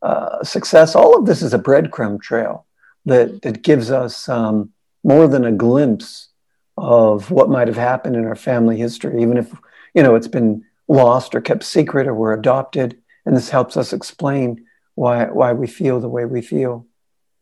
uh, 0.06 0.44
success. 0.44 0.96
All 0.96 1.18
of 1.18 1.26
this 1.26 1.42
is 1.42 1.54
a 1.54 1.60
breadcrumb 1.60 2.22
trail 2.22 2.68
that 3.06 3.42
that 3.42 3.64
gives 3.64 3.90
us 3.90 4.30
um, 4.30 4.72
more 5.04 5.28
than 5.28 5.46
a 5.46 5.52
glimpse 5.52 6.30
of 6.78 7.32
what 7.32 7.50
might 7.50 7.68
have 7.68 7.78
happened 7.78 8.16
in 8.16 8.26
our 8.26 8.36
family 8.36 8.78
history 8.78 9.22
even 9.22 9.38
if 9.38 9.52
you 9.94 10.04
know 10.04 10.14
it's 10.14 10.28
been 10.28 10.64
lost 10.88 11.34
or 11.34 11.42
kept 11.42 11.64
secret 11.64 12.06
or 12.06 12.14
we're 12.14 12.34
adopted 12.34 12.98
and 13.26 13.36
this 13.36 13.50
helps 13.50 13.78
us 13.78 13.94
explain 13.94 14.65
why 14.96 15.26
why 15.26 15.54
we 15.54 15.68
feel 15.68 16.00
the 16.00 16.10
way 16.10 16.26
we 16.26 16.42
feel. 16.42 16.88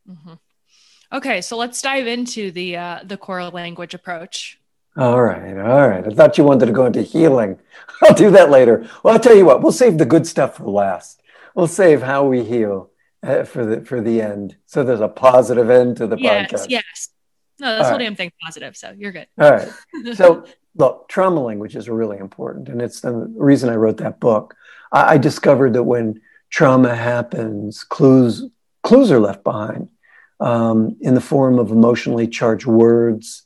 Mm-hmm. 0.09 0.33
Okay, 1.13 1.41
so 1.41 1.57
let's 1.57 1.81
dive 1.81 2.07
into 2.07 2.51
the 2.51 2.75
uh, 2.75 2.99
the 3.03 3.17
core 3.17 3.43
language 3.49 3.93
approach. 3.93 4.59
All 4.97 5.21
right, 5.21 5.57
all 5.57 5.87
right. 5.87 6.05
I 6.05 6.09
thought 6.09 6.37
you 6.37 6.43
wanted 6.43 6.67
to 6.67 6.71
go 6.71 6.85
into 6.85 7.01
healing. 7.01 7.59
I'll 8.03 8.13
do 8.13 8.29
that 8.31 8.49
later. 8.49 8.87
Well, 9.01 9.13
I'll 9.13 9.19
tell 9.19 9.35
you 9.35 9.45
what. 9.45 9.61
We'll 9.61 9.71
save 9.71 9.97
the 9.97 10.05
good 10.05 10.27
stuff 10.27 10.57
for 10.57 10.69
last. 10.69 11.21
We'll 11.55 11.67
save 11.67 12.01
how 12.01 12.25
we 12.25 12.43
heal 12.43 12.91
uh, 13.21 13.43
for 13.43 13.65
the 13.65 13.85
for 13.85 14.01
the 14.01 14.21
end. 14.21 14.57
So 14.65 14.83
there's 14.83 15.01
a 15.01 15.07
positive 15.07 15.69
end 15.69 15.97
to 15.97 16.07
the 16.07 16.17
yes, 16.17 16.51
podcast. 16.51 16.65
Yes. 16.69 17.09
No, 17.59 17.75
that's 17.75 17.89
whole 17.89 17.97
right. 17.97 18.03
damn 18.03 18.15
thing 18.15 18.31
positive. 18.43 18.75
So 18.75 18.93
you're 18.97 19.11
good. 19.11 19.27
All 19.39 19.51
right. 19.51 19.69
So 20.15 20.45
look, 20.75 21.07
trauma 21.07 21.41
language 21.41 21.75
is 21.75 21.87
really 21.87 22.17
important, 22.17 22.69
and 22.69 22.81
it's 22.81 23.01
the 23.01 23.13
reason 23.13 23.69
I 23.69 23.75
wrote 23.75 23.97
that 23.97 24.19
book. 24.19 24.55
I, 24.91 25.13
I 25.13 25.17
discovered 25.17 25.73
that 25.73 25.83
when 25.83 26.21
trauma 26.53 26.95
happens, 26.95 27.83
clues 27.83 28.45
clues 28.83 29.11
are 29.11 29.19
left 29.19 29.43
behind 29.43 29.89
um, 30.39 30.95
in 31.01 31.15
the 31.15 31.21
form 31.21 31.57
of 31.57 31.71
emotionally 31.71 32.27
charged 32.27 32.67
words 32.67 33.43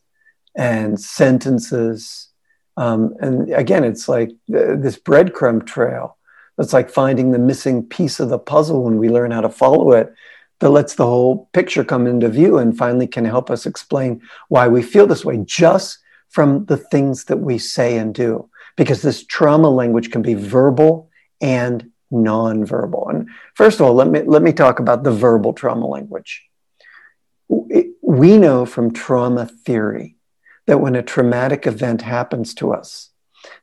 and 0.55 0.99
sentences. 0.99 2.29
Um, 2.75 3.15
and 3.21 3.51
again, 3.53 3.83
it's 3.83 4.09
like 4.09 4.31
this 4.47 4.97
breadcrumb 4.97 5.65
trail. 5.65 6.17
It's 6.57 6.73
like 6.73 6.89
finding 6.89 7.31
the 7.31 7.39
missing 7.39 7.83
piece 7.83 8.19
of 8.19 8.29
the 8.29 8.39
puzzle 8.39 8.83
when 8.83 8.97
we 8.97 9.09
learn 9.09 9.31
how 9.31 9.41
to 9.41 9.49
follow 9.49 9.91
it 9.93 10.13
that 10.59 10.71
lets 10.71 10.95
the 10.95 11.05
whole 11.05 11.49
picture 11.53 11.83
come 11.83 12.07
into 12.07 12.27
view 12.27 12.57
and 12.57 12.77
finally 12.77 13.07
can 13.07 13.25
help 13.25 13.49
us 13.51 13.67
explain 13.67 14.19
why 14.49 14.67
we 14.67 14.81
feel 14.81 15.05
this 15.07 15.23
way 15.23 15.37
just 15.45 15.99
from 16.29 16.65
the 16.65 16.77
things 16.77 17.25
that 17.25 17.37
we 17.37 17.57
say 17.59 17.97
and 17.97 18.13
do. 18.15 18.49
Because 18.75 19.01
this 19.01 19.23
trauma 19.23 19.69
language 19.69 20.11
can 20.11 20.23
be 20.23 20.33
verbal 20.33 21.09
and 21.39 21.91
nonverbal. 22.11 23.09
And 23.09 23.29
first 23.55 23.79
of 23.79 23.85
all, 23.85 23.93
let 23.93 24.07
me, 24.07 24.21
let 24.23 24.41
me 24.41 24.53
talk 24.53 24.79
about 24.79 25.03
the 25.03 25.11
verbal 25.11 25.53
trauma 25.53 25.87
language. 25.87 26.43
We 27.49 28.37
know 28.37 28.65
from 28.65 28.93
trauma 28.93 29.45
theory 29.45 30.17
that 30.65 30.79
when 30.79 30.95
a 30.95 31.03
traumatic 31.03 31.65
event 31.65 32.01
happens 32.01 32.53
to 32.55 32.73
us, 32.73 33.09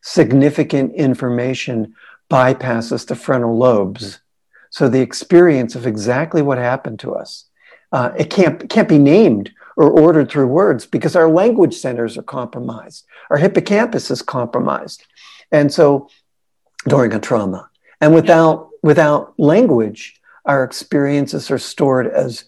significant 0.03 0.95
information 0.95 1.95
bypasses 2.31 3.07
the 3.07 3.15
frontal 3.15 3.57
lobes. 3.57 4.21
So 4.71 4.89
the 4.89 5.01
experience 5.01 5.75
of 5.75 5.87
exactly 5.87 6.43
what 6.43 6.59
happened 6.59 6.99
to 7.01 7.15
us, 7.15 7.47
uh, 7.93 8.13
it 8.19 8.31
can't, 8.31 8.69
can't 8.69 8.89
be 8.89 8.99
named 8.99 9.53
or 9.77 9.91
ordered 9.91 10.31
through 10.31 10.47
words 10.47 10.87
because 10.87 11.15
our 11.17 11.29
language 11.29 11.75
centers 11.75 12.17
are 12.17 12.23
compromised. 12.23 13.05
Our 13.31 13.37
hippocampus 13.37 14.11
is 14.11 14.23
compromised. 14.23 15.05
And 15.53 15.73
so 15.73 16.09
during 16.89 17.13
a 17.13 17.21
trauma, 17.21 17.71
and 18.05 18.15
without, 18.15 18.69
without 18.83 19.33
language, 19.39 20.21
our 20.45 20.63
experiences 20.63 21.51
are 21.51 21.57
stored 21.57 22.07
as 22.07 22.45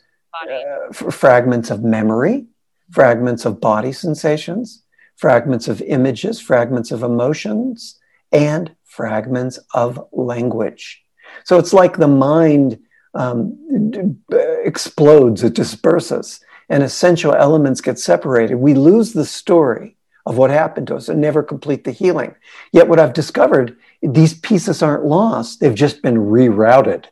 uh, 0.46 0.92
fragments 0.92 1.70
of 1.70 1.82
memory, 1.82 2.44
fragments 2.90 3.46
of 3.46 3.58
body 3.58 3.90
sensations, 3.90 4.82
fragments 5.16 5.66
of 5.66 5.80
images, 5.80 6.38
fragments 6.42 6.90
of 6.90 7.02
emotions, 7.02 7.98
and 8.32 8.76
fragments 8.84 9.58
of 9.72 9.98
language. 10.12 11.02
So 11.44 11.58
it's 11.58 11.72
like 11.72 11.96
the 11.96 12.06
mind 12.06 12.78
um, 13.14 14.20
explodes, 14.62 15.42
it 15.42 15.54
disperses, 15.54 16.40
and 16.68 16.82
essential 16.82 17.34
elements 17.34 17.80
get 17.80 17.98
separated. 17.98 18.56
We 18.56 18.74
lose 18.74 19.14
the 19.14 19.24
story 19.24 19.96
of 20.26 20.36
what 20.36 20.50
happened 20.50 20.88
to 20.88 20.96
us 20.96 21.08
and 21.08 21.18
never 21.18 21.42
complete 21.42 21.84
the 21.84 21.92
healing. 21.92 22.34
Yet, 22.72 22.88
what 22.88 23.00
I've 23.00 23.14
discovered, 23.14 23.78
these 24.02 24.34
pieces 24.34 24.82
aren't 24.82 25.04
lost, 25.04 25.60
they've 25.60 25.74
just 25.74 26.02
been 26.02 26.16
rerouted 26.16 27.06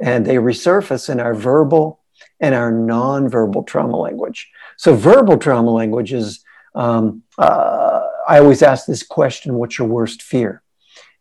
and 0.00 0.24
they 0.24 0.36
resurface 0.36 1.10
in 1.10 1.20
our 1.20 1.34
verbal 1.34 2.00
and 2.40 2.54
our 2.54 2.72
nonverbal 2.72 3.66
trauma 3.66 3.96
language. 3.96 4.50
So, 4.76 4.94
verbal 4.94 5.36
trauma 5.36 5.70
language 5.70 6.12
is 6.12 6.42
um, 6.74 7.22
uh, 7.38 8.00
I 8.28 8.38
always 8.38 8.62
ask 8.62 8.86
this 8.86 9.02
question 9.02 9.54
what's 9.54 9.78
your 9.78 9.88
worst 9.88 10.22
fear? 10.22 10.62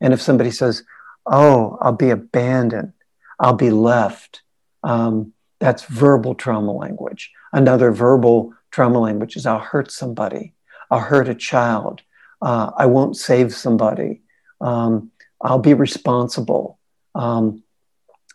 And 0.01 0.13
if 0.13 0.21
somebody 0.21 0.51
says, 0.51 0.83
oh, 1.25 1.77
I'll 1.81 1.93
be 1.93 2.09
abandoned, 2.09 2.93
I'll 3.39 3.53
be 3.53 3.71
left, 3.71 4.41
um, 4.83 5.33
that's 5.59 5.85
verbal 5.85 6.35
trauma 6.35 6.71
language. 6.71 7.31
Another 7.51 7.91
verbal 7.91 8.53
trauma 8.71 8.99
language 8.99 9.35
is 9.35 9.45
I'll 9.45 9.59
hurt 9.59 9.91
somebody, 9.91 10.53
I'll 10.89 10.99
hurt 10.99 11.27
a 11.27 11.35
child, 11.35 12.01
uh, 12.41 12.71
I 12.77 12.85
won't 12.85 13.17
save 13.17 13.53
somebody, 13.53 14.21
um, 14.61 15.11
I'll 15.41 15.59
be 15.59 15.73
responsible, 15.73 16.79
um, 17.15 17.63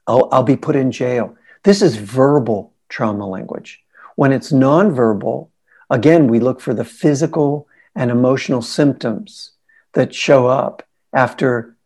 I'll, 0.06 0.28
I'll 0.32 0.42
be 0.42 0.56
put 0.56 0.76
in 0.76 0.90
jail. 0.90 1.36
This 1.62 1.82
is 1.82 1.96
verbal 1.96 2.72
trauma 2.88 3.26
language. 3.26 3.82
When 4.16 4.32
it's 4.32 4.52
nonverbal, 4.52 5.48
again, 5.90 6.28
we 6.28 6.40
look 6.40 6.60
for 6.60 6.74
the 6.74 6.84
physical 6.84 7.66
and 7.94 8.10
emotional 8.10 8.62
symptoms 8.62 9.52
that 9.92 10.14
show 10.14 10.46
up 10.46 10.82
after 11.12 11.76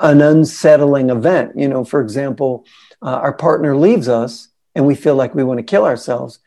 an 0.00 0.20
unsettling 0.20 1.10
event. 1.10 1.52
You 1.56 1.68
know, 1.68 1.84
for 1.84 2.00
example, 2.00 2.64
uh, 3.02 3.16
our 3.16 3.32
partner 3.32 3.76
leaves 3.76 4.08
us 4.08 4.48
and 4.74 4.86
we 4.86 4.94
feel 4.94 5.16
like 5.16 5.34
we 5.34 5.44
want 5.44 5.58
to 5.58 5.64
kill 5.64 5.84
ourselves. 5.84 6.38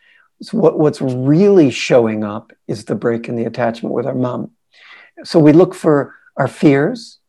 So 0.42 0.58
what, 0.58 0.80
what's 0.80 1.02
really 1.02 1.70
showing 1.70 2.24
up 2.24 2.54
is 2.68 2.86
the 2.86 2.96
break 2.96 3.28
in 3.28 3.36
the 3.36 3.46
attachment 3.46 3.94
with 3.94 4.06
our 4.06 4.16
mom. 4.16 4.52
So 5.24 5.40
we 5.40 5.52
look 5.52 5.76
for 5.76 6.16
our 6.38 6.48
fears, 6.48 7.20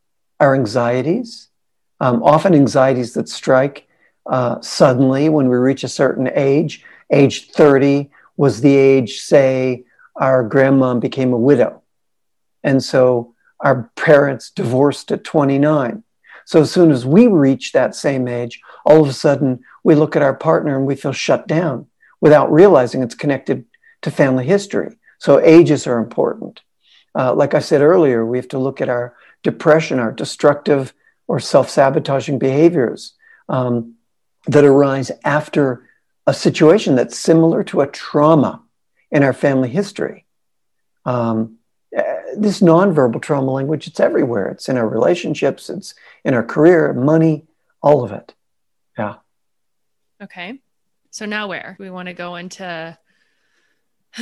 our 0.43 0.55
anxieties, 0.55 1.49
um, 2.01 2.22
often 2.22 2.53
anxieties 2.55 3.14
that 3.14 3.28
strike 3.28 3.86
uh, 4.26 4.61
suddenly 4.61 5.28
when 5.28 5.49
we 5.49 5.57
reach 5.57 5.84
a 5.84 5.88
certain 5.88 6.28
age 6.34 6.84
age 7.12 7.51
30 7.51 8.11
was 8.36 8.61
the 8.61 8.74
age, 8.74 9.20
say, 9.20 9.84
our 10.16 10.49
grandmom 10.49 10.99
became 10.99 11.32
a 11.32 11.38
widow. 11.38 11.82
And 12.64 12.82
so 12.82 13.34
our 13.61 13.90
parents 13.97 14.51
divorced 14.51 15.12
at 15.12 15.24
29. 15.24 16.03
So 16.45 16.62
as 16.62 16.72
soon 16.72 16.90
as 16.90 17.07
we 17.07 17.28
reach 17.28 17.72
that 17.72 17.95
same 17.95 18.26
age, 18.26 18.61
all 18.84 19.03
of 19.03 19.09
a 19.09 19.12
sudden 19.12 19.62
we 19.84 19.95
look 19.95 20.16
at 20.16 20.22
our 20.22 20.34
partner 20.34 20.76
and 20.76 20.86
we 20.86 20.97
feel 20.97 21.12
shut 21.12 21.47
down 21.47 21.86
without 22.20 22.51
realizing 22.51 23.03
it's 23.03 23.14
connected 23.14 23.64
to 24.03 24.11
family 24.11 24.47
history. 24.47 24.97
So 25.18 25.38
ages 25.38 25.86
are 25.86 25.99
important. 25.99 26.62
Uh, 27.14 27.34
like 27.34 27.55
I 27.55 27.61
said 27.61 27.82
earlier, 27.82 28.24
we 28.24 28.38
have 28.38 28.49
to 28.49 28.59
look 28.59 28.80
at 28.80 28.88
our 28.88 29.14
depression, 29.43 29.99
our 29.99 30.12
destructive 30.12 30.95
or 31.26 31.40
self 31.40 31.70
sabotaging 31.70 32.38
behaviors 32.38 33.14
um, 33.49 33.95
that 34.47 34.64
arise 34.64 35.11
after 35.24 35.88
a 36.26 36.34
situation 36.34 36.95
that's 36.95 37.18
similar 37.18 37.64
to 37.64 37.80
a 37.80 37.86
trauma 37.86 38.62
in 39.11 39.22
our 39.22 39.32
family 39.32 39.68
history. 39.68 40.24
Um, 41.05 41.59
eh, 41.95 42.03
this 42.36 42.61
nonverbal 42.61 43.20
trauma 43.20 43.51
language, 43.51 43.86
it's 43.86 44.01
everywhere. 44.01 44.49
It's 44.49 44.68
in 44.68 44.76
our 44.76 44.88
relationships, 44.88 45.68
it's 45.68 45.95
in 46.24 46.34
our 46.34 46.45
career, 46.45 46.93
money, 46.93 47.47
all 47.82 48.05
of 48.05 48.12
it. 48.12 48.34
Yeah. 48.97 49.16
Okay. 50.22 50.61
So 51.11 51.26
now 51.26 51.49
where? 51.49 51.76
We 51.78 51.90
want 51.90 52.07
to 52.07 52.14
go 52.14 52.36
into 52.36 52.97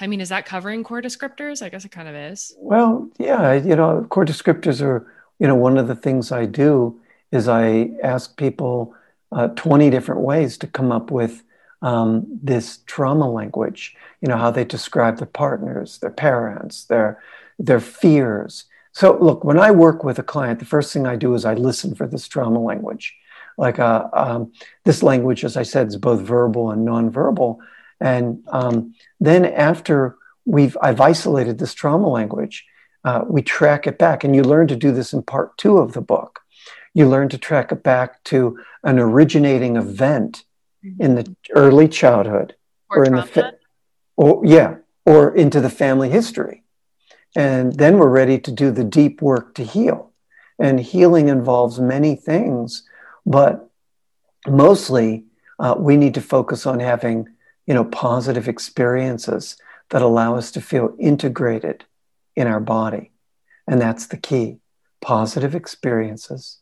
I 0.00 0.06
mean, 0.06 0.20
is 0.20 0.30
that 0.30 0.46
covering 0.46 0.84
core 0.84 1.02
descriptors? 1.02 1.62
I 1.62 1.68
guess 1.68 1.84
it 1.84 1.90
kind 1.90 2.08
of 2.08 2.14
is. 2.14 2.54
Well, 2.58 3.08
yeah, 3.18 3.54
you 3.54 3.76
know, 3.76 4.06
core 4.10 4.24
descriptors 4.24 4.82
are, 4.82 5.06
you 5.38 5.46
know, 5.46 5.54
one 5.54 5.78
of 5.78 5.88
the 5.88 5.94
things 5.94 6.32
I 6.32 6.44
do 6.46 7.00
is 7.30 7.46
I 7.48 7.90
ask 8.02 8.36
people 8.36 8.94
uh, 9.30 9.48
20 9.48 9.90
different 9.90 10.22
ways 10.22 10.58
to 10.58 10.66
come 10.66 10.90
up 10.90 11.10
with 11.10 11.42
um, 11.82 12.26
this 12.42 12.78
trauma 12.86 13.30
language, 13.30 13.94
you 14.20 14.28
know, 14.28 14.36
how 14.36 14.50
they 14.50 14.64
describe 14.64 15.18
their 15.18 15.26
partners, 15.26 15.98
their 15.98 16.10
parents, 16.10 16.84
their, 16.84 17.22
their 17.58 17.80
fears. 17.80 18.64
So, 18.92 19.16
look, 19.20 19.44
when 19.44 19.58
I 19.58 19.70
work 19.70 20.02
with 20.02 20.18
a 20.18 20.24
client, 20.24 20.58
the 20.58 20.64
first 20.64 20.92
thing 20.92 21.06
I 21.06 21.14
do 21.14 21.34
is 21.34 21.44
I 21.44 21.54
listen 21.54 21.94
for 21.94 22.06
this 22.06 22.26
trauma 22.26 22.58
language. 22.58 23.14
Like 23.56 23.78
uh, 23.78 24.08
um, 24.12 24.52
this 24.84 25.02
language, 25.02 25.44
as 25.44 25.56
I 25.56 25.62
said, 25.62 25.88
is 25.88 25.96
both 25.96 26.20
verbal 26.20 26.70
and 26.70 26.86
nonverbal. 26.86 27.58
And 28.00 28.42
um, 28.48 28.94
then 29.20 29.44
after 29.44 30.16
we've 30.44 30.76
I've 30.80 31.00
isolated 31.00 31.58
this 31.58 31.74
trauma 31.74 32.08
language, 32.08 32.64
uh, 33.04 33.24
we 33.26 33.42
track 33.42 33.86
it 33.86 33.98
back, 33.98 34.24
and 34.24 34.34
you 34.34 34.42
learn 34.42 34.68
to 34.68 34.76
do 34.76 34.92
this 34.92 35.12
in 35.12 35.22
part 35.22 35.56
two 35.58 35.78
of 35.78 35.92
the 35.92 36.00
book. 36.00 36.40
You 36.94 37.08
learn 37.08 37.28
to 37.30 37.38
track 37.38 37.72
it 37.72 37.82
back 37.82 38.22
to 38.24 38.58
an 38.82 38.98
originating 38.98 39.76
event 39.76 40.44
mm-hmm. 40.84 41.02
in 41.02 41.14
the 41.14 41.36
early 41.54 41.88
childhood 41.88 42.54
or, 42.90 42.98
or 42.98 43.04
in 43.04 43.14
the 43.14 43.22
fa- 43.22 43.54
or 44.16 44.42
yeah 44.44 44.76
or 45.04 45.34
into 45.34 45.60
the 45.60 45.70
family 45.70 46.10
history. 46.10 46.64
And 47.36 47.74
then 47.74 47.98
we're 47.98 48.08
ready 48.08 48.38
to 48.38 48.50
do 48.50 48.70
the 48.70 48.84
deep 48.84 49.22
work 49.22 49.54
to 49.54 49.64
heal. 49.64 50.12
And 50.58 50.80
healing 50.80 51.28
involves 51.28 51.78
many 51.78 52.16
things 52.16 52.82
but 53.28 53.68
mostly 54.48 55.26
uh, 55.58 55.74
we 55.76 55.98
need 55.98 56.14
to 56.14 56.20
focus 56.22 56.64
on 56.64 56.80
having 56.80 57.28
you 57.68 57.74
know 57.74 57.84
positive 57.84 58.48
experiences 58.48 59.56
that 59.90 60.02
allow 60.02 60.34
us 60.34 60.50
to 60.52 60.60
feel 60.60 60.96
integrated 60.98 61.84
in 62.34 62.46
our 62.46 62.60
body. 62.60 63.12
And 63.66 63.80
that's 63.80 64.06
the 64.06 64.16
key 64.16 64.58
positive 65.02 65.54
experiences 65.54 66.58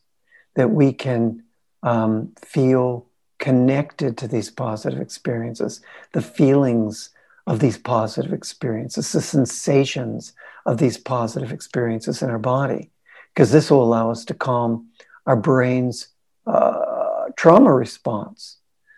that 0.55 0.69
we 0.69 0.91
can 0.91 1.43
um, 1.81 2.33
feel 2.43 3.07
connected 3.39 4.17
to 4.17 4.27
these 4.27 4.49
positive 4.49 4.99
experiences, 4.99 5.79
the 6.13 6.21
feelings 6.21 7.11
of 7.45 7.59
these 7.59 7.77
positive 7.77 8.33
experiences, 8.33 9.11
the 9.11 9.21
sensations 9.21 10.33
of 10.65 10.77
these 10.77 10.97
positive 10.97 11.53
experiences 11.53 12.21
in 12.21 12.29
our 12.29 12.39
body, 12.39 12.91
because 13.33 13.51
this 13.51 13.71
will 13.71 13.83
allow 13.83 14.11
us 14.11 14.25
to 14.25 14.33
calm 14.33 14.87
our 15.25 15.37
brain's 15.37 16.09
uh, 16.45 17.29
trauma 17.37 17.73
response 17.73 18.57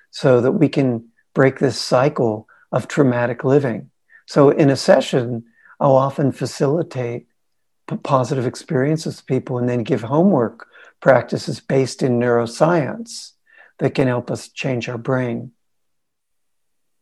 so 0.10 0.42
that 0.42 0.54
we 0.54 0.68
can 0.68 1.09
break 1.34 1.60
this 1.60 1.80
cycle 1.80 2.48
of 2.72 2.88
traumatic 2.88 3.44
living. 3.44 3.90
So, 4.28 4.50
in 4.50 4.70
a 4.70 4.76
session, 4.76 5.46
I'll 5.80 5.96
often 5.96 6.32
facilitate 6.32 7.28
p- 7.90 7.98
positive 7.98 8.46
experiences 8.46 9.18
with 9.18 9.26
people 9.26 9.58
and 9.58 9.68
then 9.68 9.84
give 9.84 10.02
homework 10.02 10.68
practices 11.00 11.60
based 11.60 12.04
in 12.04 12.20
neuroscience 12.20 13.32
that 13.80 13.96
can 13.96 14.08
help 14.08 14.30
us 14.30 14.50
change 14.50 14.90
our 14.90 14.98
brain. 14.98 15.52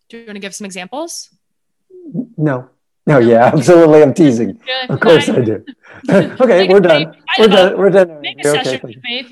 Do 0.09 0.17
you 0.17 0.25
want 0.25 0.35
to 0.35 0.39
give 0.39 0.55
some 0.55 0.65
examples? 0.65 1.29
No. 2.37 2.69
No, 3.07 3.19
yeah, 3.19 3.45
absolutely. 3.45 4.03
I'm 4.03 4.13
teasing. 4.13 4.59
Of 4.89 4.99
course 4.99 5.29
I 5.29 5.39
do. 5.39 5.65
okay, 6.09 6.67
we're 6.67 6.81
done. 6.81 7.15
We're 7.39 7.47
done. 7.47 7.77
We're 7.77 7.89
done. 7.89 8.21
Make 8.21 8.45
a 8.45 8.59
okay, 8.59 8.81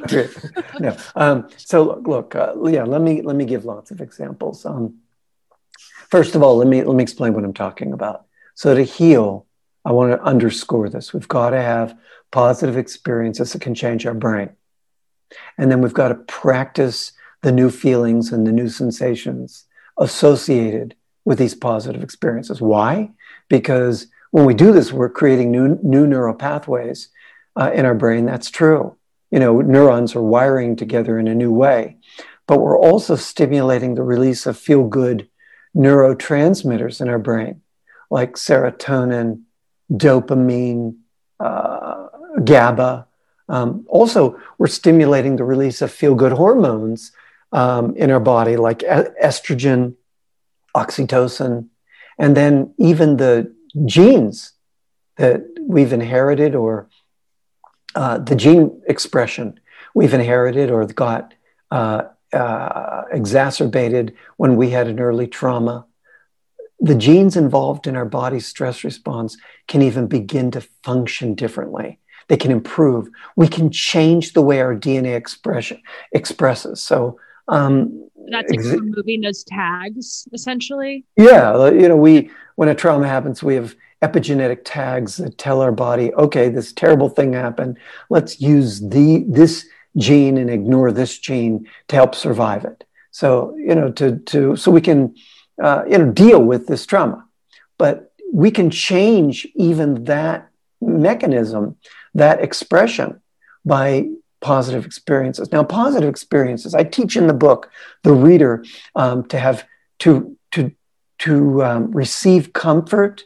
okay. 0.03 0.29
no. 0.79 0.97
Um, 1.15 1.49
so 1.57 1.99
look, 1.99 2.35
uh, 2.35 2.53
yeah, 2.63 2.83
let 2.83 3.01
me 3.01 3.21
let 3.21 3.35
me 3.35 3.45
give 3.45 3.65
lots 3.65 3.91
of 3.91 3.99
examples. 3.99 4.65
Um, 4.65 4.95
first 6.09 6.35
of 6.35 6.41
all, 6.41 6.55
let 6.57 6.67
me 6.67 6.83
let 6.83 6.95
me 6.95 7.03
explain 7.03 7.33
what 7.33 7.43
I'm 7.43 7.53
talking 7.53 7.91
about. 7.91 8.25
So 8.55 8.73
to 8.73 8.83
heal, 8.83 9.45
I 9.83 9.91
want 9.91 10.13
to 10.13 10.23
underscore 10.23 10.89
this. 10.89 11.13
We've 11.13 11.27
got 11.27 11.49
to 11.49 11.61
have 11.61 11.97
positive 12.31 12.77
experiences 12.77 13.53
that 13.53 13.61
can 13.61 13.75
change 13.75 14.05
our 14.05 14.13
brain. 14.13 14.49
And 15.57 15.69
then 15.69 15.81
we've 15.81 15.93
got 15.93 16.07
to 16.07 16.15
practice 16.15 17.11
the 17.41 17.51
new 17.51 17.69
feelings 17.69 18.31
and 18.31 18.47
the 18.47 18.51
new 18.53 18.69
sensations 18.69 19.65
associated 19.99 20.95
with 21.25 21.37
these 21.39 21.55
positive 21.55 22.01
experiences. 22.03 22.61
Why? 22.61 23.11
Because 23.49 24.07
when 24.31 24.45
we 24.45 24.53
do 24.53 24.71
this, 24.71 24.91
we're 24.91 25.09
creating 25.09 25.51
new, 25.51 25.79
new 25.81 26.05
neural 26.05 26.33
pathways 26.33 27.09
uh, 27.55 27.71
in 27.73 27.85
our 27.85 27.95
brain. 27.95 28.25
That's 28.25 28.49
true. 28.49 28.95
You 29.31 29.39
know, 29.39 29.61
neurons 29.61 30.15
are 30.15 30.21
wiring 30.21 30.75
together 30.75 31.17
in 31.19 31.27
a 31.27 31.35
new 31.35 31.51
way, 31.51 31.97
but 32.47 32.59
we're 32.59 32.77
also 32.77 33.15
stimulating 33.15 33.95
the 33.95 34.03
release 34.03 34.45
of 34.45 34.57
feel 34.57 34.87
good 34.87 35.27
neurotransmitters 35.75 37.01
in 37.01 37.09
our 37.09 37.19
brain, 37.19 37.61
like 38.09 38.33
serotonin, 38.33 39.41
dopamine, 39.91 40.95
uh, 41.39 42.07
GABA. 42.43 43.07
Um, 43.49 43.85
also, 43.87 44.39
we're 44.57 44.67
stimulating 44.67 45.35
the 45.35 45.43
release 45.43 45.81
of 45.81 45.91
feel 45.91 46.15
good 46.15 46.31
hormones 46.31 47.11
um, 47.51 47.95
in 47.95 48.09
our 48.11 48.19
body, 48.19 48.57
like 48.57 48.79
estrogen, 48.79 49.95
oxytocin, 50.75 51.67
and 52.17 52.35
then 52.35 52.73
even 52.77 53.17
the 53.17 53.53
genes 53.85 54.53
that 55.17 55.43
we've 55.61 55.93
inherited 55.93 56.55
or 56.55 56.89
uh, 57.95 58.17
the 58.17 58.35
gene 58.35 58.81
expression 58.87 59.59
we've 59.93 60.13
inherited 60.13 60.69
or 60.69 60.85
got 60.85 61.33
uh, 61.71 62.03
uh, 62.33 63.03
exacerbated 63.11 64.13
when 64.37 64.55
we 64.55 64.69
had 64.69 64.87
an 64.87 64.99
early 64.99 65.27
trauma. 65.27 65.85
The 66.79 66.95
genes 66.95 67.37
involved 67.37 67.87
in 67.87 67.95
our 67.95 68.05
body's 68.05 68.45
stress 68.45 68.83
response 68.83 69.37
can 69.67 69.81
even 69.81 70.07
begin 70.07 70.51
to 70.51 70.61
function 70.83 71.33
differently. 71.33 71.99
They 72.27 72.37
can 72.37 72.51
improve. 72.51 73.07
We 73.35 73.47
can 73.47 73.71
change 73.71 74.33
the 74.33 74.41
way 74.41 74.59
our 74.59 74.75
DNA 74.75 75.15
expression 75.15 75.81
expresses. 76.11 76.81
So 76.81 77.17
um, 77.47 78.09
that's 78.29 78.51
like 78.51 78.59
exa- 78.59 78.79
removing 78.79 79.21
those 79.21 79.43
tags, 79.43 80.27
essentially. 80.33 81.05
Yeah, 81.15 81.69
you 81.69 81.87
know, 81.87 81.95
we 81.97 82.29
when 82.55 82.69
a 82.69 82.75
trauma 82.75 83.07
happens, 83.07 83.43
we 83.43 83.55
have 83.55 83.75
epigenetic 84.01 84.61
tags 84.65 85.17
that 85.17 85.37
tell 85.37 85.61
our 85.61 85.71
body, 85.71 86.13
okay, 86.13 86.49
this 86.49 86.73
terrible 86.73 87.09
thing 87.09 87.33
happened. 87.33 87.77
Let's 88.09 88.41
use 88.41 88.81
the 88.81 89.25
this 89.27 89.67
gene 89.97 90.37
and 90.37 90.49
ignore 90.49 90.91
this 90.91 91.17
gene 91.17 91.67
to 91.87 91.95
help 91.95 92.15
survive 92.15 92.65
it. 92.65 92.83
So 93.11 93.55
you 93.57 93.75
know, 93.75 93.91
to 93.93 94.17
to 94.17 94.55
so 94.55 94.71
we 94.71 94.81
can 94.81 95.15
uh, 95.61 95.83
you 95.89 95.97
know 95.97 96.11
deal 96.11 96.41
with 96.41 96.67
this 96.67 96.85
trauma, 96.85 97.25
but 97.77 98.11
we 98.33 98.51
can 98.51 98.69
change 98.69 99.47
even 99.55 100.03
that 100.05 100.49
mechanism, 100.81 101.77
that 102.13 102.41
expression, 102.41 103.21
by 103.63 104.09
positive 104.41 104.85
experiences. 104.85 105.51
Now, 105.51 105.63
positive 105.63 106.09
experiences, 106.09 106.75
I 106.75 106.83
teach 106.83 107.17
in 107.17 107.27
the 107.27 107.33
book 107.33 107.69
the 108.03 108.13
reader 108.13 108.63
um, 108.95 109.25
to 109.27 109.39
have 109.39 109.65
to 109.99 110.37
to 110.51 110.71
to 111.19 111.63
um, 111.63 111.91
receive 111.91 112.53
comfort 112.53 113.23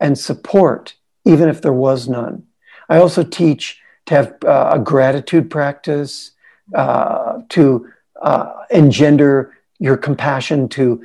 and 0.00 0.18
support, 0.18 0.94
even 1.24 1.48
if 1.48 1.62
there 1.62 1.72
was 1.72 2.08
none. 2.08 2.44
I 2.88 2.98
also 2.98 3.22
teach 3.22 3.80
to 4.06 4.14
have 4.14 4.36
uh, 4.44 4.70
a 4.74 4.78
gratitude 4.78 5.50
practice, 5.50 6.32
uh, 6.74 7.40
to 7.50 7.88
uh, 8.22 8.52
engender 8.70 9.56
your 9.78 9.96
compassion, 9.96 10.68
to 10.70 11.04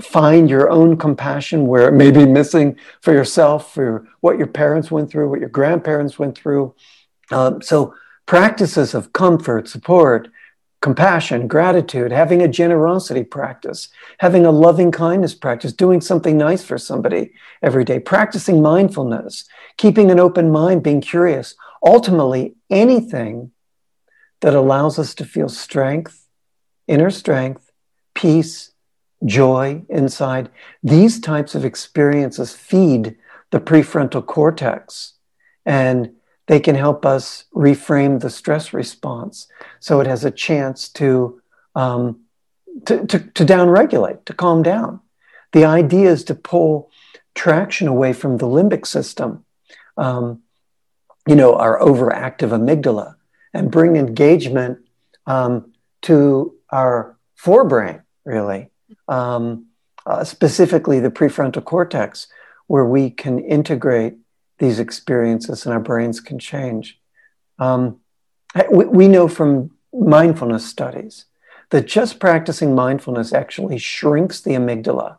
find 0.00 0.50
your 0.50 0.70
own 0.70 0.96
compassion 0.96 1.66
where 1.66 1.88
it 1.88 1.92
may 1.92 2.10
be 2.10 2.26
missing 2.26 2.76
for 3.00 3.12
yourself, 3.12 3.72
for 3.72 4.06
what 4.20 4.36
your 4.36 4.46
parents 4.46 4.90
went 4.90 5.10
through, 5.10 5.28
what 5.28 5.40
your 5.40 5.48
grandparents 5.48 6.18
went 6.18 6.36
through. 6.36 6.74
Um, 7.30 7.62
so 7.62 7.94
practices 8.28 8.94
of 8.94 9.14
comfort, 9.14 9.66
support, 9.66 10.28
compassion, 10.82 11.48
gratitude, 11.48 12.12
having 12.12 12.42
a 12.42 12.46
generosity 12.46 13.24
practice, 13.24 13.88
having 14.18 14.44
a 14.44 14.50
loving 14.50 14.92
kindness 14.92 15.34
practice, 15.34 15.72
doing 15.72 15.98
something 15.98 16.36
nice 16.36 16.62
for 16.62 16.76
somebody 16.76 17.32
every 17.62 17.84
day, 17.84 17.98
practicing 17.98 18.60
mindfulness, 18.60 19.48
keeping 19.78 20.10
an 20.10 20.20
open 20.20 20.52
mind, 20.52 20.82
being 20.82 21.00
curious. 21.00 21.54
Ultimately, 21.82 22.54
anything 22.68 23.50
that 24.42 24.54
allows 24.54 24.98
us 24.98 25.14
to 25.14 25.24
feel 25.24 25.48
strength, 25.48 26.26
inner 26.86 27.10
strength, 27.10 27.72
peace, 28.14 28.72
joy 29.24 29.82
inside, 29.88 30.50
these 30.82 31.18
types 31.18 31.54
of 31.54 31.64
experiences 31.64 32.52
feed 32.52 33.16
the 33.52 33.58
prefrontal 33.58 34.24
cortex. 34.24 35.14
And 35.64 36.12
they 36.48 36.58
can 36.58 36.74
help 36.74 37.06
us 37.06 37.44
reframe 37.54 38.20
the 38.20 38.30
stress 38.30 38.72
response 38.72 39.48
so 39.80 40.00
it 40.00 40.06
has 40.06 40.24
a 40.24 40.30
chance 40.30 40.88
to, 40.88 41.40
um, 41.74 42.20
to, 42.86 43.06
to, 43.06 43.18
to 43.20 43.44
downregulate, 43.44 44.24
to 44.24 44.32
calm 44.34 44.62
down. 44.62 45.00
The 45.52 45.64
idea 45.64 46.10
is 46.10 46.24
to 46.24 46.34
pull 46.34 46.90
traction 47.34 47.86
away 47.86 48.12
from 48.12 48.38
the 48.38 48.46
limbic 48.46 48.86
system, 48.86 49.44
um, 49.96 50.42
you 51.26 51.36
know, 51.36 51.54
our 51.54 51.78
overactive 51.80 52.50
amygdala, 52.50 53.14
and 53.52 53.70
bring 53.70 53.96
engagement 53.96 54.78
um, 55.26 55.72
to 56.02 56.54
our 56.70 57.16
forebrain, 57.38 58.02
really, 58.24 58.70
um, 59.06 59.66
uh, 60.06 60.24
specifically 60.24 60.98
the 60.98 61.10
prefrontal 61.10 61.64
cortex, 61.64 62.26
where 62.66 62.84
we 62.84 63.10
can 63.10 63.38
integrate 63.38 64.14
these 64.58 64.78
experiences 64.78 65.64
and 65.64 65.72
our 65.72 65.80
brains 65.80 66.20
can 66.20 66.38
change. 66.38 67.00
Um, 67.58 68.00
we, 68.70 68.84
we 68.86 69.08
know 69.08 69.28
from 69.28 69.70
mindfulness 69.92 70.66
studies 70.66 71.26
that 71.70 71.86
just 71.86 72.18
practicing 72.18 72.74
mindfulness 72.74 73.32
actually 73.32 73.78
shrinks 73.78 74.40
the 74.40 74.52
amygdala 74.52 75.16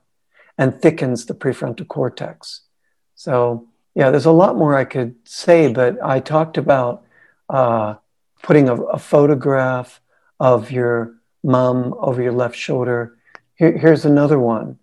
and 0.57 0.81
thickens 0.81 1.25
the 1.25 1.33
prefrontal 1.33 1.87
cortex. 1.87 2.61
So, 3.15 3.67
yeah, 3.95 4.11
there's 4.11 4.25
a 4.25 4.31
lot 4.31 4.57
more 4.57 4.75
I 4.75 4.85
could 4.85 5.15
say, 5.23 5.71
but 5.71 5.97
I 6.03 6.19
talked 6.19 6.57
about 6.57 7.03
uh, 7.49 7.95
putting 8.41 8.69
a, 8.69 8.75
a, 8.75 8.99
photograph 8.99 9.99
of 10.39 10.71
your 10.71 11.15
mom 11.43 11.95
over 11.97 12.21
your 12.21 12.31
left 12.31 12.55
shoulder. 12.55 13.17
Here, 13.55 13.77
here's 13.77 14.05
another 14.05 14.39
one. 14.39 14.77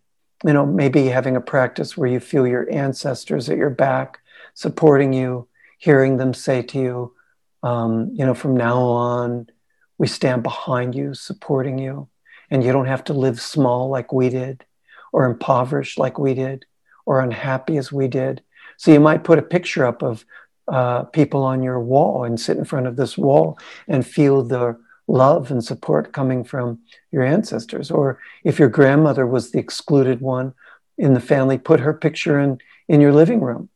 You 0.44 0.52
know, 0.52 0.66
maybe 0.66 1.06
having 1.06 1.36
a 1.36 1.40
practice 1.40 1.96
where 1.96 2.08
you 2.08 2.20
feel 2.20 2.46
your 2.46 2.70
ancestors 2.70 3.48
at 3.48 3.56
your 3.56 3.70
back 3.70 4.20
supporting 4.56 5.12
you, 5.12 5.46
hearing 5.78 6.16
them 6.16 6.32
say 6.32 6.62
to 6.62 6.78
you, 6.78 7.14
um, 7.62 8.10
you 8.14 8.24
know, 8.24 8.34
from 8.34 8.56
now 8.56 8.80
on, 8.80 9.46
we 9.98 10.06
stand 10.06 10.42
behind 10.42 10.94
you, 10.94 11.12
supporting 11.14 11.78
you, 11.78 12.08
and 12.50 12.64
you 12.64 12.72
don't 12.72 12.86
have 12.86 13.04
to 13.04 13.12
live 13.12 13.40
small 13.40 13.90
like 13.90 14.12
we 14.12 14.30
did, 14.30 14.64
or 15.12 15.26
impoverished 15.26 15.98
like 15.98 16.18
we 16.18 16.32
did, 16.32 16.64
or 17.04 17.20
unhappy 17.20 17.76
as 17.76 17.92
we 17.92 18.08
did. 18.08 18.42
So 18.78 18.90
you 18.90 18.98
might 18.98 19.24
put 19.24 19.38
a 19.38 19.42
picture 19.42 19.84
up 19.84 20.02
of 20.02 20.24
uh, 20.68 21.04
people 21.04 21.42
on 21.42 21.62
your 21.62 21.78
wall 21.78 22.24
and 22.24 22.40
sit 22.40 22.56
in 22.56 22.64
front 22.64 22.86
of 22.86 22.96
this 22.96 23.16
wall 23.16 23.58
and 23.86 24.06
feel 24.06 24.42
the 24.42 24.78
love 25.06 25.50
and 25.50 25.62
support 25.62 26.12
coming 26.12 26.44
from 26.44 26.78
your 27.12 27.22
ancestors. 27.22 27.90
Or 27.90 28.20
if 28.42 28.58
your 28.58 28.70
grandmother 28.70 29.26
was 29.26 29.50
the 29.50 29.58
excluded 29.58 30.22
one 30.22 30.54
in 30.96 31.12
the 31.12 31.20
family, 31.20 31.58
put 31.58 31.80
her 31.80 31.92
picture 31.92 32.40
in, 32.40 32.58
in 32.88 33.02
your 33.02 33.12
living 33.12 33.40
room 33.40 33.68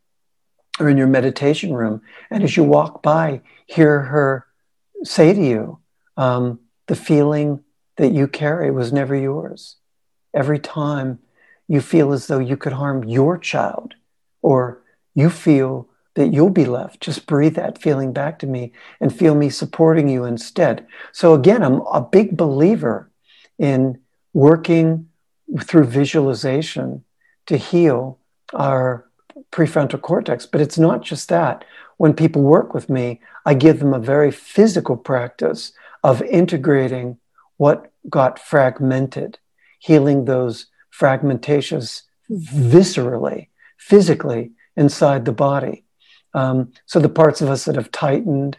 or 0.81 0.89
in 0.89 0.97
your 0.97 1.07
meditation 1.07 1.75
room. 1.75 2.03
And 2.31 2.43
as 2.43 2.57
you 2.57 2.65
walk 2.65 3.03
by, 3.03 3.43
hear 3.67 4.01
her 4.01 4.47
say 5.05 5.33
to 5.33 5.41
you 5.41 5.79
um, 6.17 6.61
the 6.87 6.97
feeling 6.97 7.63
that 7.97 8.13
you 8.13 8.27
carry 8.27 8.71
was 8.71 8.93
never 8.93 9.15
yours. 9.15 9.77
Every 10.35 10.59
time 10.59 11.19
you 11.69 11.81
feel 11.81 12.13
as 12.13 12.27
though 12.27 12.39
you 12.39 12.57
could 12.57 12.73
harm 12.73 13.05
your 13.05 13.39
child 13.39 13.95
or 14.43 14.83
you 15.15 15.31
feel 15.31 15.89
that 16.15 16.33
you'll 16.33 16.51
be 16.51 16.65
left, 16.65 17.01
just 17.01 17.27
breathe 17.27 17.55
that 17.55 17.81
feeling 17.81 18.13
back 18.13 18.39
to 18.41 18.47
me 18.47 18.73
and 19.01 19.17
feel 19.17 19.35
me 19.35 19.49
supporting 19.49 20.09
you 20.09 20.25
instead. 20.25 20.87
So, 21.13 21.35
again, 21.35 21.63
I'm 21.63 21.81
a 21.93 22.01
big 22.01 22.37
believer 22.37 23.11
in 23.59 24.01
working 24.33 25.09
through 25.61 25.85
visualization 25.85 27.05
to 27.47 27.57
heal 27.57 28.19
our 28.53 29.10
prefrontal 29.53 30.01
cortex. 30.01 30.47
But 30.47 30.61
it's 30.61 30.79
not 30.79 31.03
just 31.03 31.29
that. 31.29 31.65
When 31.97 32.15
people 32.15 32.43
work 32.43 32.73
with 32.75 32.89
me, 32.89 33.21
I 33.45 33.55
give 33.55 33.79
them 33.79 33.95
a 33.95 33.99
very 33.99 34.31
physical 34.31 34.97
practice 34.97 35.73
of 36.03 36.23
integrating 36.23 37.19
what 37.57 37.93
got 38.09 38.39
fragmented, 38.39 39.39
healing 39.79 40.25
those 40.25 40.67
fragmentations 40.99 42.03
viscerally, 42.31 43.49
physically 43.79 44.53
inside 44.77 45.25
the 45.25 45.33
body. 45.33 45.85
Um, 46.33 46.73
so 46.87 47.01
the 47.01 47.09
parts 47.09 47.41
of 47.41 47.51
us 47.51 47.65
that 47.65 47.77
have 47.77 47.91
tightened 47.91 48.59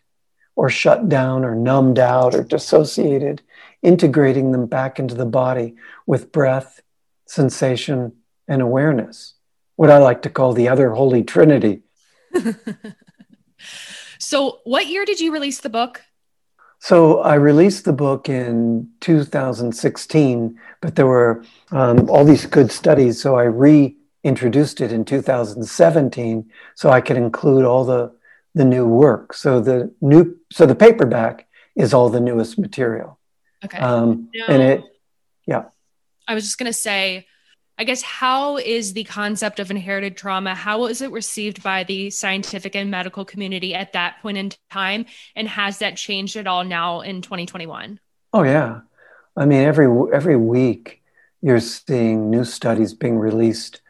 or 0.56 0.70
shut 0.70 1.10
down 1.10 1.44
or 1.44 1.56
numbed 1.56 1.98
out 1.98 2.36
or 2.36 2.44
dissociated, 2.44 3.42
integrating 3.82 4.52
them 4.52 4.66
back 4.66 5.00
into 5.00 5.16
the 5.16 5.26
body 5.26 5.76
with 6.06 6.32
breath, 6.32 6.82
sensation, 7.26 8.12
and 8.48 8.62
awareness. 8.62 9.34
What 9.82 9.90
I 9.90 9.98
like 9.98 10.22
to 10.22 10.30
call 10.30 10.54
the 10.54 10.70
other 10.70 10.92
Holy 10.92 11.24
Trinity. 11.24 11.82
so, 14.20 14.60
what 14.64 14.86
year 14.86 15.06
did 15.06 15.20
you 15.20 15.34
release 15.34 15.60
the 15.60 15.70
book? 15.70 16.04
So 16.78 17.22
I 17.22 17.34
released 17.34 17.86
the 17.86 17.92
book 17.92 18.30
in 18.30 18.92
2016, 19.00 20.60
but 20.82 20.96
there 20.96 21.08
were 21.08 21.44
um, 21.72 22.08
all 22.12 22.24
these 22.24 22.46
good 22.46 22.72
studies. 22.72 23.20
So 23.20 23.36
I 23.38 23.46
reintroduced 23.46 24.82
it 24.82 24.92
in 24.92 25.04
2017, 25.04 26.52
so 26.76 26.92
I 26.92 27.02
could 27.02 27.18
include 27.18 27.66
all 27.66 27.84
the 27.84 28.14
the 28.54 28.66
new 28.66 28.86
work. 28.86 29.34
So 29.34 29.60
the 29.60 29.92
new, 30.00 30.38
so 30.52 30.68
the 30.68 30.76
paperback 30.76 31.48
is 31.76 31.92
all 31.92 32.08
the 32.10 32.22
newest 32.22 32.60
material. 32.60 33.18
Okay. 33.66 33.80
Um, 33.80 34.30
and 34.48 34.62
it, 34.62 34.84
yeah. 35.48 35.64
I 36.28 36.36
was 36.36 36.44
just 36.44 36.60
gonna 36.60 36.72
say, 36.72 37.26
I 37.82 37.84
guess 37.84 38.04
how 38.04 38.58
is 38.58 38.94
the 38.94 39.06
concept 39.06 39.60
of 39.60 39.72
inherited 39.72 40.16
trauma? 40.16 40.54
How 40.54 40.82
was 40.82 41.02
it 41.02 41.10
received 41.10 41.64
by 41.64 41.84
the 41.84 42.12
scientific 42.12 42.76
and 42.76 42.92
medical 42.92 43.26
community 43.26 43.74
at 43.74 43.94
that 43.94 44.22
point 44.22 44.38
in 44.38 44.52
time, 44.70 45.08
and 45.36 45.48
has 45.48 45.80
that 45.80 45.98
changed 45.98 46.36
at 46.36 46.46
all 46.46 46.64
now 46.64 47.02
in 47.02 47.24
2021? 47.24 48.00
Oh 48.34 48.44
yeah, 48.44 48.82
I 49.36 49.46
mean 49.48 49.64
every 49.64 49.88
every 50.14 50.36
week 50.36 51.02
you're 51.42 51.60
seeing 51.60 52.30
new 52.30 52.44
studies 52.44 52.94
being 52.94 53.18
released 53.18 53.82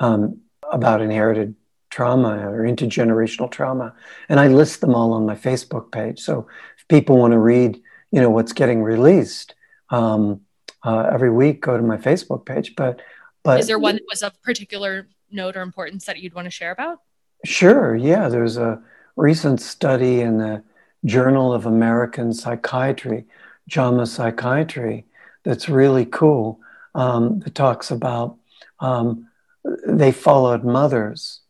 um, 0.00 0.40
about 0.72 1.00
inherited 1.00 1.54
trauma 1.88 2.50
or 2.50 2.64
intergenerational 2.64 3.48
trauma, 3.48 3.94
and 4.28 4.40
I 4.40 4.48
list 4.48 4.80
them 4.80 4.92
all 4.92 5.12
on 5.12 5.24
my 5.24 5.36
Facebook 5.36 5.92
page. 5.92 6.18
So 6.18 6.48
if 6.76 6.88
people 6.88 7.16
want 7.16 7.30
to 7.30 7.38
read, 7.38 7.80
you 8.10 8.20
know, 8.20 8.28
what's 8.28 8.52
getting 8.52 8.82
released 8.82 9.54
um, 9.90 10.40
uh, 10.82 11.08
every 11.12 11.30
week, 11.30 11.60
go 11.60 11.76
to 11.76 11.82
my 11.84 11.96
Facebook 11.96 12.44
page. 12.44 12.74
But 12.74 13.02
but 13.46 13.60
is 13.60 13.66
there 13.66 13.78
one 13.78 13.96
that 13.96 14.04
was 14.10 14.22
of 14.22 14.40
particular 14.42 15.08
note 15.30 15.56
or 15.56 15.62
importance 15.62 16.04
that 16.06 16.18
you'd 16.18 16.34
want 16.34 16.46
to 16.46 16.50
share 16.50 16.72
about? 16.72 17.00
Sure. 17.44 17.94
Yeah. 17.94 18.28
There's 18.28 18.56
a 18.56 18.82
recent 19.16 19.60
study 19.60 20.20
in 20.20 20.38
the 20.38 20.62
Journal 21.04 21.52
of 21.52 21.66
American 21.66 22.32
Psychiatry, 22.32 23.24
JAMA 23.68 24.06
Psychiatry, 24.06 25.04
that's 25.44 25.68
really 25.68 26.04
cool. 26.04 26.60
Um, 26.94 27.40
that 27.40 27.54
talks 27.54 27.90
about 27.90 28.36
um, 28.80 29.28
they 29.86 30.10
followed 30.10 30.64
mothers 30.64 31.40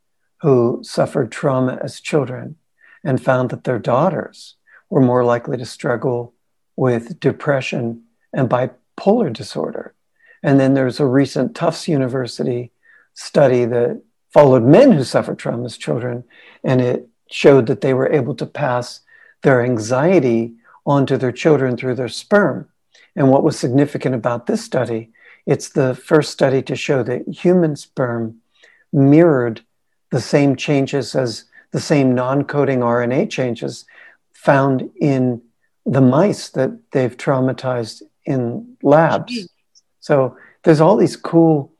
who 0.42 0.80
suffered 0.82 1.32
trauma 1.32 1.78
as 1.82 2.01
children 2.01 2.57
and 3.05 3.22
found 3.22 3.51
that 3.51 3.64
their 3.64 3.78
daughters 3.78 4.57
were 4.90 5.01
more 5.01 5.24
likely 5.24 5.57
to 5.57 5.64
struggle 5.64 6.34
with 6.74 7.18
depression 7.20 8.03
and 8.32 8.51
bipolar 8.51 9.32
disorder 9.32 9.94
and 10.47 10.61
then 10.61 10.74
there's 10.74 11.01
a 11.01 11.05
recent 11.05 11.57
Tufts 11.57 11.88
University 11.88 12.70
study 13.14 13.64
that 13.64 14.01
followed 14.30 14.62
men 14.62 14.92
who 14.92 15.03
suffered 15.03 15.40
trauma 15.40 15.64
as 15.64 15.76
children, 15.76 16.22
and 16.62 16.80
it 16.80 17.09
showed 17.28 17.66
that 17.66 17.80
they 17.80 17.92
were 17.92 18.12
able 18.12 18.32
to 18.36 18.47
pass 18.47 19.01
their 19.42 19.64
anxiety 19.64 20.55
onto 20.86 21.16
their 21.16 21.32
children 21.32 21.76
through 21.76 21.97
their 21.97 22.09
sperm. 22.09 22.68
And 23.16 23.28
what 23.28 23.42
was 23.42 23.59
significant 23.59 24.14
about 24.14 24.47
this 24.47 24.64
study, 24.64 25.11
it's 25.47 25.70
the 25.70 25.97
first 25.97 26.30
study 26.30 26.62
to 26.62 26.76
show 26.76 27.03
that 27.03 27.26
human 27.26 27.74
sperm 27.74 28.36
mirrored 28.92 29.62
the 30.12 30.20
same 30.20 30.55
changes 30.55 31.16
as 31.16 31.47
the 31.72 31.80
same 31.80 32.14
non 32.14 32.44
coding 32.44 32.80
RNA 32.80 33.30
changes 33.30 33.84
found 34.32 34.88
in 35.01 35.42
the 35.84 36.01
mice 36.01 36.51
that 36.51 36.70
they've 36.92 37.16
traumatized 37.16 38.03
in 38.24 38.76
labs. 38.80 39.49
So 40.07 40.36
there's 40.62 40.80
all 40.80 40.96
these 40.96 41.16
cool, 41.16 41.72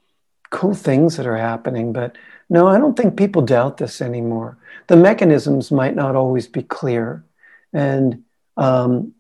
cool 0.51 0.75
things 0.75 1.17
that 1.17 1.29
are 1.29 1.37
happening. 1.37 1.93
But 1.93 2.19
no, 2.51 2.67
I 2.67 2.77
don't 2.77 2.97
think 2.97 3.17
people 3.17 3.41
doubt 3.41 3.77
this 3.77 4.03
anymore. 4.03 4.59
The 4.89 4.97
mechanisms 4.97 5.71
might 5.71 5.95
not 5.95 6.17
always 6.17 6.49
be 6.49 6.65
clear, 6.65 7.25
and 7.73 8.25
um, 8.57 9.13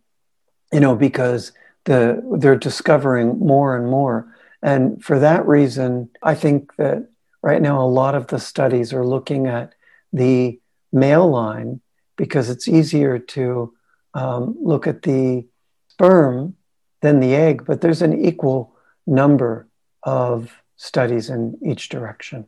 you 0.72 0.80
know 0.80 0.96
because 0.96 1.52
the 1.84 2.20
they're 2.38 2.57
discovering 2.57 3.38
more 3.38 3.76
and 3.76 3.88
more. 3.88 4.26
And 4.61 5.04
for 5.04 5.20
that 5.20 5.46
reason, 5.46 6.11
I 6.24 6.34
think 6.34 6.74
that 6.74 7.09
right 7.42 7.62
now 7.62 7.80
a 7.80 7.86
lot 7.86 8.16
of 8.16 8.26
the 8.26 8.40
studies 8.40 8.92
are 8.92 9.07
looking 9.07 9.46
at 9.46 9.72
the 10.12 10.59
male 10.92 11.30
line 11.30 11.80
because 12.16 12.50
it's 12.50 12.66
easier 12.66 13.20
to 13.20 13.72
um, 14.14 14.57
look 14.61 14.88
at 14.88 15.02
the 15.02 15.46
sperm 15.86 16.57
than 17.02 17.20
the 17.20 17.36
egg, 17.36 17.64
but 17.64 17.82
there's 17.82 18.02
an 18.02 18.24
equal 18.24 18.75
number 19.07 19.68
of 20.02 20.52
studies 20.76 21.30
in 21.30 21.59
each 21.64 21.88
direction. 21.88 22.46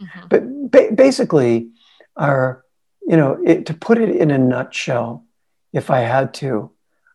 Mm-hmm. 0.00 0.28
But 0.28 0.70
ba- 0.70 0.94
basically, 0.94 1.70
our, 2.16 2.64
you 3.06 3.16
know, 3.16 3.38
it, 3.44 3.66
to 3.66 3.74
put 3.74 3.98
it 3.98 4.14
in 4.14 4.30
a 4.30 4.38
nutshell, 4.38 5.24
if 5.72 5.90
I 5.90 6.00
had 6.00 6.34
to, 6.34 6.70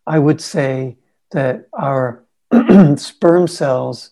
I 0.06 0.20
would 0.20 0.42
say 0.42 0.98
that 1.32 1.68
our 1.74 2.24
sperm 2.96 3.48
cells 3.48 4.12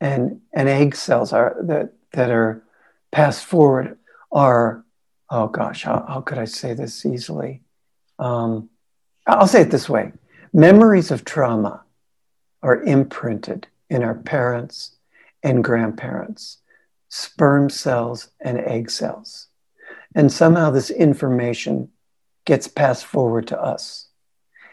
and, 0.00 0.40
and 0.52 0.68
egg 0.68 0.94
cells 0.94 1.32
are 1.32 1.56
that, 1.62 1.92
that 2.12 2.30
are 2.30 2.62
passed 3.10 3.44
forward 3.44 3.98
are, 4.32 4.84
oh 5.30 5.48
gosh, 5.48 5.84
how, 5.84 6.04
how 6.08 6.20
could 6.20 6.38
I 6.38 6.44
say 6.44 6.74
this 6.74 7.04
easily? 7.06 7.62
Um, 8.18 8.70
I'll 9.26 9.46
say 9.46 9.62
it 9.62 9.70
this 9.70 9.88
way 9.88 10.12
memories 10.52 11.10
of 11.10 11.24
trauma 11.24 11.84
are 12.62 12.82
imprinted 12.82 13.68
in 13.90 14.02
our 14.02 14.14
parents 14.14 14.96
and 15.42 15.64
grandparents, 15.64 16.58
sperm 17.08 17.68
cells 17.68 18.30
and 18.40 18.58
egg 18.58 18.90
cells. 18.90 19.48
And 20.14 20.32
somehow 20.32 20.70
this 20.70 20.90
information 20.90 21.90
gets 22.44 22.68
passed 22.68 23.04
forward 23.04 23.46
to 23.48 23.60
us. 23.60 24.08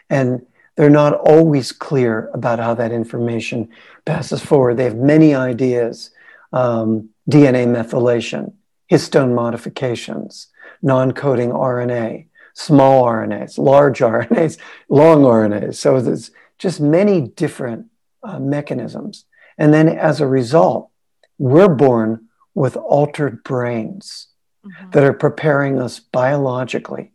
And 0.10 0.46
they're 0.76 0.90
not 0.90 1.14
always 1.14 1.72
clear 1.72 2.30
about 2.34 2.60
how 2.60 2.76
that 2.76 2.92
information 2.92 3.70
passes 4.06 4.42
forward. 4.42 4.78
They 4.78 4.86
have 4.86 4.96
many 4.96 5.34
ideas 5.34 6.12
um, 6.54 7.10
DNA 7.30 7.68
methylation, 7.68 8.54
histone 8.90 9.34
modifications, 9.34 10.48
non 10.82 11.12
coding 11.12 11.50
RNA, 11.50 12.28
small 12.54 13.04
RNAs, 13.04 13.58
large 13.58 14.00
RNAs, 14.00 14.58
long 14.90 15.24
RNAs. 15.24 15.76
So 15.76 16.00
there's 16.00 16.32
just 16.58 16.80
many 16.80 17.22
different 17.22 17.88
uh, 18.28 18.40
mechanisms. 18.40 19.26
And 19.58 19.74
then 19.74 19.88
as 19.88 20.20
a 20.20 20.28
result, 20.28 20.90
we're 21.38 21.74
born 21.74 22.28
with 22.54 22.76
altered 22.76 23.44
brains 23.44 24.28
mm-hmm. 24.66 24.90
that 24.92 25.04
are 25.04 25.14
preparing 25.14 25.80
us 25.80 26.00
biologically 26.00 27.14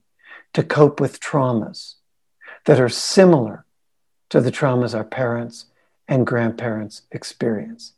to 0.55 0.63
cope 0.63 1.01
with 1.01 1.21
traumas 1.21 1.95
that 2.65 2.81
are 2.81 2.89
similar 2.89 3.65
to 4.31 4.41
the 4.41 4.51
traumas 4.51 4.95
our 4.95 5.05
parents 5.05 5.67
and 6.09 6.27
grandparents 6.27 7.03
experience. 7.11 7.93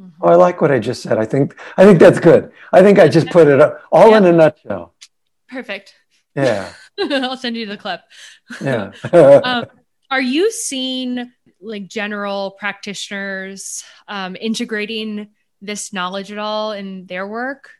Mm-hmm. 0.00 0.22
Oh, 0.22 0.28
I 0.28 0.36
like 0.36 0.60
what 0.60 0.70
I 0.70 0.78
just 0.78 1.02
said. 1.02 1.18
I 1.18 1.26
think 1.26 1.58
I 1.76 1.84
think 1.84 1.98
that's 1.98 2.20
good. 2.20 2.52
I 2.72 2.82
think 2.82 2.98
I 2.98 3.08
just 3.08 3.28
put 3.28 3.48
it 3.48 3.60
up 3.60 3.82
all 3.90 4.14
in 4.14 4.24
a 4.24 4.32
nutshell. 4.32 4.94
Perfect. 5.48 5.94
Yeah. 6.34 6.72
I'll 6.98 7.36
send 7.36 7.56
you 7.56 7.66
the 7.66 7.76
clip. 7.76 8.00
Yeah. 8.60 8.92
um, 9.12 9.66
are 10.10 10.20
you 10.20 10.50
seeing 10.50 11.30
like 11.60 11.88
general 11.88 12.52
practitioners 12.52 13.84
um, 14.08 14.36
integrating 14.40 15.28
this 15.60 15.92
knowledge 15.92 16.32
at 16.32 16.38
all 16.38 16.72
in 16.72 17.06
their 17.06 17.26
work? 17.26 17.70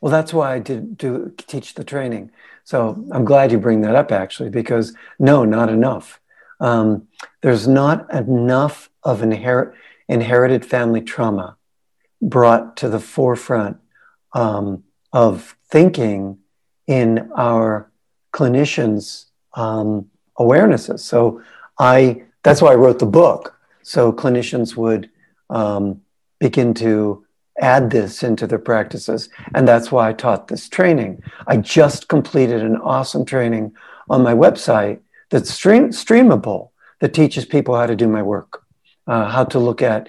Well, 0.00 0.10
that's 0.10 0.32
why 0.32 0.54
I 0.54 0.58
did 0.58 0.96
do 0.96 1.32
teach 1.36 1.74
the 1.74 1.84
training. 1.84 2.30
So 2.64 3.04
I'm 3.10 3.24
glad 3.24 3.52
you 3.52 3.58
bring 3.58 3.82
that 3.82 3.94
up 3.94 4.12
actually, 4.12 4.50
because 4.50 4.94
no, 5.18 5.44
not 5.44 5.68
enough. 5.68 6.20
Um, 6.60 7.08
there's 7.40 7.66
not 7.66 8.12
enough 8.12 8.90
of 9.02 9.22
inherit, 9.22 9.74
inherited 10.08 10.64
family 10.64 11.00
trauma 11.00 11.56
brought 12.22 12.76
to 12.78 12.88
the 12.88 13.00
forefront 13.00 13.78
um, 14.32 14.84
of 15.12 15.56
thinking 15.70 16.38
in 16.86 17.30
our 17.34 17.90
clinicians' 18.32 19.26
um, 19.54 20.06
awarenesses. 20.38 21.00
So 21.00 21.42
I 21.78 22.22
that's 22.42 22.62
why 22.62 22.72
I 22.72 22.76
wrote 22.76 22.98
the 22.98 23.06
book. 23.06 23.56
So 23.82 24.12
clinicians 24.12 24.76
would 24.76 25.10
um, 25.48 26.00
begin 26.38 26.74
to 26.74 27.24
add 27.60 27.90
this 27.90 28.22
into 28.22 28.46
their 28.46 28.58
practices. 28.58 29.28
And 29.54 29.68
that's 29.68 29.92
why 29.92 30.08
I 30.08 30.12
taught 30.12 30.48
this 30.48 30.68
training. 30.68 31.22
I 31.46 31.58
just 31.58 32.08
completed 32.08 32.62
an 32.62 32.76
awesome 32.76 33.24
training 33.24 33.74
on 34.08 34.22
my 34.22 34.34
website 34.34 35.00
that's 35.30 35.50
stream, 35.50 35.90
streamable 35.90 36.70
that 37.00 37.14
teaches 37.14 37.44
people 37.44 37.76
how 37.76 37.86
to 37.86 37.96
do 37.96 38.08
my 38.08 38.22
work, 38.22 38.64
uh, 39.06 39.28
how 39.28 39.44
to 39.44 39.58
look 39.58 39.82
at 39.82 40.08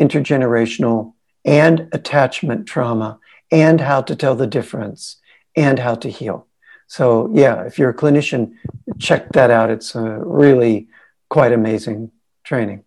intergenerational 0.00 1.12
and 1.44 1.88
attachment 1.92 2.66
trauma, 2.66 3.18
and 3.50 3.80
how 3.80 4.00
to 4.00 4.16
tell 4.16 4.34
the 4.34 4.46
difference, 4.46 5.16
and 5.56 5.78
how 5.78 5.94
to 5.94 6.08
heal. 6.08 6.46
So, 6.86 7.30
yeah, 7.34 7.62
if 7.62 7.78
you're 7.78 7.90
a 7.90 7.94
clinician, 7.94 8.54
check 8.98 9.32
that 9.32 9.50
out. 9.50 9.70
It's 9.70 9.94
a 9.94 10.02
really 10.24 10.88
quite 11.32 11.52
amazing 11.52 12.10
training. 12.44 12.84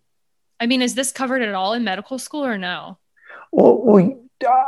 I 0.60 0.66
mean, 0.66 0.80
is 0.80 0.94
this 0.94 1.10
covered 1.10 1.42
at 1.42 1.52
all 1.52 1.72
in 1.72 1.82
medical 1.82 2.16
school 2.16 2.44
or 2.44 2.56
no? 2.56 2.96
Well, 3.50 3.78
well 3.82 4.20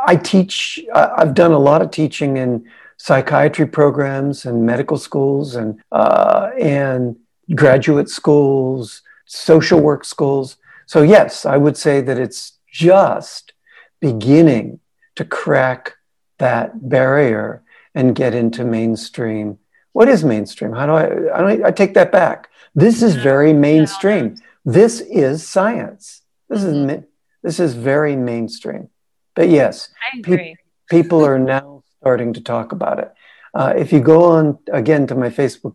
I 0.04 0.16
teach, 0.16 0.80
I've 0.92 1.34
done 1.34 1.52
a 1.52 1.60
lot 1.60 1.80
of 1.80 1.92
teaching 1.92 2.38
in 2.38 2.68
psychiatry 2.96 3.66
programs 3.66 4.44
and 4.44 4.66
medical 4.66 4.98
schools 4.98 5.54
and, 5.54 5.80
uh, 5.92 6.50
and 6.58 7.14
graduate 7.54 8.08
schools, 8.08 9.02
social 9.26 9.80
work 9.80 10.04
schools. 10.04 10.56
So, 10.86 11.02
yes, 11.02 11.46
I 11.46 11.56
would 11.56 11.76
say 11.76 12.00
that 12.00 12.18
it's 12.18 12.58
just 12.72 13.52
beginning 14.00 14.80
to 15.14 15.24
crack 15.24 15.94
that 16.38 16.88
barrier 16.88 17.62
and 17.94 18.16
get 18.16 18.34
into 18.34 18.64
mainstream. 18.64 19.58
What 19.92 20.08
is 20.08 20.24
mainstream? 20.24 20.72
How 20.72 20.86
do 20.86 20.92
I, 20.94 21.04
I, 21.28 21.66
I 21.68 21.70
take 21.70 21.94
that 21.94 22.10
back. 22.10 22.48
This 22.78 23.02
is 23.02 23.16
very 23.16 23.52
mainstream. 23.52 24.36
This 24.64 25.00
is 25.00 25.44
science. 25.44 26.22
This 26.48 26.62
is 26.62 26.74
mm-hmm. 26.74 27.02
this 27.42 27.58
is 27.58 27.74
very 27.74 28.14
mainstream. 28.14 28.88
But 29.34 29.48
yes, 29.48 29.88
pe- 30.22 30.54
people 30.88 31.26
are 31.26 31.40
now 31.40 31.82
starting 32.00 32.34
to 32.34 32.40
talk 32.40 32.70
about 32.70 33.00
it. 33.00 33.12
Uh, 33.52 33.72
if 33.76 33.92
you 33.92 33.98
go 34.00 34.24
on 34.24 34.58
again 34.72 35.08
to 35.08 35.16
my 35.16 35.28
Facebook 35.28 35.74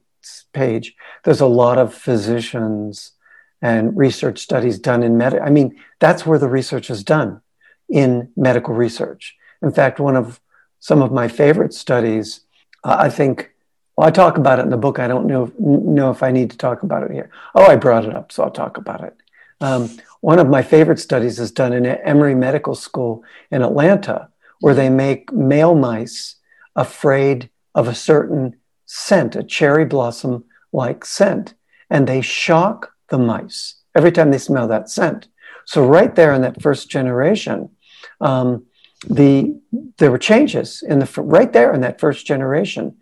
page, 0.54 0.96
there's 1.26 1.42
a 1.42 1.46
lot 1.46 1.78
of 1.78 1.94
physicians 1.94 3.12
and 3.62 3.98
research 3.98 4.40
studies 4.40 4.80
done 4.80 5.04
in 5.04 5.18
med. 5.18 5.38
I 5.38 5.50
mean, 5.50 5.76
that's 6.00 6.26
where 6.26 6.40
the 6.40 6.48
research 6.48 6.90
is 6.90 7.04
done 7.04 7.42
in 7.90 8.32
medical 8.38 8.74
research. 8.74 9.36
In 9.62 9.74
fact, 9.74 10.00
one 10.00 10.16
of 10.16 10.40
some 10.80 11.02
of 11.02 11.12
my 11.12 11.28
favorite 11.28 11.74
studies, 11.74 12.42
uh, 12.86 12.96
I 12.98 13.10
think, 13.10 13.53
well, 13.96 14.08
I 14.08 14.12
talk 14.12 14.38
about 14.38 14.60
it 14.60 14.64
in 14.64 14.70
the 14.70 14.78
book. 14.78 15.00
I 15.00 15.08
don't 15.08 15.28
know, 15.28 15.52
know 15.60 16.10
if 16.10 16.24
I 16.24 16.32
need 16.32 16.52
to 16.52 16.58
talk 16.58 16.84
about 16.84 17.04
it 17.04 17.12
here. 17.12 17.30
Oh, 17.54 17.66
I 17.66 17.76
brought 17.76 18.06
it 18.06 18.16
up, 18.16 18.32
so 18.32 18.44
I'll 18.44 18.52
talk 18.52 18.78
about 18.78 19.04
it. 19.04 19.16
Um, 19.62 19.90
one 20.22 20.40
of 20.40 20.50
my 20.50 20.62
favorite 20.62 21.00
studies 21.00 21.40
is 21.40 21.52
done 21.52 21.74
in 21.74 21.86
Emory 21.86 22.36
Medical 22.36 22.76
School 22.76 23.24
in 23.52 23.62
Atlanta, 23.62 24.30
where 24.62 24.74
they 24.74 24.90
make 24.90 25.32
male 25.32 25.76
mice 25.76 26.36
afraid 26.76 27.50
of 27.76 27.88
a 27.88 27.96
certain 27.96 28.56
scent, 28.86 29.36
a 29.36 29.44
cherry 29.44 29.86
blossom 29.86 30.46
like 30.72 31.06
scent, 31.06 31.54
and 31.90 32.08
they 32.08 32.22
shock 32.22 32.94
the 33.10 33.18
mice 33.18 33.76
every 33.96 34.12
time 34.12 34.32
they 34.32 34.38
smell 34.38 34.68
that 34.68 34.90
scent. 34.90 35.28
So, 35.66 35.86
right 35.86 36.14
there 36.14 36.34
in 36.34 36.42
that 36.42 36.62
first 36.62 36.90
generation, 36.90 37.70
um, 38.20 38.66
the 39.10 39.60
there 39.98 40.12
were 40.12 40.18
changes 40.18 40.84
in 40.88 41.00
the 41.00 41.22
right 41.22 41.52
there 41.54 41.74
in 41.74 41.82
that 41.82 42.00
first 42.00 42.26
generation. 42.26 42.98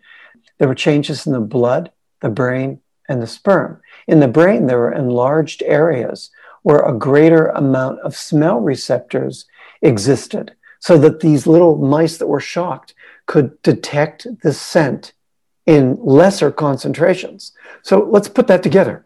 There 0.62 0.68
were 0.68 0.76
changes 0.76 1.26
in 1.26 1.32
the 1.32 1.40
blood, 1.40 1.90
the 2.20 2.28
brain, 2.28 2.78
and 3.08 3.20
the 3.20 3.26
sperm. 3.26 3.80
In 4.06 4.20
the 4.20 4.28
brain, 4.28 4.68
there 4.68 4.78
were 4.78 4.92
enlarged 4.92 5.60
areas 5.64 6.30
where 6.62 6.78
a 6.78 6.96
greater 6.96 7.48
amount 7.48 7.98
of 8.02 8.16
smell 8.16 8.60
receptors 8.60 9.46
existed, 9.82 10.54
so 10.78 10.96
that 10.98 11.18
these 11.18 11.48
little 11.48 11.78
mice 11.78 12.16
that 12.18 12.28
were 12.28 12.38
shocked 12.38 12.94
could 13.26 13.60
detect 13.62 14.28
the 14.44 14.52
scent 14.52 15.14
in 15.66 15.98
lesser 16.00 16.52
concentrations. 16.52 17.50
So 17.82 17.98
let's 17.98 18.28
put 18.28 18.46
that 18.46 18.62
together. 18.62 19.02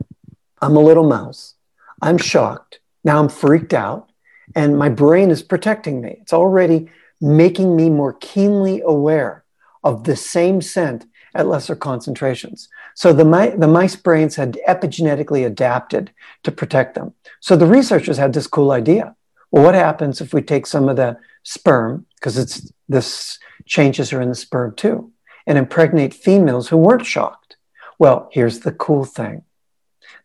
I'm 0.60 0.76
a 0.76 0.84
little 0.84 1.08
mouse. 1.08 1.54
I'm 2.02 2.18
shocked. 2.18 2.80
Now 3.02 3.18
I'm 3.18 3.30
freaked 3.30 3.72
out, 3.72 4.10
and 4.54 4.76
my 4.76 4.90
brain 4.90 5.30
is 5.30 5.42
protecting 5.42 6.02
me. 6.02 6.18
It's 6.20 6.34
already 6.34 6.90
making 7.18 7.74
me 7.74 7.88
more 7.88 8.12
keenly 8.12 8.82
aware 8.82 9.44
of 9.82 10.04
the 10.04 10.16
same 10.16 10.60
scent 10.60 11.06
at 11.36 11.46
lesser 11.46 11.76
concentrations. 11.76 12.68
So 12.94 13.12
the, 13.12 13.24
mi- 13.24 13.56
the 13.56 13.68
mice 13.68 13.96
brains 13.96 14.36
had 14.36 14.58
epigenetically 14.66 15.46
adapted 15.46 16.10
to 16.44 16.50
protect 16.50 16.94
them. 16.94 17.14
So 17.40 17.56
the 17.56 17.66
researchers 17.66 18.18
had 18.18 18.32
this 18.32 18.46
cool 18.46 18.72
idea. 18.72 19.14
Well, 19.50 19.64
what 19.64 19.74
happens 19.74 20.20
if 20.20 20.32
we 20.32 20.42
take 20.42 20.66
some 20.66 20.88
of 20.88 20.96
the 20.96 21.18
sperm, 21.42 22.06
because 22.16 22.38
it's 22.38 22.72
this 22.88 23.38
changes 23.64 24.12
are 24.12 24.20
in 24.20 24.28
the 24.28 24.34
sperm 24.34 24.74
too, 24.74 25.12
and 25.46 25.58
impregnate 25.58 26.14
females 26.14 26.68
who 26.68 26.76
weren't 26.76 27.06
shocked? 27.06 27.56
Well, 27.98 28.28
here's 28.32 28.60
the 28.60 28.72
cool 28.72 29.04
thing. 29.04 29.42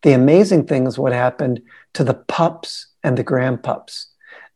The 0.01 0.13
amazing 0.13 0.65
thing 0.67 0.87
is 0.87 0.97
what 0.97 1.13
happened 1.13 1.61
to 1.93 2.03
the 2.03 2.13
pups 2.13 2.87
and 3.03 3.17
the 3.17 3.23
grandpups. 3.23 4.05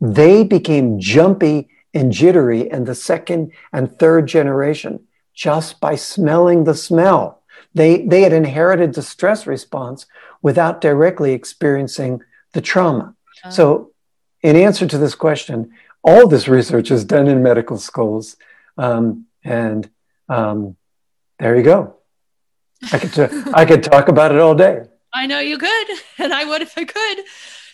They 0.01 0.43
became 0.43 0.99
jumpy 0.99 1.69
and 1.93 2.11
jittery 2.11 2.69
in 2.69 2.85
the 2.85 2.95
second 2.95 3.51
and 3.71 3.91
third 3.99 4.27
generation 4.27 4.99
just 5.35 5.79
by 5.79 5.95
smelling 5.95 6.63
the 6.63 6.73
smell. 6.73 7.43
They, 7.73 8.05
they 8.05 8.21
had 8.21 8.33
inherited 8.33 8.93
the 8.93 9.01
stress 9.01 9.45
response 9.45 10.05
without 10.41 10.81
directly 10.81 11.33
experiencing 11.33 12.21
the 12.53 12.61
trauma. 12.61 13.15
Oh. 13.43 13.49
So, 13.49 13.91
in 14.41 14.55
answer 14.55 14.87
to 14.87 14.97
this 14.97 15.15
question, 15.15 15.73
all 16.03 16.27
this 16.27 16.47
research 16.47 16.91
is 16.91 17.03
done 17.03 17.27
in 17.27 17.43
medical 17.43 17.77
schools. 17.77 18.37
Um, 18.77 19.25
and 19.43 19.89
um, 20.29 20.77
there 21.39 21.55
you 21.55 21.63
go. 21.63 21.95
I 22.91 22.99
could, 22.99 23.13
t- 23.13 23.51
I 23.53 23.65
could 23.65 23.83
talk 23.83 24.07
about 24.07 24.31
it 24.31 24.39
all 24.39 24.55
day. 24.55 24.83
I 25.13 25.27
know 25.27 25.39
you 25.39 25.57
could, 25.57 25.87
and 26.19 26.33
I 26.33 26.45
would 26.45 26.61
if 26.61 26.77
I 26.77 26.85
could. 26.85 27.25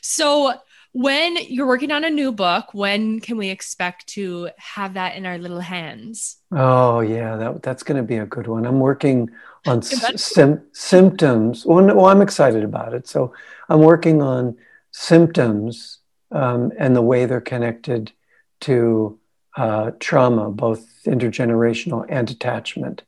So, 0.02 0.54
when 0.94 1.38
you're 1.48 1.68
working 1.68 1.92
on 1.92 2.04
a 2.04 2.10
new 2.10 2.32
book, 2.32 2.74
when 2.74 3.20
can 3.20 3.38
we 3.38 3.50
expect 3.50 4.08
to 4.08 4.50
have 4.58 4.96
that 4.96 5.16
in 5.16 5.26
our 5.26 5.38
little 5.38 5.62
hands? 5.62 6.38
Oh 6.52 7.00
yeah, 7.00 7.38
that, 7.38 7.64
that's 7.64 7.84
going 7.84 7.98
to 7.98 8.04
be 8.04 8.18
a 8.18 8.26
good 8.26 8.48
one. 8.48 8.66
I'm 8.66 8.80
working 8.80 9.30
on 9.66 9.82
sim- 10.18 10.64
symptoms. 10.74 11.66
Well, 11.66 11.86
well, 11.96 12.08
I'm 12.08 12.22
excited 12.22 12.64
about 12.64 12.94
it. 12.94 13.08
So 13.08 13.34
I'm 13.70 13.80
working 13.80 14.22
on 14.22 14.58
symptoms 14.92 16.00
um, 16.32 16.72
and 16.78 16.96
the 16.96 17.02
way 17.02 17.26
they're 17.26 17.42
connected 17.42 18.12
to 18.62 19.18
uh, 19.58 19.92
trauma, 20.00 20.50
both 20.50 20.86
intergenerational 21.06 22.06
and 22.10 22.30
attachment, 22.30 23.04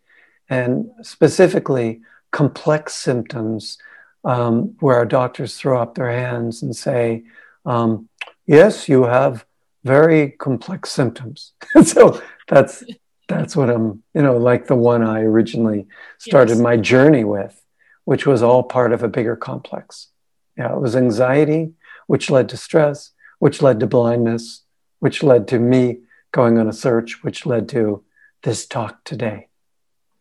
and 0.50 0.90
specifically 1.02 2.02
complex 2.32 2.94
symptoms 2.94 3.78
um, 4.26 4.76
where 4.80 4.96
our 4.96 5.06
doctors 5.06 5.58
throw 5.58 5.82
up 5.82 5.96
their 5.96 6.10
hands 6.10 6.62
and 6.62 6.76
say, 6.76 7.24
um, 7.66 8.10
yes, 8.46 8.90
you 8.90 9.04
have 9.04 9.46
very 9.84 10.32
complex 10.32 10.92
symptoms. 10.92 11.54
so 11.84 12.22
that's 12.48 12.84
that's 13.28 13.56
what 13.56 13.70
I'm, 13.70 14.04
you 14.14 14.22
know, 14.22 14.38
like 14.38 14.68
the 14.68 14.76
one 14.76 15.02
I 15.02 15.22
originally 15.22 15.88
started 16.18 16.56
yes. 16.56 16.62
my 16.62 16.78
journey 16.78 17.24
with, 17.24 17.62
which 18.06 18.26
was 18.26 18.44
all 18.44 18.64
part 18.64 18.92
of 18.92 19.02
a 19.02 19.08
bigger 19.08 19.36
complex. 19.36 20.10
Yeah, 20.58 20.74
it 20.74 20.80
was 20.80 20.96
anxiety, 20.96 21.74
which 22.08 22.30
led 22.30 22.50
to 22.50 22.58
stress, 22.58 23.12
which 23.40 23.62
led 23.62 23.80
to 23.80 23.88
blindness, 23.88 24.64
which 25.00 25.24
led 25.24 25.48
to 25.50 25.60
me 25.60 26.00
going 26.32 26.58
on 26.58 26.68
a 26.68 26.74
search, 26.74 27.24
which 27.24 27.46
led 27.46 27.70
to 27.70 28.04
this 28.44 28.66
talk 28.66 29.04
today. 29.04 29.48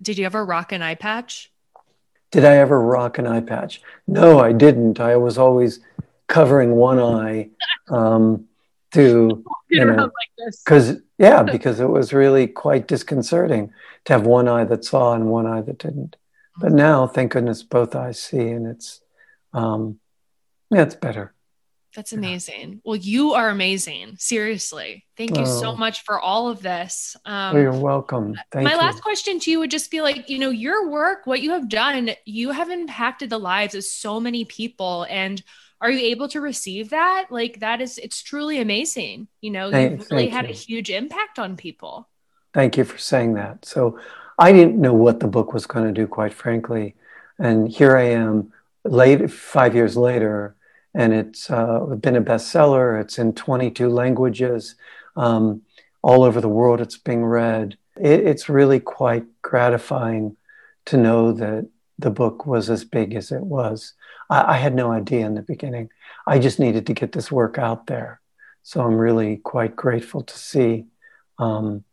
Did 0.01 0.19
you 0.19 0.27
ever 0.27 0.45
rock 0.45 0.73
an 0.73 0.83
eye 0.83 0.95
patch? 0.95 1.53
Did 2.31 2.45
I 2.45 2.57
ever 2.57 2.81
rock 2.81 3.19
an 3.19 3.27
eye 3.27 3.41
patch? 3.41 3.83
No, 4.07 4.39
I 4.39 4.53
didn't. 4.53 5.01
I 5.01 5.17
was 5.17 5.37
always 5.37 5.81
covering 6.29 6.73
one 6.73 6.99
eye 6.99 7.51
um, 7.89 8.47
to 8.93 9.45
you 9.69 9.85
know 9.85 10.11
because 10.65 10.97
yeah 11.19 11.43
because 11.55 11.81
it 11.81 11.89
was 11.89 12.13
really 12.13 12.47
quite 12.47 12.87
disconcerting 12.89 13.73
to 14.05 14.13
have 14.13 14.27
one 14.27 14.49
eye 14.49 14.65
that 14.65 14.85
saw 14.85 15.15
and 15.15 15.27
one 15.27 15.47
eye 15.47 15.61
that 15.61 15.79
didn't 15.79 16.17
but 16.59 16.69
mm-hmm. 16.69 16.77
now 16.77 17.07
thank 17.07 17.33
goodness 17.33 17.63
both 17.63 17.95
eyes 17.95 18.21
see 18.21 18.49
and 18.49 18.67
it's 18.67 19.01
um, 19.53 19.99
yeah 20.71 20.83
it's 20.83 20.95
better 20.95 21.35
That's 21.95 22.15
amazing. 22.15 22.81
Well, 22.87 22.97
you 22.97 23.35
are 23.35 23.51
amazing. 23.51 24.17
Seriously. 24.17 25.05
Thank 25.19 25.37
you 25.37 25.45
so 25.45 25.73
Oh. 25.73 25.77
much 25.77 26.05
for 26.05 26.19
all 26.19 26.49
of 26.49 26.63
this. 26.63 27.17
Um, 27.27 27.55
Oh, 27.55 27.61
you're 27.61 27.73
welcome. 27.93 28.35
Thank 28.51 28.65
my 28.65 28.73
you. 28.73 28.79
last 28.79 29.03
question 29.03 29.39
to 29.41 29.51
you 29.51 29.59
would 29.59 29.71
just 29.71 29.91
be 29.91 30.01
like, 30.01 30.31
you 30.31 30.39
know, 30.39 30.49
your 30.49 30.89
work, 30.89 31.27
what 31.27 31.43
you 31.43 31.51
have 31.51 31.69
done, 31.69 32.13
you 32.25 32.51
have 32.51 32.71
impacted 32.71 33.29
the 33.29 33.39
lives 33.39 33.75
of 33.75 33.85
so 33.85 34.19
many 34.21 34.47
people. 34.47 35.05
And 35.11 35.43
are 35.83 35.91
you 35.91 36.07
able 36.07 36.29
to 36.29 36.41
receive 36.41 36.91
that? 36.91 37.27
Like, 37.31 37.61
that 37.61 37.81
is, 37.81 37.99
it's 37.99 38.23
truly 38.23 38.61
amazing. 38.61 39.27
You 39.41 39.51
know, 39.51 39.71
Thank- 39.71 40.01
you've 40.01 40.11
really 40.11 40.29
had 40.29 40.45
a 40.45 40.53
huge 40.53 40.91
impact 40.91 41.39
on 41.39 41.57
people. 41.57 42.09
Thank 42.55 42.77
you 42.77 42.85
for 42.85 42.99
saying 42.99 43.35
that. 43.35 43.65
So 43.65 43.99
I 44.39 44.53
didn't 44.53 44.81
know 44.81 44.95
what 44.95 45.21
the 45.21 45.27
book 45.27 45.53
was 45.53 45.67
going 45.67 45.87
to 45.87 45.93
do, 45.93 46.07
quite 46.07 46.33
frankly. 46.33 46.95
And 47.39 47.69
here 47.69 47.97
I 47.97 48.05
am, 48.05 48.53
late 48.85 49.31
five 49.31 49.75
years 49.75 49.97
later, 49.97 50.55
and 50.95 51.13
it's 51.13 51.51
uh, 51.51 51.81
been 52.01 52.17
a 52.17 52.23
bestseller. 52.23 53.01
It's 53.01 53.19
in 53.19 53.33
22 53.33 53.89
languages. 53.89 54.77
Um, 55.17 55.63
all 56.03 56.23
over 56.25 56.41
the 56.41 56.49
world, 56.49 56.81
it's 56.81 56.97
being 56.97 57.25
read. 57.25 57.77
It, 57.97 58.21
it's 58.21 58.49
really 58.49 58.81
quite 58.81 59.25
gratifying 59.41 60.37
to 60.87 60.97
know 60.97 61.33
that 61.33 61.69
the 62.03 62.11
book 62.11 62.47
was 62.47 62.69
as 62.69 62.85
big 62.85 63.15
as 63.15 63.33
it 63.33 63.43
was. 63.43 63.95
I, 64.29 64.55
I 64.55 64.57
had 64.59 64.75
no 64.75 64.93
idea 64.93 65.25
in 65.27 65.35
the 65.35 65.43
beginning. 65.43 65.91
I 66.27 66.39
just 66.39 66.59
needed 66.61 66.87
to 66.87 66.95
get 66.95 67.13
this 67.13 67.33
work 67.33 67.59
out 67.59 67.87
there. 67.87 68.21
So 68.63 68.81
I'm 68.83 68.97
really 68.97 69.39
quite 69.39 69.75
grateful 69.75 70.23
to 70.23 70.39
see. 70.39 70.87
Um, 71.39 71.85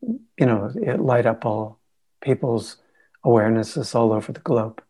you 0.00 0.46
know, 0.46 0.70
it 0.74 1.00
light 1.00 1.26
up 1.26 1.44
all 1.44 1.78
people's 2.20 2.76
awarenesses 3.24 3.94
all 3.94 4.12
over 4.12 4.32
the 4.32 4.40
globe. 4.40 4.82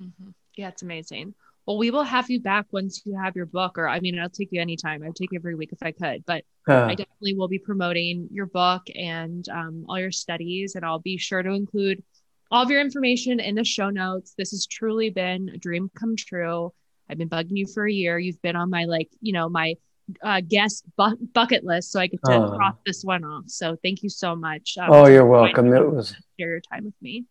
Mhm. 0.00 0.34
Yeah, 0.56 0.68
it's 0.68 0.82
amazing. 0.82 1.34
Well, 1.66 1.78
we 1.78 1.90
will 1.90 2.02
have 2.04 2.30
you 2.30 2.40
back 2.40 2.66
once 2.72 3.02
you 3.04 3.14
have 3.16 3.36
your 3.36 3.46
book, 3.46 3.76
or 3.76 3.88
I 3.88 4.00
mean, 4.00 4.18
I'll 4.18 4.30
take 4.30 4.52
you 4.52 4.60
anytime. 4.60 5.02
I'd 5.02 5.14
take 5.14 5.32
you 5.32 5.38
every 5.38 5.54
week 5.54 5.72
if 5.72 5.82
I 5.82 5.92
could, 5.92 6.24
but 6.26 6.44
Uh, 6.66 6.84
I 6.84 6.94
definitely 6.94 7.34
will 7.34 7.48
be 7.48 7.58
promoting 7.58 8.28
your 8.30 8.44
book 8.44 8.82
and 8.94 9.48
um, 9.48 9.86
all 9.88 9.98
your 9.98 10.12
studies, 10.12 10.74
and 10.74 10.84
I'll 10.84 10.98
be 10.98 11.16
sure 11.16 11.42
to 11.42 11.50
include 11.50 12.02
all 12.50 12.62
of 12.62 12.70
your 12.70 12.80
information 12.80 13.40
in 13.40 13.54
the 13.54 13.64
show 13.64 13.90
notes. 13.90 14.34
This 14.36 14.50
has 14.52 14.66
truly 14.66 15.10
been 15.10 15.50
a 15.54 15.58
dream 15.58 15.90
come 15.94 16.16
true. 16.16 16.72
I've 17.10 17.18
been 17.18 17.28
bugging 17.28 17.56
you 17.56 17.66
for 17.66 17.86
a 17.86 17.92
year. 17.92 18.18
You've 18.18 18.40
been 18.42 18.56
on 18.56 18.70
my 18.70 18.84
like, 18.84 19.08
you 19.20 19.32
know, 19.32 19.48
my 19.48 19.74
uh, 20.22 20.40
guest 20.46 20.84
bu- 20.96 21.16
bucket 21.34 21.64
list, 21.64 21.92
so 21.92 22.00
I 22.00 22.06
get 22.06 22.20
to 22.24 22.32
Oh. 22.32 22.56
cross 22.56 22.74
this 22.86 23.04
one 23.04 23.24
off. 23.24 23.44
So 23.48 23.76
thank 23.82 24.02
you 24.02 24.08
so 24.08 24.34
much. 24.34 24.76
um, 24.78 24.90
oh, 24.90 25.06
you're 25.06 25.26
welcome. 25.26 25.72
It 25.72 25.90
was, 25.90 26.14
share 26.38 26.48
your 26.50 26.60
time 26.60 26.84
with 26.86 26.94
me. 27.02 27.24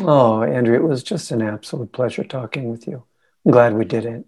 oh, 0.00 0.42
Andrea, 0.42 0.80
it 0.80 0.82
was 0.82 1.02
just 1.04 1.30
an 1.30 1.42
absolute 1.42 1.92
pleasure 1.92 2.24
talking 2.24 2.68
with 2.68 2.88
you. 2.88 3.04
I'm 3.44 3.52
glad 3.52 3.74
we 3.74 3.84
did 3.84 4.04
it. 4.06 4.26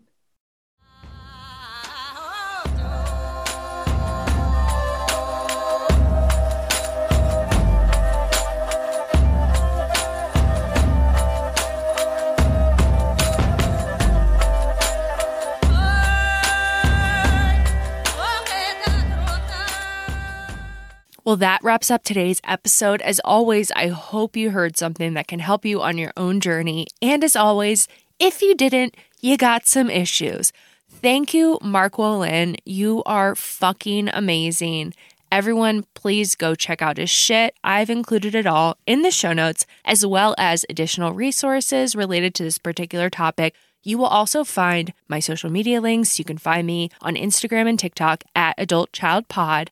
Well, 21.29 21.37
that 21.37 21.63
wraps 21.63 21.91
up 21.91 22.05
today's 22.05 22.41
episode. 22.45 23.03
As 23.03 23.21
always, 23.23 23.71
I 23.73 23.89
hope 23.89 24.35
you 24.35 24.49
heard 24.49 24.79
something 24.79 25.13
that 25.13 25.29
can 25.29 25.41
help 25.41 25.67
you 25.67 25.83
on 25.83 25.99
your 25.99 26.11
own 26.17 26.41
journey. 26.41 26.87
And 27.03 27.23
as 27.23 27.37
always, 27.37 27.87
if 28.19 28.41
you 28.41 28.55
didn't, 28.55 28.97
you 29.21 29.37
got 29.37 29.67
some 29.67 29.91
issues. 29.91 30.55
Thank 30.89 31.35
you, 31.35 31.59
Mark 31.61 31.97
Wolynn. 31.97 32.57
You 32.65 33.03
are 33.05 33.35
fucking 33.35 34.09
amazing. 34.09 34.95
Everyone, 35.31 35.85
please 35.93 36.35
go 36.35 36.55
check 36.55 36.81
out 36.81 36.97
his 36.97 37.11
shit. 37.11 37.55
I've 37.63 37.91
included 37.91 38.35
it 38.35 38.47
all 38.47 38.79
in 38.87 39.03
the 39.03 39.11
show 39.11 39.35
notes, 39.35 39.67
as 39.85 40.07
well 40.07 40.35
as 40.39 40.65
additional 40.71 41.13
resources 41.13 41.95
related 41.95 42.35
to 42.37 42.43
this 42.43 42.57
particular 42.57 43.11
topic. 43.11 43.55
You 43.83 43.99
will 43.99 44.07
also 44.07 44.45
find 44.45 44.95
my 45.09 45.21
social 45.21 45.51
media 45.51 45.83
links. 45.83 46.19
You 46.19 46.25
can 46.25 46.39
find 46.39 46.67
me 46.67 46.89
on 47.03 47.17
Instagram 47.17 47.69
and 47.69 47.79
TikTok 47.79 48.25
at 48.35 48.55
Adult 48.57 48.93
Child 48.93 49.29
Pod. 49.29 49.71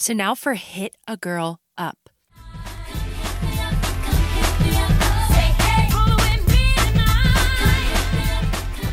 So 0.00 0.12
now 0.12 0.36
for 0.36 0.54
Hit 0.54 0.96
a 1.08 1.16
Girl 1.16 1.60
Up. 1.76 2.08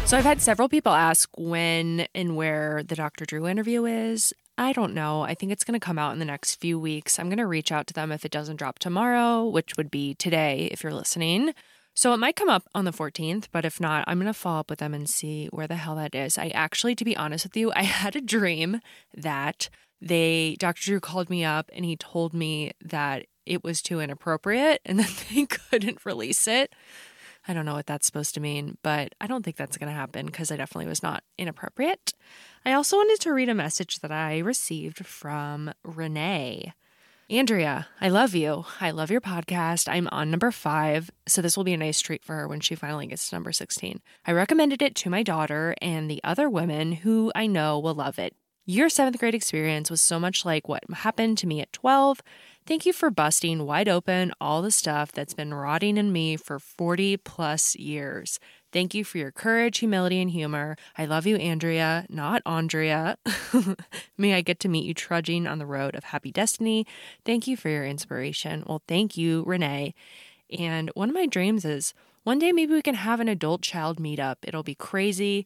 So 0.07 0.17
I've 0.17 0.23
had 0.23 0.41
several 0.41 0.67
people 0.67 0.93
ask 0.93 1.29
when 1.37 2.07
and 2.15 2.35
where 2.35 2.81
the 2.81 2.95
Dr. 2.95 3.25
Drew 3.25 3.47
interview 3.47 3.85
is. 3.85 4.33
I 4.57 4.73
don't 4.73 4.95
know. 4.95 5.21
I 5.21 5.35
think 5.35 5.51
it's 5.51 5.63
going 5.63 5.79
to 5.79 5.85
come 5.85 5.99
out 5.99 6.13
in 6.13 6.19
the 6.19 6.25
next 6.25 6.55
few 6.55 6.79
weeks. 6.79 7.19
I'm 7.19 7.29
going 7.29 7.37
to 7.37 7.45
reach 7.45 7.71
out 7.71 7.85
to 7.87 7.93
them 7.93 8.11
if 8.11 8.25
it 8.25 8.31
doesn't 8.31 8.55
drop 8.55 8.79
tomorrow, 8.79 9.45
which 9.45 9.77
would 9.77 9.91
be 9.91 10.15
today 10.15 10.69
if 10.71 10.81
you're 10.81 10.93
listening. 10.93 11.53
So 11.93 12.13
it 12.13 12.17
might 12.17 12.35
come 12.35 12.49
up 12.49 12.63
on 12.73 12.85
the 12.85 12.91
14th, 12.91 13.47
but 13.51 13.63
if 13.63 13.79
not, 13.79 14.03
I'm 14.07 14.17
going 14.17 14.25
to 14.25 14.33
follow 14.33 14.59
up 14.59 14.69
with 14.69 14.79
them 14.79 14.93
and 14.93 15.09
see 15.09 15.47
where 15.47 15.67
the 15.67 15.75
hell 15.75 15.95
that 15.95 16.15
is. 16.15 16.37
I 16.37 16.47
actually, 16.47 16.93
to 16.95 17.05
be 17.05 17.15
honest 17.15 17.45
with 17.45 17.55
you, 17.55 17.71
I 17.75 17.83
had 17.83 18.15
a 18.15 18.21
dream 18.21 18.81
that 19.15 19.69
they, 20.01 20.55
Dr. 20.59 20.81
Drew 20.81 20.99
called 20.99 21.29
me 21.29 21.43
up 21.43 21.69
and 21.73 21.85
he 21.85 21.95
told 21.95 22.33
me 22.33 22.71
that 22.81 23.25
it 23.45 23.63
was 23.63 23.81
too 23.81 23.99
inappropriate 23.99 24.81
and 24.85 24.99
that 24.99 25.25
they 25.33 25.45
couldn't 25.45 26.05
release 26.05 26.47
it. 26.47 26.73
I 27.47 27.53
don't 27.53 27.65
know 27.65 27.75
what 27.75 27.85
that's 27.85 28.07
supposed 28.07 28.33
to 28.35 28.39
mean, 28.39 28.77
but 28.81 29.13
I 29.21 29.27
don't 29.27 29.43
think 29.43 29.55
that's 29.55 29.77
going 29.77 29.91
to 29.91 29.95
happen 29.95 30.25
because 30.25 30.51
I 30.51 30.57
definitely 30.57 30.87
was 30.87 31.03
not 31.03 31.23
inappropriate. 31.37 32.13
I 32.65 32.73
also 32.73 32.97
wanted 32.97 33.19
to 33.21 33.33
read 33.33 33.49
a 33.49 33.53
message 33.53 33.99
that 33.99 34.11
I 34.11 34.39
received 34.39 35.05
from 35.05 35.71
Renee. 35.83 36.73
Andrea, 37.29 37.87
I 37.99 38.09
love 38.09 38.35
you. 38.35 38.65
I 38.79 38.91
love 38.91 39.09
your 39.09 39.21
podcast. 39.21 39.87
I'm 39.91 40.07
on 40.11 40.29
number 40.29 40.51
five, 40.51 41.09
so 41.27 41.41
this 41.41 41.57
will 41.57 41.63
be 41.63 41.73
a 41.73 41.77
nice 41.77 41.99
treat 41.99 42.23
for 42.23 42.35
her 42.35 42.47
when 42.47 42.59
she 42.59 42.75
finally 42.75 43.07
gets 43.07 43.29
to 43.29 43.35
number 43.35 43.51
16. 43.51 43.99
I 44.25 44.31
recommended 44.31 44.81
it 44.83 44.95
to 44.97 45.09
my 45.09 45.23
daughter 45.23 45.75
and 45.81 46.09
the 46.09 46.21
other 46.23 46.47
women 46.49 46.91
who 46.91 47.31
I 47.33 47.47
know 47.47 47.79
will 47.79 47.95
love 47.95 48.19
it. 48.19 48.35
Your 48.67 48.89
seventh 48.89 49.19
grade 49.19 49.35
experience 49.35 49.91
was 49.91 50.01
so 50.01 50.19
much 50.19 50.43
like 50.43 50.67
what 50.67 50.83
happened 50.91 51.37
to 51.37 51.45
me 51.45 51.61
at 51.61 51.71
12. 51.71 52.23
Thank 52.65 52.87
you 52.87 52.93
for 52.93 53.11
busting 53.11 53.63
wide 53.63 53.87
open 53.87 54.31
all 54.41 54.63
the 54.63 54.71
stuff 54.71 55.11
that's 55.11 55.35
been 55.35 55.53
rotting 55.53 55.97
in 55.97 56.11
me 56.11 56.35
for 56.35 56.57
40 56.57 57.17
plus 57.17 57.75
years. 57.75 58.39
Thank 58.73 58.95
you 58.95 59.03
for 59.03 59.19
your 59.19 59.29
courage, 59.31 59.77
humility, 59.77 60.19
and 60.19 60.31
humor. 60.31 60.77
I 60.97 61.05
love 61.05 61.27
you, 61.27 61.35
Andrea, 61.35 62.07
not 62.09 62.41
Andrea. 62.43 63.19
May 64.17 64.33
I 64.33 64.41
get 64.41 64.59
to 64.61 64.67
meet 64.67 64.85
you 64.85 64.95
trudging 64.95 65.45
on 65.45 65.59
the 65.59 65.67
road 65.67 65.93
of 65.93 66.05
happy 66.05 66.31
destiny. 66.31 66.87
Thank 67.23 67.45
you 67.45 67.55
for 67.55 67.69
your 67.69 67.85
inspiration. 67.85 68.63
Well, 68.65 68.81
thank 68.87 69.15
you, 69.15 69.43
Renee. 69.45 69.93
And 70.57 70.89
one 70.95 71.09
of 71.09 71.15
my 71.15 71.27
dreams 71.27 71.65
is 71.65 71.93
one 72.23 72.39
day 72.39 72.51
maybe 72.51 72.73
we 72.73 72.81
can 72.81 72.95
have 72.95 73.19
an 73.19 73.27
adult 73.27 73.61
child 73.61 73.99
meetup. 73.99 74.37
It'll 74.41 74.63
be 74.63 74.73
crazy. 74.73 75.45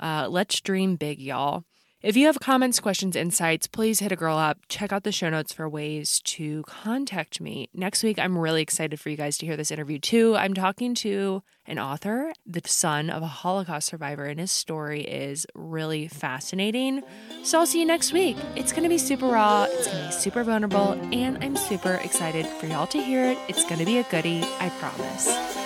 Uh, 0.00 0.28
let's 0.30 0.62
dream 0.62 0.96
big, 0.96 1.20
y'all. 1.20 1.64
If 2.04 2.18
you 2.18 2.26
have 2.26 2.38
comments, 2.38 2.80
questions, 2.80 3.16
insights, 3.16 3.66
please 3.66 4.00
hit 4.00 4.12
a 4.12 4.16
girl 4.16 4.36
up. 4.36 4.58
Check 4.68 4.92
out 4.92 5.04
the 5.04 5.10
show 5.10 5.30
notes 5.30 5.54
for 5.54 5.66
ways 5.66 6.20
to 6.24 6.62
contact 6.64 7.40
me. 7.40 7.70
Next 7.72 8.02
week, 8.02 8.18
I'm 8.18 8.36
really 8.36 8.60
excited 8.60 9.00
for 9.00 9.08
you 9.08 9.16
guys 9.16 9.38
to 9.38 9.46
hear 9.46 9.56
this 9.56 9.70
interview 9.70 9.98
too. 9.98 10.36
I'm 10.36 10.52
talking 10.52 10.94
to 10.96 11.42
an 11.66 11.78
author, 11.78 12.34
the 12.44 12.60
son 12.66 13.08
of 13.08 13.22
a 13.22 13.26
Holocaust 13.26 13.88
survivor, 13.88 14.26
and 14.26 14.38
his 14.38 14.52
story 14.52 15.00
is 15.00 15.46
really 15.54 16.06
fascinating. 16.06 17.02
So 17.42 17.60
I'll 17.60 17.66
see 17.66 17.80
you 17.80 17.86
next 17.86 18.12
week. 18.12 18.36
It's 18.54 18.72
going 18.72 18.82
to 18.82 18.90
be 18.90 18.98
super 18.98 19.26
raw, 19.26 19.64
it's 19.70 19.86
going 19.86 20.02
to 20.02 20.08
be 20.08 20.12
super 20.12 20.44
vulnerable, 20.44 20.92
and 21.10 21.42
I'm 21.42 21.56
super 21.56 21.94
excited 21.94 22.44
for 22.46 22.66
y'all 22.66 22.86
to 22.88 23.02
hear 23.02 23.24
it. 23.24 23.38
It's 23.48 23.64
going 23.64 23.78
to 23.78 23.86
be 23.86 23.96
a 23.96 24.02
goodie, 24.02 24.42
I 24.60 24.68
promise. 24.78 25.63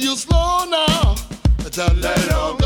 you 0.00 0.16
slow 0.16 0.64
now. 0.70 1.14
Just 1.70 1.96
let 1.96 2.18
it 2.18 2.61